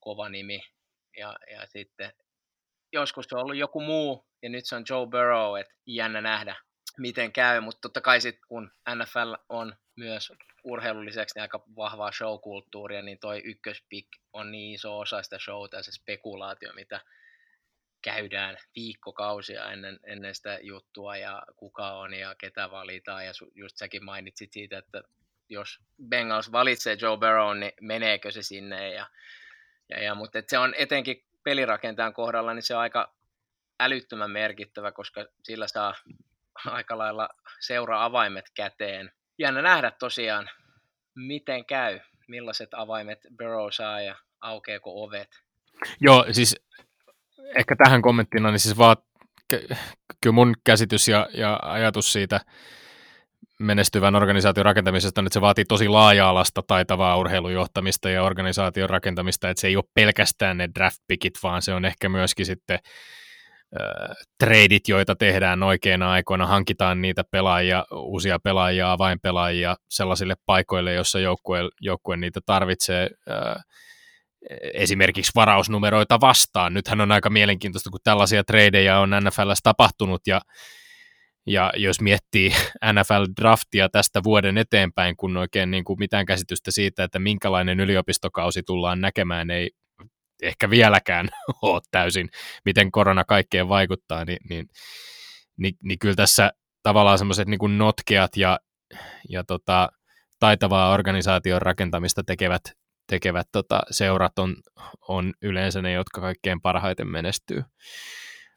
kova 0.00 0.28
nimi 0.28 0.60
ja, 1.16 1.36
ja 1.50 1.66
sitten 1.66 2.12
joskus 2.94 3.26
se 3.28 3.36
on 3.36 3.42
ollut 3.42 3.56
joku 3.56 3.80
muu 3.80 4.26
ja 4.42 4.50
nyt 4.50 4.66
se 4.66 4.76
on 4.76 4.84
Joe 4.90 5.06
Burrow, 5.06 5.60
että 5.60 5.74
jännä 5.86 6.20
nähdä 6.20 6.56
miten 6.98 7.32
käy, 7.32 7.60
mutta 7.60 7.80
totta 7.80 8.00
kai 8.00 8.20
sitten 8.20 8.48
kun 8.48 8.70
NFL 8.94 9.34
on 9.48 9.76
myös 9.96 10.32
urheilun 10.64 11.04
lisäksi 11.04 11.34
niin 11.34 11.42
aika 11.42 11.64
vahvaa 11.76 12.12
showkulttuuria, 12.12 13.02
niin 13.02 13.18
toi 13.18 13.42
ykköspik 13.44 14.06
on 14.32 14.52
niin 14.52 14.74
iso 14.74 14.98
osa 14.98 15.22
sitä 15.22 15.38
showta 15.38 15.76
ja 15.76 15.82
se 15.82 15.92
spekulaatio, 15.92 16.72
mitä 16.72 17.00
käydään 18.02 18.56
viikkokausia 18.76 19.72
ennen, 19.72 20.00
ennen 20.06 20.34
sitä 20.34 20.58
juttua 20.62 21.16
ja 21.16 21.42
kuka 21.56 21.92
on 21.92 22.14
ja 22.14 22.34
ketä 22.34 22.70
valitaan. 22.70 23.26
Ja 23.26 23.32
just 23.54 23.76
säkin 23.76 24.04
mainitsit 24.04 24.52
siitä, 24.52 24.78
että 24.78 25.02
jos 25.48 25.78
Bengals 26.08 26.52
valitsee 26.52 26.96
Joe 27.00 27.16
Burrow, 27.16 27.58
niin 27.58 27.72
meneekö 27.80 28.30
se 28.30 28.42
sinne. 28.42 28.92
Ja, 28.92 29.06
ja, 29.88 30.02
ja, 30.02 30.14
mutta 30.14 30.42
se 30.46 30.58
on 30.58 30.74
etenkin 30.78 31.24
pelirakentajan 31.44 32.14
kohdalla, 32.14 32.54
niin 32.54 32.62
se 32.62 32.74
on 32.74 32.80
aika 32.80 33.14
älyttömän 33.80 34.30
merkittävä, 34.30 34.92
koska 34.92 35.26
sillä 35.42 35.68
saa 35.68 35.94
aika 36.66 36.98
lailla 36.98 37.28
seura-avaimet 37.60 38.50
käteen. 38.54 39.12
Jännä 39.38 39.62
nähdä 39.62 39.90
tosiaan, 39.90 40.50
miten 41.14 41.66
käy, 41.66 42.00
millaiset 42.28 42.68
avaimet 42.74 43.18
Burrow 43.38 43.68
saa 43.70 44.00
ja 44.00 44.16
aukeako 44.40 45.04
ovet. 45.04 45.28
Joo, 46.00 46.26
siis 46.30 46.56
ehkä 47.56 47.76
tähän 47.84 48.02
kommenttina, 48.02 48.50
niin 48.50 48.60
siis 48.60 48.78
vaan 48.78 48.96
kyllä 50.20 50.34
mun 50.34 50.54
käsitys 50.64 51.08
ja, 51.08 51.28
ja 51.34 51.60
ajatus 51.62 52.12
siitä 52.12 52.40
menestyvän 53.64 54.14
organisaation 54.14 54.64
rakentamisesta 54.64 55.20
on, 55.20 55.26
että 55.26 55.34
se 55.34 55.40
vaatii 55.40 55.64
tosi 55.64 55.88
laaja-alasta 55.88 56.62
taitavaa 56.66 57.16
urheilujohtamista 57.16 58.10
ja 58.10 58.22
organisaation 58.22 58.90
rakentamista, 58.90 59.50
että 59.50 59.60
se 59.60 59.66
ei 59.66 59.76
ole 59.76 59.84
pelkästään 59.94 60.56
ne 60.56 60.68
draft 60.74 60.98
pickit, 61.06 61.34
vaan 61.42 61.62
se 61.62 61.74
on 61.74 61.84
ehkä 61.84 62.08
myöskin 62.08 62.46
sitten 62.46 62.78
treidit, 64.38 64.88
joita 64.88 65.14
tehdään 65.14 65.62
oikeina 65.62 66.12
aikoina, 66.12 66.46
hankitaan 66.46 67.02
niitä 67.02 67.24
pelaajia, 67.30 67.84
uusia 67.92 68.38
pelaajia, 68.38 68.92
avainpelaajia 68.92 69.76
sellaisille 69.90 70.34
paikoille, 70.46 70.92
jossa 70.92 71.20
joukkue, 71.20 71.60
joukkue 71.80 72.16
niitä 72.16 72.40
tarvitsee. 72.46 73.10
Esimerkiksi 74.74 75.32
varausnumeroita 75.34 76.20
vastaan. 76.20 76.74
Nythän 76.74 77.00
on 77.00 77.12
aika 77.12 77.30
mielenkiintoista, 77.30 77.90
kun 77.90 78.00
tällaisia 78.04 78.44
tradeja 78.44 78.98
on 78.98 79.10
NFLssä 79.10 79.60
tapahtunut 79.62 80.26
ja, 80.26 80.40
ja 81.46 81.72
jos 81.76 82.00
miettii 82.00 82.50
NFL-draftia 82.92 83.88
tästä 83.92 84.20
vuoden 84.24 84.58
eteenpäin, 84.58 85.16
kun 85.16 85.36
oikein 85.36 85.70
niin 85.70 85.84
kuin 85.84 85.98
mitään 85.98 86.26
käsitystä 86.26 86.70
siitä, 86.70 87.04
että 87.04 87.18
minkälainen 87.18 87.80
yliopistokausi 87.80 88.62
tullaan 88.62 89.00
näkemään, 89.00 89.50
ei 89.50 89.70
ehkä 90.42 90.70
vieläkään 90.70 91.28
ole 91.62 91.80
täysin, 91.90 92.28
miten 92.64 92.90
korona 92.90 93.24
kaikkeen 93.24 93.68
vaikuttaa, 93.68 94.24
niin, 94.24 94.38
niin, 94.48 94.66
niin, 95.56 95.74
niin 95.82 95.98
kyllä 95.98 96.14
tässä 96.14 96.50
tavallaan 96.82 97.18
semmoiset 97.18 97.48
niin 97.48 97.78
notkeat 97.78 98.36
ja, 98.36 98.58
ja 99.28 99.44
tota, 99.44 99.88
taitavaa 100.38 100.92
organisaation 100.92 101.62
rakentamista 101.62 102.22
tekevät 102.24 102.62
tekevät 103.06 103.46
tota, 103.52 103.82
seurat 103.90 104.38
on, 104.38 104.56
on 105.08 105.32
yleensä 105.42 105.82
ne, 105.82 105.92
jotka 105.92 106.20
kaikkein 106.20 106.60
parhaiten 106.60 107.08
menestyy. 107.08 107.62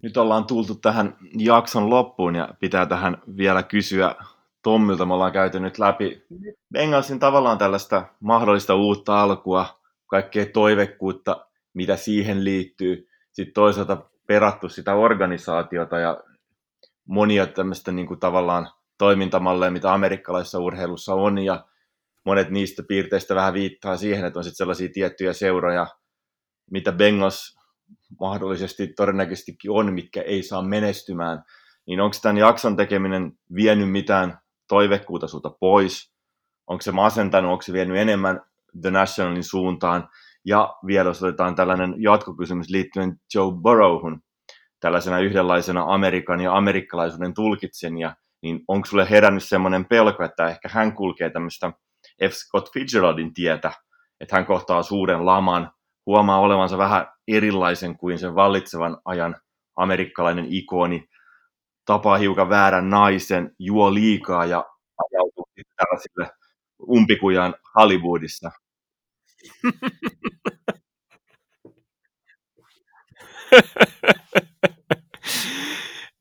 Nyt 0.03 0.17
ollaan 0.17 0.45
tultu 0.45 0.75
tähän 0.75 1.17
jakson 1.37 1.89
loppuun 1.89 2.35
ja 2.35 2.49
pitää 2.59 2.85
tähän 2.85 3.17
vielä 3.37 3.63
kysyä 3.63 4.15
Tommilta. 4.61 5.05
Me 5.05 5.13
ollaan 5.13 5.31
käyty 5.31 5.59
nyt 5.59 5.79
läpi 5.79 6.25
Bengalsin 6.73 7.19
tavallaan 7.19 7.57
tällaista 7.57 8.05
mahdollista 8.19 8.75
uutta 8.75 9.21
alkua, 9.21 9.79
kaikkea 10.07 10.45
toivekkuutta, 10.45 11.45
mitä 11.73 11.95
siihen 11.95 12.43
liittyy. 12.43 13.09
Sitten 13.31 13.53
toisaalta 13.53 13.97
perattu 14.27 14.69
sitä 14.69 14.93
organisaatiota 14.93 15.99
ja 15.99 16.17
monia 17.05 17.47
tämmöistä 17.47 17.91
niin 17.91 18.07
kuin 18.07 18.19
tavallaan 18.19 18.67
toimintamalleja, 18.97 19.71
mitä 19.71 19.93
amerikkalaisessa 19.93 20.59
urheilussa 20.59 21.13
on, 21.13 21.37
ja 21.37 21.65
monet 22.25 22.49
niistä 22.49 22.83
piirteistä 22.83 23.35
vähän 23.35 23.53
viittaa 23.53 23.97
siihen, 23.97 24.25
että 24.25 24.39
on 24.39 24.43
sitten 24.43 24.57
sellaisia 24.57 24.89
tiettyjä 24.93 25.33
seuroja, 25.33 25.87
mitä 26.71 26.91
Bengals 26.91 27.56
mahdollisesti 28.19 28.87
todennäköisestikin 28.87 29.71
on, 29.71 29.93
mitkä 29.93 30.21
ei 30.21 30.43
saa 30.43 30.61
menestymään, 30.61 31.43
niin 31.87 32.01
onko 32.01 32.17
tämän 32.21 32.37
jakson 32.37 32.75
tekeminen 32.75 33.31
vienyt 33.55 33.91
mitään 33.91 34.39
toivekkuutta 34.67 35.27
sulta 35.27 35.49
pois? 35.49 36.11
Onko 36.67 36.81
se 36.81 36.91
masentanut, 36.91 37.51
onko 37.51 37.61
se 37.61 37.73
vienyt 37.73 37.97
enemmän 37.97 38.41
The 38.81 38.91
Nationalin 38.91 39.43
suuntaan? 39.43 40.09
Ja 40.45 40.75
vielä 40.87 41.09
jos 41.09 41.23
otetaan 41.23 41.55
tällainen 41.55 41.95
jatkokysymys 41.97 42.69
liittyen 42.69 43.19
Joe 43.33 43.51
Burrowhun, 43.61 44.21
tällaisena 44.79 45.19
yhdenlaisena 45.19 45.85
Amerikan 45.87 46.41
ja 46.41 46.57
amerikkalaisuuden 46.57 47.33
tulkitsen, 47.33 47.97
ja 47.97 48.15
niin 48.41 48.63
onko 48.67 48.85
sulle 48.85 49.09
herännyt 49.09 49.43
semmoinen 49.43 49.85
pelko, 49.85 50.23
että 50.23 50.47
ehkä 50.47 50.69
hän 50.71 50.95
kulkee 50.95 51.29
tämmöistä 51.29 51.71
F. 52.23 52.31
Scott 52.31 52.73
Fitzgeraldin 52.73 53.33
tietä, 53.33 53.71
että 54.19 54.35
hän 54.35 54.45
kohtaa 54.45 54.83
suuren 54.83 55.25
laman, 55.25 55.71
huomaa 56.07 56.39
olevansa 56.39 56.77
vähän 56.77 57.07
erilaisen 57.27 57.97
kuin 57.97 58.19
sen 58.19 58.35
vallitsevan 58.35 58.97
ajan 59.05 59.35
amerikkalainen 59.75 60.45
ikoni, 60.49 61.09
tapaa 61.85 62.17
hiukan 62.17 62.49
väärän 62.49 62.89
naisen, 62.89 63.55
juo 63.59 63.93
liikaa 63.93 64.45
ja 64.45 64.65
ajautuu 64.97 65.47
tällaisille 65.75 66.31
umpikujaan 66.89 67.55
Hollywoodissa. 67.75 68.51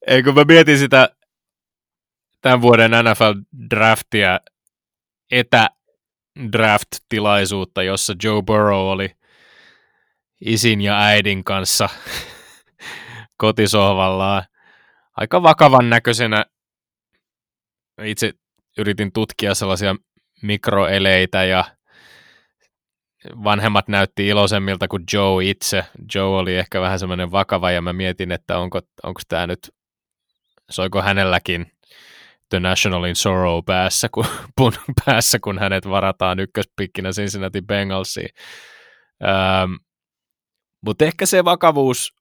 Ei 0.06 0.22
kun 0.22 0.34
mä 0.34 0.44
mietin 0.44 0.78
sitä 0.78 1.08
tämän 2.40 2.62
vuoden 2.62 2.90
NFL-draftia 2.90 4.40
etä, 5.30 5.68
draft-tilaisuutta, 6.52 7.82
jossa 7.82 8.14
Joe 8.22 8.42
Burrow 8.42 8.88
oli 8.88 9.16
isin 10.40 10.80
ja 10.80 10.98
äidin 11.00 11.44
kanssa 11.44 11.88
kotisohvallaan 13.42 14.42
aika 15.16 15.42
vakavan 15.42 15.90
näköisenä. 15.90 16.44
Itse 18.02 18.32
yritin 18.78 19.12
tutkia 19.12 19.54
sellaisia 19.54 19.96
mikroeleitä 20.42 21.44
ja 21.44 21.64
vanhemmat 23.44 23.88
näytti 23.88 24.26
iloisemmilta 24.26 24.88
kuin 24.88 25.04
Joe 25.12 25.44
itse. 25.44 25.84
Joe 26.14 26.38
oli 26.38 26.56
ehkä 26.56 26.80
vähän 26.80 26.98
semmoinen 26.98 27.32
vakava 27.32 27.70
ja 27.70 27.82
mä 27.82 27.92
mietin, 27.92 28.32
että 28.32 28.58
onko, 28.58 28.80
onko 29.02 29.20
tämä 29.28 29.46
nyt, 29.46 29.70
soiko 30.70 31.02
hänelläkin 31.02 31.66
The 32.48 32.60
Nationalin 32.60 33.16
Sorrow 33.16 33.64
päässä, 33.66 34.08
kun, 34.08 34.26
pun 34.56 34.72
päässä, 35.04 35.38
kun 35.38 35.58
hänet 35.58 35.88
varataan 35.88 36.40
ykköspikkinä 36.40 37.10
Cincinnati 37.10 37.62
Bengalsiin. 37.62 38.28
Mutta 40.86 41.04
ehkä 41.04 41.26
se 41.26 41.44
vakavuus 41.44 42.14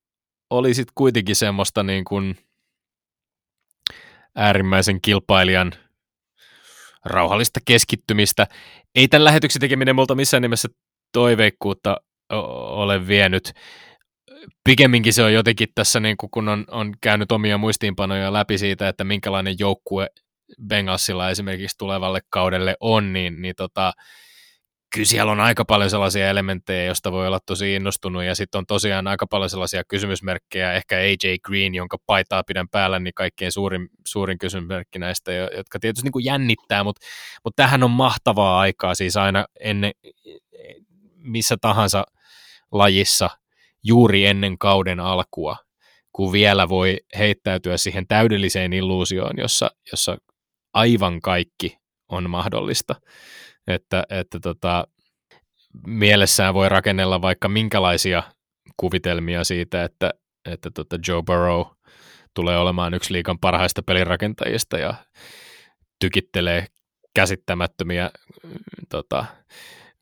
oli 0.50 0.74
sitten 0.74 0.94
kuitenkin 0.96 1.36
semmoista 1.36 1.84
niin 1.84 2.06
kuin 2.06 2.38
äärimmäisen 4.36 5.02
kilpailijan 5.02 5.74
rauhallista 7.06 7.60
keskittymistä. 7.66 8.48
Ei 8.96 9.08
tämän 9.08 9.24
lähetyksen 9.24 9.60
tekeminen 9.60 9.96
multa 9.96 10.16
missään 10.16 10.42
nimessä 10.42 10.68
toiveikkuutta 11.12 11.98
ole 12.70 13.08
vienyt. 13.08 13.52
Pikemminkin 14.64 15.14
se 15.14 15.24
on 15.24 15.34
jotenkin 15.34 15.68
tässä, 15.76 16.00
niin 16.00 16.16
kun 16.34 16.50
on, 16.50 16.66
on 16.72 16.94
käynyt 17.02 17.32
omia 17.32 17.58
muistiinpanoja 17.58 18.34
läpi 18.34 18.58
siitä, 18.58 18.88
että 18.88 19.04
minkälainen 19.04 19.56
joukkue 19.60 20.10
Bengalsilla 20.68 21.30
esimerkiksi 21.30 21.78
tulevalle 21.78 22.22
kaudelle 22.30 22.76
on, 22.80 23.14
niin, 23.14 23.42
niin 23.42 23.56
tota, 23.56 23.94
kyllä 24.96 25.06
siellä 25.06 25.32
on 25.32 25.40
aika 25.40 25.66
paljon 25.66 25.90
sellaisia 25.90 26.30
elementtejä, 26.30 26.86
joista 26.86 27.12
voi 27.12 27.28
olla 27.28 27.40
tosi 27.46 27.76
innostunut, 27.76 28.24
ja 28.24 28.36
sitten 28.36 28.60
on 28.60 28.66
tosiaan 28.66 29.08
aika 29.08 29.28
paljon 29.28 29.50
sellaisia 29.50 29.84
kysymysmerkkejä, 29.84 30.74
ehkä 30.74 30.98
AJ 30.98 31.38
Green, 31.44 31.76
jonka 31.76 31.98
paitaa 32.06 32.44
pidän 32.44 32.70
päällä, 32.70 33.00
niin 33.00 33.14
kaikkein 33.14 33.52
suurin, 33.52 33.90
suurin 34.08 34.38
kysymysmerkki 34.38 35.00
näistä, 35.00 35.32
jotka 35.32 35.80
tietysti 35.80 36.06
niin 36.06 36.12
kuin 36.12 36.26
jännittää, 36.26 36.84
mutta, 36.84 37.06
mutta 37.44 37.64
tähän 37.64 37.84
on 37.84 37.92
mahtavaa 37.92 38.60
aikaa, 38.60 38.96
siis 38.96 39.18
aina 39.18 39.46
ennen, 39.60 39.92
missä 41.18 41.56
tahansa 41.62 42.04
lajissa, 42.72 43.30
juuri 43.84 44.26
ennen 44.26 44.58
kauden 44.58 45.00
alkua, 45.00 45.58
kun 46.12 46.32
vielä 46.32 46.70
voi 46.70 46.98
heittäytyä 47.18 47.78
siihen 47.78 48.08
täydelliseen 48.08 48.74
illuusioon, 48.74 49.34
jossa, 49.38 49.72
jossa 49.92 50.18
aivan 50.74 51.22
kaikki 51.22 51.78
on 52.10 52.30
mahdollista 52.30 52.96
että, 53.68 54.04
että 54.10 54.40
tota, 54.40 54.88
mielessään 55.88 56.54
voi 56.54 56.70
rakennella 56.70 57.22
vaikka 57.22 57.50
minkälaisia 57.50 58.24
kuvitelmia 58.78 59.44
siitä, 59.44 59.84
että, 59.84 60.14
että 60.46 60.72
tota 60.72 60.98
Joe 61.08 61.24
Burrow 61.24 61.66
tulee 62.34 62.58
olemaan 62.58 62.94
yksi 62.94 63.14
liikan 63.14 63.40
parhaista 63.40 63.84
pelirakentajista 63.84 64.78
ja 64.78 64.94
tykittelee 66.00 66.68
käsittämättömiä 67.16 68.12
tota, 68.90 69.26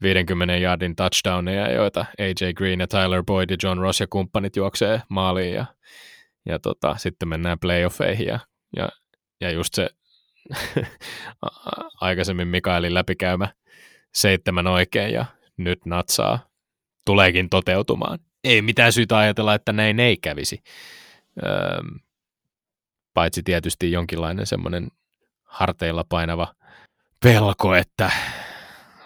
50 0.02 0.58
yardin 0.58 0.96
touchdowneja, 0.96 1.72
joita 1.72 2.06
AJ 2.20 2.54
Green 2.54 2.80
ja 2.80 2.88
Tyler 2.88 3.24
Boyd 3.24 3.50
ja 3.50 3.58
John 3.64 3.80
Ross 3.80 4.00
ja 4.00 4.08
kumppanit 4.10 4.56
juoksee 4.56 5.02
maaliin 5.10 5.54
ja, 5.54 5.66
ja 6.46 6.60
tota, 6.60 6.96
sitten 6.98 7.28
mennään 7.28 7.60
playoffeihin 7.60 8.28
ja, 8.28 8.40
ja, 8.78 8.90
ja 9.42 9.52
just 9.52 9.74
se 9.74 9.90
aikaisemmin 12.02 12.48
Mikaelin 12.48 12.94
läpikäymä 12.94 13.54
seitsemän 14.14 14.68
oikein 14.68 15.14
ja 15.14 15.26
nyt 15.58 15.86
natsaa 15.86 16.48
tuleekin 17.06 17.50
toteutumaan. 17.50 18.20
Ei 18.44 18.62
mitään 18.62 18.94
syytä 18.94 19.18
ajatella, 19.18 19.54
että 19.54 19.74
näin 19.74 20.00
ei 20.00 20.18
kävisi. 20.18 20.64
Öö, 21.46 21.82
paitsi 23.14 23.44
tietysti 23.44 23.92
jonkinlainen 23.92 24.46
semmoinen 24.46 24.88
harteilla 25.44 26.04
painava 26.10 26.56
pelko, 27.24 27.76
että 27.76 28.12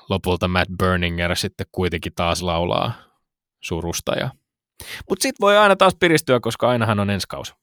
lopulta 0.09 0.47
Matt 0.47 0.71
Burninger 0.79 1.35
sitten 1.35 1.67
kuitenkin 1.71 2.13
taas 2.15 2.41
laulaa 2.41 2.93
surusta. 3.59 4.15
Ja... 4.15 4.29
Mutta 5.09 5.23
sitten 5.23 5.41
voi 5.41 5.57
aina 5.57 5.75
taas 5.75 5.95
piristyä, 5.99 6.39
koska 6.39 6.69
ainahan 6.69 6.99
on 6.99 7.09
ensi 7.09 7.27
kausi. 7.27 7.53